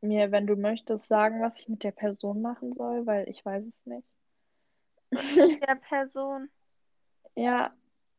mir, 0.00 0.30
wenn 0.32 0.46
du 0.46 0.56
möchtest, 0.56 1.08
sagen, 1.08 1.42
was 1.42 1.58
ich 1.58 1.68
mit 1.68 1.82
der 1.82 1.92
Person 1.92 2.42
machen 2.42 2.72
soll, 2.72 3.06
weil 3.06 3.28
ich 3.28 3.44
weiß 3.44 3.64
es 3.64 3.86
nicht. 3.86 4.06
Der 5.66 5.76
Person. 5.76 6.50
Ja, 7.34 7.72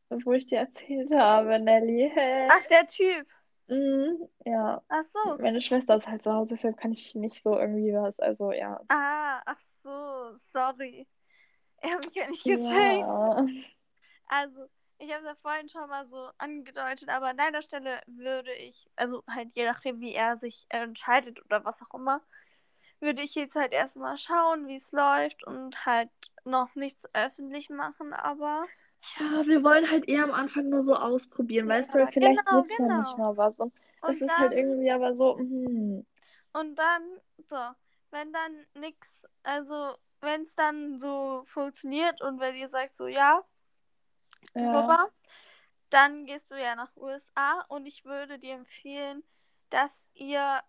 wo 0.09 0.34
ich 0.34 0.45
dir 0.45 0.59
erzählt 0.59 1.11
habe, 1.11 1.59
Nelly. 1.59 2.11
Hä? 2.13 2.47
Ach, 2.49 2.63
der 2.67 2.88
Typ. 2.88 3.28
Mhm, 3.67 4.30
ja. 4.45 4.82
Ach 4.88 5.03
so. 5.03 5.19
Meine 5.39 5.59
Schwester 5.61 5.95
ist 5.97 6.07
halt 6.07 6.23
zu 6.23 6.32
Hause, 6.32 6.51
deshalb 6.51 6.78
kann 6.78 6.93
ich 6.93 7.15
nicht 7.15 7.43
so 7.43 7.57
irgendwie 7.57 7.93
was. 7.93 8.17
Also 8.19 8.51
ja. 8.51 8.80
Ah, 8.88 9.41
ach 9.45 9.59
so. 9.82 10.36
Sorry. 10.38 11.07
Ich 11.84 11.91
habe 11.91 12.05
mich 12.05 12.13
gar 12.13 12.30
nicht 12.30 12.43
gecheckt. 12.43 12.71
Ja. 12.71 13.45
Also, 14.28 14.67
ich 15.00 15.12
habe 15.12 15.22
es 15.22 15.26
ja 15.28 15.36
vorhin 15.41 15.70
schon 15.70 15.89
mal 15.89 16.08
so 16.08 16.30
angedeutet, 16.38 17.10
aber 17.10 17.28
an 17.28 17.38
deiner 17.38 17.62
Stelle 17.62 18.02
würde 18.08 18.54
ich, 18.54 18.89
also 18.95 19.24
halt 19.30 19.54
je 19.56 19.66
nachdem, 19.66 20.00
wie 20.02 20.14
er 20.14 20.38
sich 20.38 20.66
entscheidet 20.70 21.43
oder 21.45 21.64
was 21.66 21.82
auch 21.82 21.93
immer, 21.95 22.22
würde 23.00 23.22
ich 23.24 23.36
jetzt 23.36 23.56
halt 23.56 23.74
erstmal 23.74 24.18
schauen, 24.18 24.68
wie 24.68 24.76
es 24.78 24.91
läuft 24.93 25.43
und 25.45 25.86
halt 25.86 26.12
noch 26.45 26.76
nichts 26.76 27.06
öffentlich 27.14 27.70
machen, 27.70 28.14
aber 28.14 28.70
Ja, 29.20 29.45
wir 29.45 29.64
wollen 29.64 29.89
halt 29.91 30.08
eher 30.08 30.24
am 30.24 30.32
Anfang 30.32 30.70
nur 30.70 30.82
so 30.84 30.95
ausprobieren, 30.95 31.68
weißt 31.68 31.93
du, 31.93 31.98
Ja, 31.98 32.00
weil 32.00 32.08
vielleicht 32.08 32.50
genau, 32.50 32.52
wird's 32.52 32.78
ja 32.78 32.89
nicht 32.89 33.16
genau. 33.16 33.18
mal 33.18 33.36
was. 33.38 33.60
Und, 33.60 33.74
Und 34.02 34.10
es 34.10 34.22
ist 34.22 34.38
halt 34.38 34.52
dann- 34.52 34.54
irgendwie 34.54 34.91
aber 34.91 35.16
so, 35.16 35.38
hm. 35.38 36.06
und 36.54 36.76
dann, 36.76 37.04
so, 37.50 37.56
wenn 38.12 38.34
dann 38.34 38.66
nichts, 38.76 39.22
also 39.43 39.95
wenn 40.22 40.41
es 40.43 40.56
dann 40.56 41.00
so 41.00 41.43
funktioniert 41.48 42.22
und 42.22 42.39
wenn 42.39 42.56
ihr 42.56 42.70
sagt 42.70 42.95
so, 42.95 43.08
ja, 43.08 43.43
Ja. 44.56 44.68
super, 44.68 45.10
dann 45.89 46.26
gehst 46.26 46.52
du 46.52 46.56
ja 46.62 46.76
nach 46.76 46.95
USA 46.98 47.62
und 47.70 47.86
ich 47.88 48.06
würde 48.06 48.39
dir 48.39 48.56
empfehlen, 48.56 49.24
dass 49.70 50.08
ihr 50.14 50.62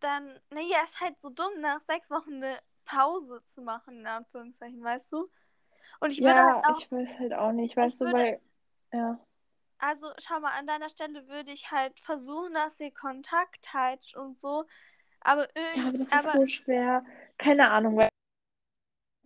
dann, 0.00 0.40
naja, 0.50 0.82
ist 0.84 1.00
halt 1.00 1.20
so 1.20 1.30
dumm, 1.30 1.60
nach 1.60 1.80
sechs 1.82 2.10
Wochen 2.10 2.34
eine 2.42 2.58
Pause 2.84 3.42
zu 3.46 3.62
machen, 3.62 4.00
in 4.00 4.06
Anführungszeichen, 4.06 4.82
weißt 4.82 5.12
du? 5.12 5.30
Und 6.00 6.10
ich 6.12 6.20
würde 6.20 6.40
Ja, 6.40 6.46
halt 6.56 6.64
auch, 6.66 6.78
ich 6.78 6.90
weiß 6.90 7.18
halt 7.18 7.32
auch 7.34 7.52
nicht, 7.52 7.76
weißt 7.76 8.00
du, 8.00 8.04
würde- 8.06 8.14
weil. 8.14 8.40
Ja. 8.92 9.18
also 9.78 10.12
schau 10.18 10.40
mal, 10.40 10.52
an 10.58 10.66
deiner 10.66 10.88
Stelle 10.88 11.26
würde 11.28 11.52
ich 11.52 11.70
halt 11.70 11.98
versuchen, 12.00 12.54
dass 12.54 12.78
ihr 12.80 12.92
Kontakt 12.92 13.72
haltet 13.72 14.14
und 14.16 14.38
so, 14.40 14.64
aber 15.20 15.48
Ja, 15.54 15.56
irgendwie, 15.56 15.88
aber 15.88 15.98
das 15.98 16.08
ist 16.08 16.12
aber, 16.14 16.32
so 16.32 16.46
schwer. 16.46 17.04
Keine 17.38 17.70
Ahnung, 17.70 17.96
weil 17.96 18.08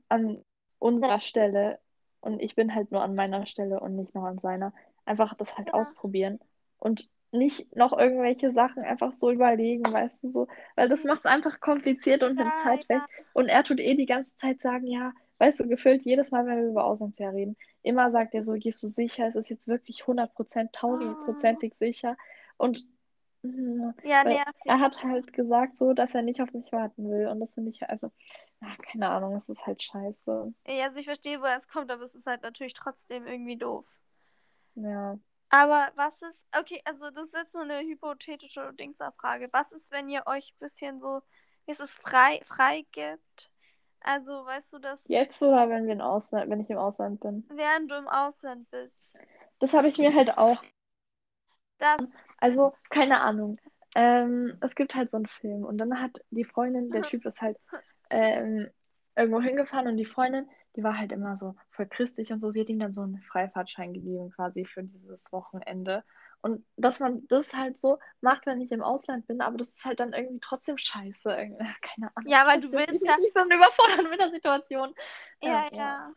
an 0.09 0.43
unserer 0.79 1.21
Stelle 1.21 1.81
und 2.27 2.41
ich 2.41 2.55
bin 2.57 2.75
halt 2.75 2.93
nur 2.93 3.03
an 3.03 3.15
meiner 3.15 3.47
Stelle 3.47 3.81
und 3.81 3.97
nicht 3.97 4.15
noch 4.15 4.25
an 4.25 4.39
seiner. 4.39 4.73
Einfach 5.07 5.35
das 5.37 5.57
halt 5.57 5.73
Ja. 5.73 5.75
ausprobieren 5.75 6.41
und 6.79 7.09
nicht 7.33 7.75
noch 7.77 7.97
irgendwelche 7.97 8.53
Sachen 8.53 8.83
einfach 8.85 9.13
so 9.13 9.31
überlegen, 9.31 9.93
weißt 9.93 10.25
du 10.25 10.31
so, 10.31 10.49
weil 10.75 10.89
das 10.89 11.05
macht 11.05 11.21
es 11.21 11.27
einfach 11.27 11.61
kompliziert 11.61 12.23
und 12.23 12.37
nimmt 12.37 12.57
Ja, 12.57 12.59
Zeit 12.59 12.89
weg. 12.89 13.05
Und 13.33 13.49
er 13.49 13.65
tut 13.65 13.81
eh 13.81 13.95
die 13.95 14.07
ganze 14.07 14.37
Zeit 14.39 14.61
sagen, 14.63 14.87
ja, 14.87 15.13
weißt 15.39 15.61
du, 15.61 15.69
gefühlt 15.69 16.05
jedes 16.05 16.31
Mal, 16.31 16.47
wenn 16.47 16.59
wir 16.63 16.69
über 16.71 16.85
Auslandsjahr 16.85 17.35
reden, 17.35 17.57
immer 17.83 18.11
sagt 18.11 18.35
er 18.35 18.43
so, 18.45 18.53
gehst 18.55 18.83
du 18.83 18.89
sicher, 18.89 19.29
es 19.29 19.37
ist 19.37 19.51
jetzt 19.51 19.69
wirklich 19.69 20.07
100%, 20.07 20.73
tausendprozentig 20.73 21.75
sicher 21.77 22.17
und 22.57 22.85
ja, 24.03 24.25
weil 24.25 24.35
nervig. 24.35 24.55
er 24.65 24.81
hat 24.81 25.03
halt 25.03 25.33
gesagt 25.33 25.79
so, 25.79 25.93
dass 25.95 26.15
er 26.15 26.23
nicht 26.23 26.41
auf 26.41 26.53
mich 26.53 26.71
warten 26.73 27.11
will 27.11 27.29
und 27.29 27.41
das 27.41 27.55
finde 27.55 27.71
ich, 27.71 27.83
also, 27.89 28.11
ja, 28.61 28.69
keine 28.91 29.09
Ahnung, 29.09 29.35
es 29.37 29.49
ist 29.49 29.67
halt 29.67 29.83
scheiße. 29.83 30.55
Ja, 30.67 30.85
also 30.85 30.99
ich 30.99 31.07
verstehe, 31.07 31.41
woher 31.41 31.57
es 31.57 31.69
kommt, 31.69 31.91
aber 31.91 32.03
es 32.05 32.15
ist 32.15 32.27
halt 32.27 32.43
natürlich 32.43 32.75
trotzdem 32.75 33.27
irgendwie 33.27 33.57
doof. 33.57 33.87
Ja. 34.75 35.19
Aber 35.49 35.91
was 35.95 36.21
ist, 36.23 36.47
okay, 36.59 36.83
also 36.85 37.11
das 37.11 37.27
ist 37.27 37.35
jetzt 37.35 37.53
so 37.53 37.59
eine 37.61 37.81
hypothetische 37.81 38.73
Dingsabfrage. 38.75 39.49
Was 39.53 39.73
ist, 39.73 39.93
wenn 39.93 40.09
ihr 40.09 40.23
euch 40.27 40.53
ein 40.55 40.59
bisschen 40.59 41.01
so, 41.01 41.23
wie 41.67 41.73
es 41.73 41.81
ist, 41.81 41.95
frei, 41.95 42.41
frei 42.45 42.85
gibt? 42.93 43.51
Also, 44.01 44.45
weißt 44.45 44.73
du, 44.73 44.79
dass 44.79 45.03
Jetzt 45.09 45.43
oder 45.43 45.69
wenn 45.69 45.87
wir 45.87 45.95
im 45.95 46.01
Ausland, 46.01 46.51
wenn 46.51 46.61
ich 46.61 46.71
im 46.71 46.79
Ausland 46.79 47.21
bin? 47.21 47.45
während 47.49 47.91
du 47.91 47.97
im 47.97 48.09
Ausland 48.09 48.71
bist, 48.71 49.15
Das 49.59 49.73
habe 49.73 49.89
ich 49.89 49.99
mir 49.99 50.15
halt 50.15 50.37
auch, 50.37 50.63
dass, 51.79 52.03
also, 52.39 52.75
keine 52.91 53.21
Ahnung. 53.21 53.59
Ähm, 53.95 54.59
es 54.61 54.75
gibt 54.75 54.95
halt 54.95 55.11
so 55.11 55.17
einen 55.17 55.27
Film 55.27 55.65
und 55.65 55.79
dann 55.79 56.01
hat 56.01 56.21
die 56.31 56.45
Freundin, 56.45 56.91
der 56.93 57.03
Typ 57.11 57.25
ist 57.27 57.41
halt 57.41 57.57
ähm, 58.11 58.69
irgendwo 59.17 59.41
hingefahren 59.41 59.89
und 59.89 59.97
die 59.97 60.05
Freundin, 60.05 60.47
die 60.77 60.83
war 60.83 60.99
halt 60.99 61.13
immer 61.13 61.37
so 61.39 61.57
voll 61.71 61.87
christlich 61.87 62.33
und 62.33 62.41
so, 62.41 62.51
sie 62.51 62.61
hat 62.61 62.69
ihm 62.69 62.79
dann 62.79 62.93
so 62.93 63.03
einen 63.03 63.23
Freifahrtschein 63.23 63.95
gegeben 63.95 64.31
quasi 64.31 64.67
für 64.67 64.83
dieses 64.85 65.33
Wochenende. 65.33 66.05
Und 66.43 66.65
dass 66.77 67.01
man 67.01 67.27
das 67.29 67.55
halt 67.55 67.79
so 67.79 67.99
macht, 68.21 68.47
wenn 68.47 68.61
ich 68.61 68.71
im 68.71 68.83
Ausland 68.83 69.27
bin, 69.27 69.41
aber 69.41 69.57
das 69.57 69.71
ist 69.71 69.85
halt 69.85 69.99
dann 70.01 70.13
irgendwie 70.13 70.39
trotzdem 70.41 70.77
scheiße. 70.77 71.31
Keine 71.81 72.15
Ahnung. 72.15 72.31
Ja, 72.31 72.47
weil 72.47 72.61
du 72.61 72.71
willst 72.71 72.93
nicht, 72.93 73.07
ja- 73.07 73.17
Ich 73.19 73.33
bin 73.33 73.47
überfordert 73.51 74.11
mit 74.11 74.21
der 74.21 74.31
Situation. 74.31 74.95
ja, 75.41 75.67
ja. 75.73 76.13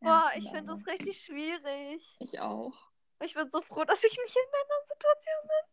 Ja, 0.00 0.08
Boah, 0.08 0.30
ich 0.36 0.44
finde 0.50 0.66
das 0.66 0.86
richtig 0.86 1.20
schwierig. 1.22 2.16
Ich 2.20 2.40
auch. 2.40 2.87
Ich 3.20 3.34
bin 3.34 3.50
so 3.50 3.60
froh, 3.62 3.84
dass 3.84 4.02
ich 4.04 4.16
nicht 4.16 4.36
in 4.36 4.52
deiner 4.52 4.80
Situation 4.88 5.48
bin. 5.50 5.64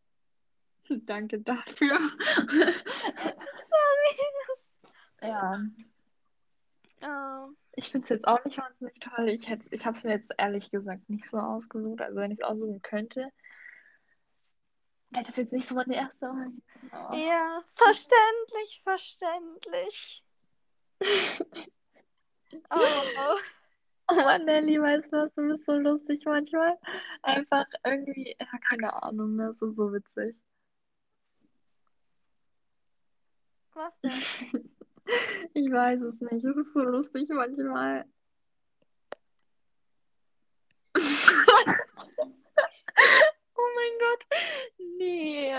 Danke 1.05 1.39
dafür. 1.39 1.97
ja, 5.21 5.59
Oh. 7.07 7.49
ich 7.73 7.91
finde 7.91 8.05
es 8.05 8.09
jetzt 8.09 8.27
auch 8.27 8.43
nicht 8.45 8.57
wahnsinnig 8.57 8.99
toll. 8.99 9.29
Ich, 9.29 9.47
hätt- 9.47 9.67
ich 9.69 9.85
habe 9.85 9.95
es 9.97 10.03
mir 10.05 10.11
jetzt 10.13 10.33
ehrlich 10.39 10.71
gesagt 10.71 11.07
nicht 11.07 11.29
so 11.29 11.37
ausgesucht. 11.37 12.01
Also 12.01 12.15
wenn 12.19 12.31
ich 12.31 12.39
es 12.39 12.45
aussuchen 12.45 12.81
könnte, 12.81 13.29
wäre 15.11 15.23
das 15.25 15.35
jetzt 15.35 15.53
nicht 15.53 15.67
so 15.67 15.75
meine 15.75 15.93
erste 15.95 16.25
Wahl. 16.25 16.51
Oh. 16.93 17.13
Ja, 17.15 17.63
verständlich, 17.75 18.81
verständlich. 18.83 20.23
Oh. 22.69 23.37
Oh 24.11 24.15
Mann, 24.15 24.45
Nelly, 24.45 24.79
weißt 24.79 25.11
du 25.11 25.17
was, 25.17 25.33
du 25.33 25.47
bist 25.47 25.65
so 25.65 25.73
lustig 25.73 26.25
manchmal. 26.25 26.77
Einfach 27.23 27.65
irgendwie, 27.83 28.35
ja, 28.39 28.45
keine 28.69 29.01
Ahnung, 29.01 29.35
ne? 29.35 29.47
das 29.47 29.61
ist 29.61 29.75
so 29.75 29.91
witzig. 29.93 30.35
Was 33.73 33.99
denn? 34.01 34.11
Ich 35.53 35.69
weiß 35.71 36.01
es 36.01 36.19
nicht, 36.21 36.43
es 36.43 36.57
ist 36.57 36.73
so 36.73 36.81
lustig 36.81 37.29
manchmal. 37.29 38.05
Oh 43.57 43.67
mein 43.75 43.99
Gott, 43.99 44.25
nee. 44.99 45.53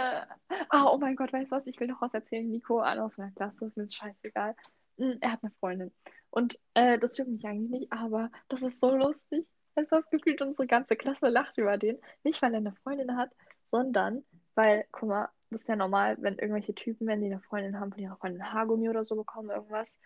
Ah, 0.71 0.91
oh 0.93 0.99
mein 0.99 1.17
Gott, 1.17 1.33
weißt 1.33 1.51
du 1.51 1.57
was, 1.57 1.67
ich 1.67 1.79
will 1.81 1.89
noch 1.89 2.01
was 2.01 2.15
erzählen, 2.15 2.49
Nico, 2.51 2.81
ah, 2.81 2.95
aus 2.99 3.17
meiner 3.17 3.33
Klasse, 3.33 3.67
ist 3.67 3.77
mir 3.77 3.89
scheißegal. 3.89 4.55
Hm, 4.99 5.19
er 5.21 5.33
hat 5.33 5.43
eine 5.43 5.53
Freundin. 5.61 5.93
Und 6.31 6.61
äh, 6.74 6.99
das 6.99 7.16
juckt 7.16 7.31
mich 7.31 7.47
eigentlich 7.47 7.70
nicht, 7.70 7.93
aber 7.93 8.31
das 8.49 8.62
ist 8.62 8.81
so 8.81 8.95
lustig. 8.95 9.47
Du, 9.74 9.85
das 9.85 10.09
gefühlt 10.11 10.41
unsere 10.41 10.66
ganze 10.66 10.97
Klasse 10.97 11.29
lacht 11.29 11.59
über 11.59 11.77
den. 11.77 11.99
Nicht, 12.24 12.41
weil 12.43 12.53
er 12.53 12.59
eine 12.59 12.72
Freundin 12.83 13.16
hat, 13.16 13.31
sondern 13.70 14.24
weil, 14.55 14.87
guck 14.91 15.09
mal, 15.09 15.29
das 15.51 15.62
ist 15.62 15.68
ja 15.68 15.77
normal, 15.77 16.16
wenn 16.20 16.39
irgendwelche 16.39 16.74
Typen, 16.74 17.07
wenn 17.07 17.20
die 17.20 17.27
eine 17.27 17.41
Freundin 17.41 17.79
haben, 17.79 17.93
von 17.93 18.03
ihrer 18.03 18.16
Freundin 18.16 18.53
Haargummi 18.53 18.89
oder 18.89 19.05
so 19.05 19.16
bekommen, 19.16 19.51
irgendwas. 19.51 19.99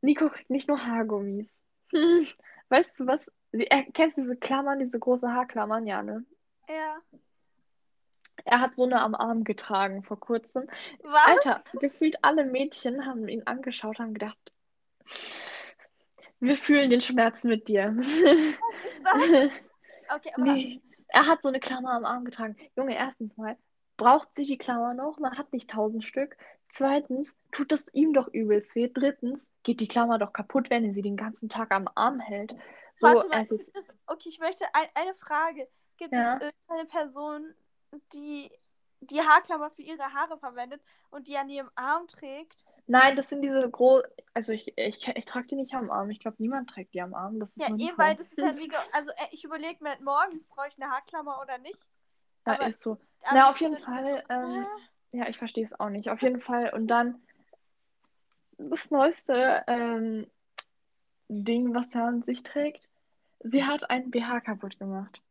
Nico 0.00 0.28
kriegt 0.28 0.50
nicht 0.50 0.68
nur 0.68 0.84
Haargummis. 0.84 1.50
Hm, 1.90 2.26
weißt 2.68 3.00
du 3.00 3.06
was? 3.06 3.30
Er- 3.52 3.84
Kennst 3.92 4.18
du 4.18 4.22
diese 4.22 4.36
Klammern, 4.36 4.80
diese 4.80 4.98
große 4.98 5.30
Haarklammern? 5.32 5.86
Ja, 5.86 6.02
ne? 6.02 6.24
Ja. 6.68 6.98
Er 8.44 8.60
hat 8.60 8.74
so 8.74 8.84
eine 8.84 9.00
am 9.00 9.14
Arm 9.14 9.44
getragen 9.44 10.02
vor 10.02 10.18
kurzem. 10.18 10.68
Was? 11.02 11.26
Alter, 11.26 11.64
gefühlt 11.78 12.22
alle 12.22 12.44
Mädchen 12.44 13.06
haben 13.06 13.28
ihn 13.28 13.46
angeschaut, 13.46 13.98
haben 13.98 14.12
gedacht, 14.12 14.36
wir 16.40 16.56
fühlen 16.56 16.90
den 16.90 17.00
Schmerz 17.00 17.44
mit 17.44 17.68
dir. 17.68 17.96
Okay, 20.14 20.30
aber 20.34 20.42
Nee, 20.44 20.82
er 21.08 21.26
hat 21.26 21.40
so 21.42 21.48
eine 21.48 21.60
Klammer 21.60 21.92
am 21.92 22.04
Arm 22.04 22.24
getragen. 22.24 22.56
Junge, 22.76 22.94
erstens 22.94 23.36
mal, 23.38 23.56
braucht 23.96 24.28
sie 24.36 24.44
die 24.44 24.58
Klammer 24.58 24.92
noch? 24.92 25.18
Man 25.18 25.38
hat 25.38 25.52
nicht 25.52 25.70
tausend 25.70 26.04
Stück. 26.04 26.36
Zweitens, 26.68 27.34
tut 27.52 27.72
es 27.72 27.88
ihm 27.94 28.12
doch 28.12 28.28
übelst 28.28 28.74
weh. 28.74 28.90
Drittens, 28.92 29.50
geht 29.62 29.80
die 29.80 29.88
Klammer 29.88 30.18
doch 30.18 30.32
kaputt, 30.32 30.68
wenn 30.70 30.84
er 30.84 30.92
sie 30.92 31.02
den 31.02 31.16
ganzen 31.16 31.48
Tag 31.48 31.72
am 31.72 31.88
Arm 31.94 32.20
hält. 32.20 32.54
So, 32.96 33.06
warte 33.06 33.28
mal, 33.28 33.42
ist, 33.42 33.52
es, 33.52 33.88
okay, 34.06 34.28
ich 34.28 34.40
möchte 34.40 34.66
ein, 34.74 34.88
eine 34.94 35.14
Frage. 35.14 35.68
Gibt 35.96 36.12
Ja. 36.12 36.36
es 36.36 36.42
irgendeine 36.42 36.88
Person, 36.88 37.54
die 38.12 38.50
die 39.10 39.20
Haarklammer 39.20 39.70
für 39.70 39.82
ihre 39.82 40.12
Haare 40.12 40.38
verwendet 40.38 40.82
und 41.10 41.28
die 41.28 41.36
an 41.36 41.48
ihrem 41.48 41.70
Arm 41.74 42.06
trägt? 42.08 42.64
nein, 42.86 43.16
das 43.16 43.30
sind 43.30 43.40
diese 43.42 43.68
groß, 43.68 44.02
also 44.34 44.52
ich, 44.52 44.76
ich, 44.76 45.06
ich 45.08 45.24
trage 45.24 45.46
die 45.46 45.56
nicht 45.56 45.74
am 45.74 45.90
Arm. 45.90 46.10
Ich 46.10 46.18
glaube, 46.18 46.36
niemand 46.38 46.68
trägt 46.68 46.92
die 46.94 47.00
am 47.00 47.14
Arm. 47.14 47.40
Das 47.40 47.56
ist 47.56 47.62
Ja, 47.62 47.68
eh, 47.68 47.72
Nico. 47.72 47.96
weil 47.98 48.14
das 48.14 48.28
ist 48.30 48.38
ja 48.38 48.56
wie, 48.58 48.70
also 48.92 49.10
äh, 49.10 49.28
ich 49.30 49.44
überlege 49.44 49.82
mir, 49.82 49.96
morgens 50.02 50.44
brauche 50.46 50.68
ich 50.68 50.80
eine 50.80 50.90
Haarklammer 50.90 51.40
oder 51.40 51.58
nicht. 51.58 51.78
Ja, 52.46 52.54
aber- 52.54 52.68
ist 52.68 52.82
so. 52.82 52.98
Na, 53.32 53.50
auf 53.50 53.58
jeden 53.58 53.78
Fall, 53.78 54.22
so, 54.28 54.34
ähm, 54.34 54.66
äh, 55.12 55.16
Ja, 55.18 55.28
ich 55.28 55.38
verstehe 55.38 55.64
es 55.64 55.78
auch 55.80 55.88
nicht. 55.88 56.10
Auf 56.10 56.20
jeden 56.20 56.40
Fall. 56.40 56.74
Und 56.74 56.88
dann 56.88 57.22
das 58.58 58.90
neueste 58.90 59.64
ähm, 59.66 60.30
Ding, 61.28 61.74
was 61.74 61.94
er 61.94 62.04
an 62.04 62.22
sich 62.22 62.42
trägt. 62.42 62.90
Sie 63.40 63.64
hat 63.64 63.88
einen 63.90 64.10
BH 64.10 64.40
kaputt 64.40 64.78
gemacht. 64.78 65.22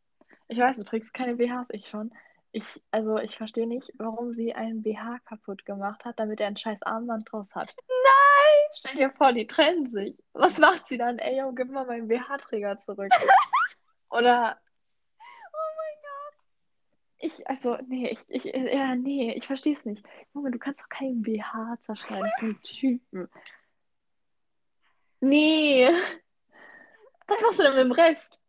Ich 0.47 0.57
weiß, 0.57 0.77
du 0.77 0.83
trägst 0.83 1.13
keine 1.13 1.35
BHs, 1.35 1.67
ich 1.69 1.87
schon. 1.87 2.11
Ich, 2.55 2.83
also 2.91 3.17
ich 3.17 3.35
verstehe 3.35 3.65
nicht, 3.65 3.91
warum 3.97 4.35
sie 4.35 4.53
einen 4.53 4.83
BH 4.83 5.17
kaputt 5.25 5.65
gemacht 5.65 6.05
hat, 6.05 6.19
damit 6.19 6.39
er 6.39 6.47
ein 6.47 6.55
scheiß 6.55 6.83
Armband 6.83 7.31
draus 7.31 7.53
hat. 7.55 7.75
Nein! 7.87 8.69
Stell 8.75 8.95
dir 8.95 9.09
vor, 9.09 9.33
die 9.33 9.47
trennen 9.47 9.91
sich. 9.91 10.23
Was 10.33 10.59
macht 10.59 10.87
sie 10.87 10.99
dann? 10.99 11.17
Ey, 11.17 11.39
yo, 11.39 11.51
gib 11.51 11.71
mal 11.71 11.87
meinen 11.87 12.07
BH-Träger 12.07 12.79
zurück. 12.85 13.09
Oder 14.11 14.59
Oh 15.51 15.69
mein 15.77 15.95
Gott. 16.03 16.37
Ich, 17.17 17.47
also, 17.49 17.75
nee, 17.87 18.09
ich, 18.09 18.19
ich, 18.27 18.43
ja, 18.43 18.95
nee, 18.95 19.33
ich 19.33 19.47
verstehe 19.47 19.73
es 19.73 19.83
nicht. 19.83 20.05
Junge, 20.35 20.51
du 20.51 20.59
kannst 20.59 20.79
doch 20.79 20.89
keinen 20.89 21.23
BH 21.23 21.79
zerschneiden 21.79 22.31
von 22.39 22.61
Typen. 22.61 23.29
Nee. 25.21 25.89
Was 27.27 27.41
machst 27.41 27.57
du 27.57 27.63
denn 27.63 27.73
mit 27.73 27.85
dem 27.85 27.91
Rest? 27.93 28.39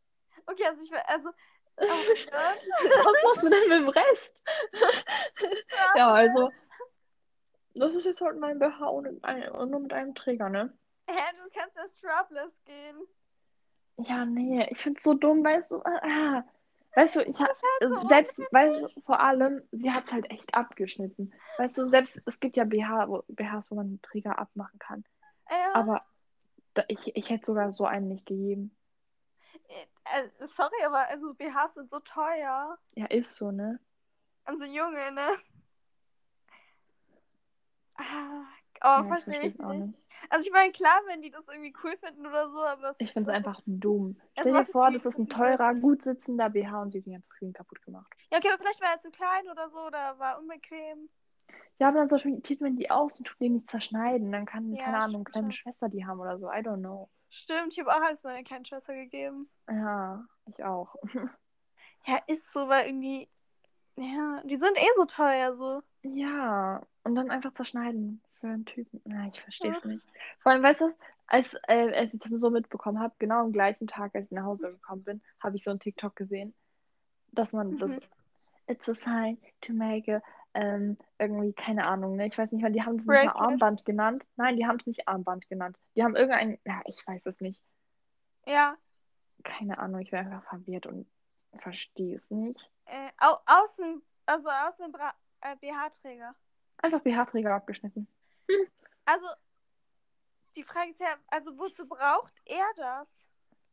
Okay, 0.44 0.64
also 0.68 0.82
ich 0.82 0.90
will, 0.90 1.00
also, 1.07 1.30
oh. 1.77 1.85
Was 1.87 3.22
machst 3.25 3.43
du 3.45 3.51
denn 3.51 3.68
mit 3.68 3.79
dem 3.79 3.89
Rest? 3.89 4.41
Ja, 5.97 6.12
also, 6.12 6.51
das 7.75 7.95
ist 7.95 8.05
jetzt 8.05 8.20
halt 8.20 8.39
mein 8.39 8.59
BH 8.59 9.03
ein- 9.22 9.70
nur 9.70 9.81
mit 9.81 9.93
einem 9.93 10.14
Träger, 10.14 10.49
ne? 10.49 10.72
Hä, 11.09 11.16
du 11.43 11.51
kannst 11.59 11.77
ja 11.77 11.83
strapless 11.99 12.61
gehen. 12.64 12.97
Ja, 13.99 14.25
nee, 14.25 14.66
ich 14.70 14.79
find's 14.83 15.03
so 15.05 15.14
dumm, 15.14 15.45
weißt 15.45 15.70
du, 15.72 15.83
ah, 15.85 16.45
weißt 16.97 17.16
du, 17.16 17.20
ich 17.22 17.39
hab, 17.39 17.47
Das 17.49 17.62
halt 17.62 17.91
so 18.03 18.09
selbst, 18.09 18.39
unnötig. 18.39 18.53
weißt 18.53 18.97
du, 18.97 19.01
vor 19.03 19.20
allem, 19.20 19.62
sie 19.72 19.93
hat's 19.93 20.12
halt 20.12 20.31
echt 20.31 20.55
abgeschnitten. 20.55 21.33
Weißt 21.59 21.77
du, 21.79 21.89
selbst, 21.89 22.20
es 22.27 22.41
gibt 22.41 22.57
ja 22.57 22.64
BH, 22.64 23.09
wo, 23.09 23.22
BHs, 23.29 23.70
wo 23.70 23.77
man 23.77 23.89
den 23.91 24.03
Träger 24.03 24.39
abmachen 24.39 24.79
kann. 24.79 25.05
Ja, 25.51 25.75
Aber 25.75 26.05
da, 26.75 26.83
ich, 26.89 27.14
ich 27.14 27.31
hätte 27.31 27.47
sogar 27.47 27.70
so 27.72 27.85
einen 27.87 28.09
nicht 28.09 28.27
gegeben. 28.27 28.75
Äh, 29.69 30.47
sorry, 30.47 30.85
aber 30.85 31.09
also 31.09 31.35
BHs 31.35 31.75
sind 31.75 31.91
so 31.91 32.01
teuer. 32.01 32.79
Ja, 32.95 33.07
ist 33.07 33.35
so, 33.35 33.51
ne? 33.51 33.81
Also 34.45 34.65
Junge, 34.65 35.12
ne? 35.12 35.29
Ah, 37.97 38.45
oh, 38.83 38.87
Ja, 38.87 39.01
ich 39.03 39.25
verstehe 39.25 39.49
ich 39.49 39.61
auch 39.61 39.73
nicht. 39.73 39.87
nicht. 39.87 39.99
Also 40.31 40.47
ich 40.47 40.53
meine, 40.53 40.73
klar, 40.73 41.01
wenn 41.07 41.23
die 41.23 41.31
das 41.31 41.49
irgendwie 41.49 41.75
cool 41.83 41.97
finden 41.99 42.27
oder 42.27 42.51
so, 42.51 42.62
aber 42.65 42.91
es 42.91 43.01
Ich 43.01 43.12
finde 43.12 43.31
es 43.31 43.37
einfach 43.37 43.61
dumm. 43.67 44.17
Es 44.35 44.49
Stell 44.49 44.65
dir 44.65 44.73
vor, 44.73 44.91
das 44.91 45.05
ist 45.05 45.19
ein 45.19 45.29
teurer, 45.29 45.75
gut 45.75 46.03
sitzender 46.03 46.51
BH 46.51 46.83
und 46.83 46.91
sie 46.93 46.99
hat 46.99 47.07
ihn 47.07 47.17
einfach 47.17 47.37
kaputt 47.55 47.83
gemacht. 47.83 48.12
Ja, 48.31 48.39
okay, 48.39 48.49
aber 48.49 48.59
vielleicht 48.59 48.81
war 48.81 48.91
er 48.93 48.99
zu 48.99 49.11
klein 49.11 49.49
oder 49.51 49.69
so 49.69 49.81
oder 49.87 50.19
war 50.19 50.39
unbequem. 50.39 51.09
Ja, 51.79 51.89
aber 51.89 51.99
dann 51.99 52.09
so 52.09 52.19
zieht 52.19 52.61
man 52.61 52.77
die 52.77 52.91
aus 52.91 53.19
und 53.19 53.27
tut 53.27 53.41
die 53.41 53.51
nicht 53.51 53.69
zerschneiden. 53.71 54.31
Dann 54.33 54.47
kann, 54.47 54.73
Ja, 54.75 54.85
keine 54.85 54.99
Ahnung, 54.99 55.25
kleine. 55.25 55.53
Schwester 55.53 55.89
die 55.89 56.07
haben 56.07 56.21
oder 56.21 56.39
so. 56.39 56.47
I 56.47 56.61
don't 56.61 56.79
know. 56.79 57.09
Stimmt, 57.37 57.72
ich 57.72 57.80
habe 57.80 57.91
auch 57.91 58.01
alles 58.01 58.22
meiner 58.22 58.45
kleinen 58.45 58.64
Schwester 58.64 58.95
gegeben. 58.95 59.51
Ja, 59.68 60.24
ich 60.47 60.62
auch. 60.64 60.95
Ja, 62.07 62.18
ist 62.26 62.53
so, 62.53 62.68
weil 62.68 62.87
irgendwie. 62.87 63.28
Ja, 63.97 64.43
die 64.45 64.57
sind 64.57 64.76
eh 64.76 64.87
so 64.95 65.07
teuer, 65.07 65.55
so. 65.55 65.82
Ja, 66.03 66.82
und 67.03 67.14
dann 67.14 67.30
einfach 67.30 67.55
zerschneiden 67.55 68.20
für 68.39 68.49
einen 68.49 68.66
Typen. 68.66 69.01
Na, 69.07 69.26
ich 69.28 69.41
verstehe 69.41 69.70
es 69.70 69.82
Ja. 69.82 69.89
nicht. 69.91 70.07
Vor 70.41 70.53
allem, 70.53 70.62
weißt 70.62 70.82
du, 70.82 70.95
als, 71.26 71.55
äh, 71.66 71.93
als 71.95 72.12
ich 72.12 72.20
das 72.20 72.30
so 72.30 72.51
mitbekommen 72.51 73.01
habe, 73.01 73.14
genau 73.18 73.41
am 73.41 73.53
gleichen 73.53 73.87
Tag, 73.87 74.14
als 74.14 74.26
ich 74.26 74.32
nach 74.32 74.45
Hause 74.45 74.70
gekommen 74.72 75.03
bin, 75.03 75.22
habe 75.41 75.57
ich 75.57 75.64
so 75.64 75.70
einen 75.70 75.80
TikTok 75.80 76.14
gesehen, 76.14 76.55
dass 77.32 77.53
man 77.53 77.78
das 77.78 77.91
Mhm. 77.93 78.01
It's 78.66 78.89
a 78.89 78.95
sign 78.95 79.39
to 79.62 79.72
make 79.72 80.14
a, 80.14 80.22
ähm, 80.55 80.96
irgendwie, 81.18 81.52
keine 81.52 81.86
Ahnung, 81.86 82.16
ne? 82.16 82.26
Ich 82.26 82.38
weiß 82.38 82.50
nicht 82.52 82.62
mal, 82.62 82.72
die 82.72 82.82
haben 82.82 82.96
es 82.96 83.07
nicht. 83.07 83.36
Armband 83.36 83.84
genannt. 83.84 84.24
Nein, 84.36 84.57
die 84.57 84.66
haben 84.66 84.78
es 84.78 84.86
nicht 84.86 85.09
Armband 85.09 85.48
genannt. 85.48 85.76
Die 85.96 86.02
haben 86.02 86.14
irgendein, 86.14 86.59
ja, 86.64 86.80
ich 86.86 87.05
weiß 87.07 87.26
es 87.26 87.40
nicht. 87.40 87.61
Ja. 88.46 88.76
Keine 89.42 89.78
Ahnung, 89.78 90.00
ich 90.00 90.11
bin 90.11 90.20
einfach 90.20 90.44
verwirrt 90.48 90.86
und 90.86 91.07
verstehe 91.59 92.14
es 92.14 92.30
nicht. 92.30 92.70
Äh, 92.86 93.11
au 93.18 93.36
außen, 93.46 94.02
also 94.26 94.48
außen 94.48 94.92
Bra 94.92 95.12
äh, 95.40 95.57
BH-Träger. 95.57 96.34
Einfach 96.78 97.00
BH-Träger 97.00 97.55
abgeschnitten. 97.55 98.07
Also, 99.07 99.26
die 100.57 100.62
Frage 100.62 100.90
ist 100.90 101.00
ja, 101.00 101.16
also 101.28 101.59
wozu 101.59 101.86
braucht 101.86 102.34
er 102.46 102.66
das? 102.76 103.22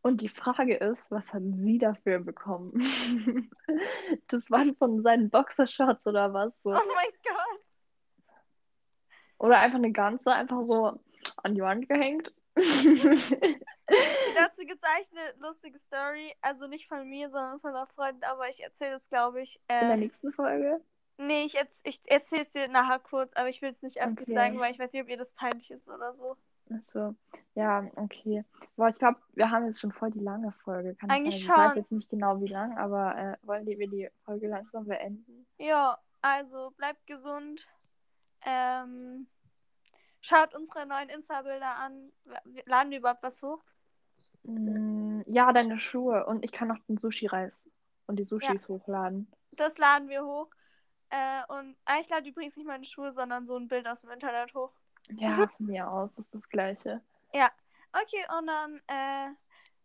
Und 0.04 0.22
die 0.22 0.30
Frage 0.30 0.76
ist, 0.76 1.12
was 1.12 1.32
hat 1.34 1.44
sie 1.62 1.78
dafür 1.78 2.20
bekommen? 2.20 2.74
das 4.30 4.50
waren 4.50 4.76
von 4.78 5.02
seinen 5.04 5.30
Boxershorts 5.30 6.06
oder 6.08 6.34
was? 6.34 6.60
So. 6.64 6.72
Oh 6.74 6.94
mein 6.96 7.12
Gott. 7.24 7.62
Oder 9.38 9.60
einfach 9.60 9.78
eine 9.78 9.92
ganze, 9.92 10.32
einfach 10.32 10.64
so 10.64 11.00
an 11.44 11.56
die 11.56 11.62
Wand 11.62 11.88
gehängt. 11.90 12.32
Dazu 14.34 14.62
gibt 14.66 14.82
es 14.84 14.90
eigentlich 14.90 15.12
eine 15.12 15.34
lustige 15.40 15.78
Story. 15.80 16.34
Also 16.42 16.68
nicht 16.68 16.88
von 16.88 17.08
mir, 17.10 17.30
sondern 17.30 17.60
von 17.60 17.72
einer 17.72 17.88
Freundin, 17.88 18.24
aber 18.24 18.50
ich 18.50 18.64
erzähle 18.64 18.96
es, 18.96 19.08
glaube 19.10 19.42
ich. 19.42 19.60
In 19.80 19.88
der 19.88 19.96
Äh, 19.96 19.98
nächsten 19.98 20.32
Folge. 20.34 20.82
nee, 21.18 21.46
ich, 21.46 21.56
ich 21.84 22.02
erzähle 22.10 22.42
es 22.44 22.52
dir 22.52 22.68
nachher 22.68 23.00
kurz, 23.00 23.34
aber 23.34 23.50
ich 23.50 23.62
will 23.62 23.70
es 23.72 23.82
nicht 23.82 24.02
öffentlich 24.02 24.30
Okay. 24.30 24.34
sagen, 24.34 24.60
weil 24.60 24.72
ich 24.72 24.80
weiß 24.80 24.94
nicht, 24.94 25.02
ob 25.04 25.10
ihr 25.10 25.18
das 25.18 25.32
peinlich 25.32 25.72
ist 25.72 25.90
oder 25.90 26.14
so. 26.16 26.38
Achso, 26.74 27.16
ja, 27.56 27.90
okay. 27.96 28.44
Boah, 28.76 28.90
ich 28.90 28.98
glaube, 28.98 29.20
wir 29.34 29.50
haben 29.50 29.66
jetzt 29.66 29.82
schon 29.82 29.92
voll 29.92 30.12
die 30.12 30.20
lange 30.20 30.52
Folge. 30.64 30.96
Kann 30.96 31.10
Eigentlich 31.10 31.44
sein? 31.44 31.54
Ich 31.54 31.58
weiß 31.58 31.74
schon. 31.74 31.82
jetzt 31.82 31.92
nicht 31.92 32.10
genau 32.10 32.40
wie 32.42 32.48
lang, 32.48 32.78
aber 32.78 33.16
äh, 33.18 33.38
wollen 33.46 33.66
wir 33.66 33.90
die 33.90 34.10
Folge 34.24 34.48
langsam 34.48 34.86
beenden? 34.86 35.46
Ja, 35.58 35.98
also 36.22 36.72
bleibt 36.78 37.06
gesund. 37.08 37.68
Ähm, 38.46 39.28
schaut 40.22 40.56
unsere 40.56 40.86
neuen 40.86 41.10
Insta-Bilder 41.10 41.78
an. 41.78 42.12
Laden 42.66 42.92
wir 42.92 43.00
überhaupt 43.00 43.24
was 43.24 43.42
hoch? 43.42 43.64
Mm, 44.44 45.22
ja, 45.28 45.52
deine 45.52 45.80
Schuhe. 45.80 46.26
Und 46.26 46.46
ich 46.46 46.52
kann 46.52 46.68
noch 46.68 46.80
den 46.88 46.98
Sushi-Reis 46.98 47.64
und 48.08 48.18
die 48.18 48.24
Sushis 48.26 48.68
hochladen. 48.68 49.32
Das 49.52 49.78
laden 49.78 50.10
wir 50.10 50.24
hoch. 50.24 50.50
Äh, 51.10 51.42
und 51.50 51.76
ich 52.00 52.10
lade 52.10 52.30
übrigens 52.30 52.56
nicht 52.56 52.68
meine 52.68 52.86
Schuhe, 52.86 53.12
sondern 53.12 53.46
so 53.46 53.58
ein 53.58 53.68
Bild 53.68 53.88
aus 53.88 54.02
dem 54.02 54.12
Internet 54.12 54.54
hoch. 54.54 54.72
Ja, 55.18 55.48
von 55.58 55.66
mir 55.66 55.90
aus. 55.90 56.10
Ist 56.18 56.34
das 56.34 56.50
Gleiche. 56.50 57.02
Okay, 57.94 58.26
und 58.38 58.48
dann 58.48 58.82
äh, 58.88 59.36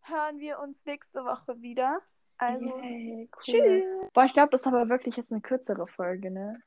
hören 0.02 0.38
wir 0.38 0.60
uns 0.60 0.84
nächste 0.86 1.24
Woche 1.24 1.60
wieder. 1.60 2.00
Also, 2.38 2.78
Yay, 2.78 3.28
cool. 3.32 3.42
tschüss. 3.42 4.10
Boah, 4.12 4.24
ich 4.24 4.32
glaube, 4.32 4.50
das 4.50 4.60
ist 4.60 4.66
aber 4.66 4.88
wirklich 4.88 5.16
jetzt 5.16 5.32
eine 5.32 5.40
kürzere 5.40 5.86
Folge, 5.88 6.30
ne? 6.30 6.62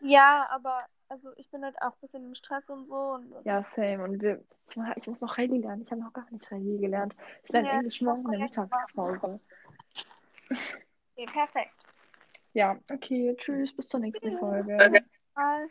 Ja, 0.00 0.46
aber 0.50 0.84
also 1.08 1.32
ich 1.36 1.48
bin 1.50 1.64
halt 1.64 1.80
auch 1.80 1.92
ein 1.92 2.00
bisschen 2.02 2.24
im 2.26 2.34
Stress 2.34 2.68
und 2.68 2.86
so. 2.86 2.94
Und, 2.94 3.32
Ja, 3.44 3.64
same. 3.64 4.04
Und 4.04 4.20
wir, 4.20 4.44
ich 4.96 5.06
muss- 5.06 5.20
noch 5.22 5.38
Rallye 5.38 5.58
lernen. 5.58 5.82
Ich 5.82 5.90
habe 5.90 6.02
noch 6.02 6.12
gar 6.12 6.30
nicht 6.30 6.50
Rallye 6.52 6.78
gelernt. 6.78 7.16
Ich 7.44 7.50
lerne 7.50 7.68
Ja, 7.68 7.74
Englisch 7.76 8.00
morgen 8.02 8.24
in 8.26 8.30
der. 8.32 8.40
Mittagspause. 8.40 9.40
Okay, 11.16 11.26
perfekt. 11.32 11.74
Ja, 12.52 12.78
okay, 12.92 13.34
tschüss, 13.38 13.74
bis 13.74 13.88
zur 13.88 14.00
nächsten 14.00 14.30
Tschüss. 14.30 14.38
Folge. 14.40 15.02
Mal. 15.34 15.70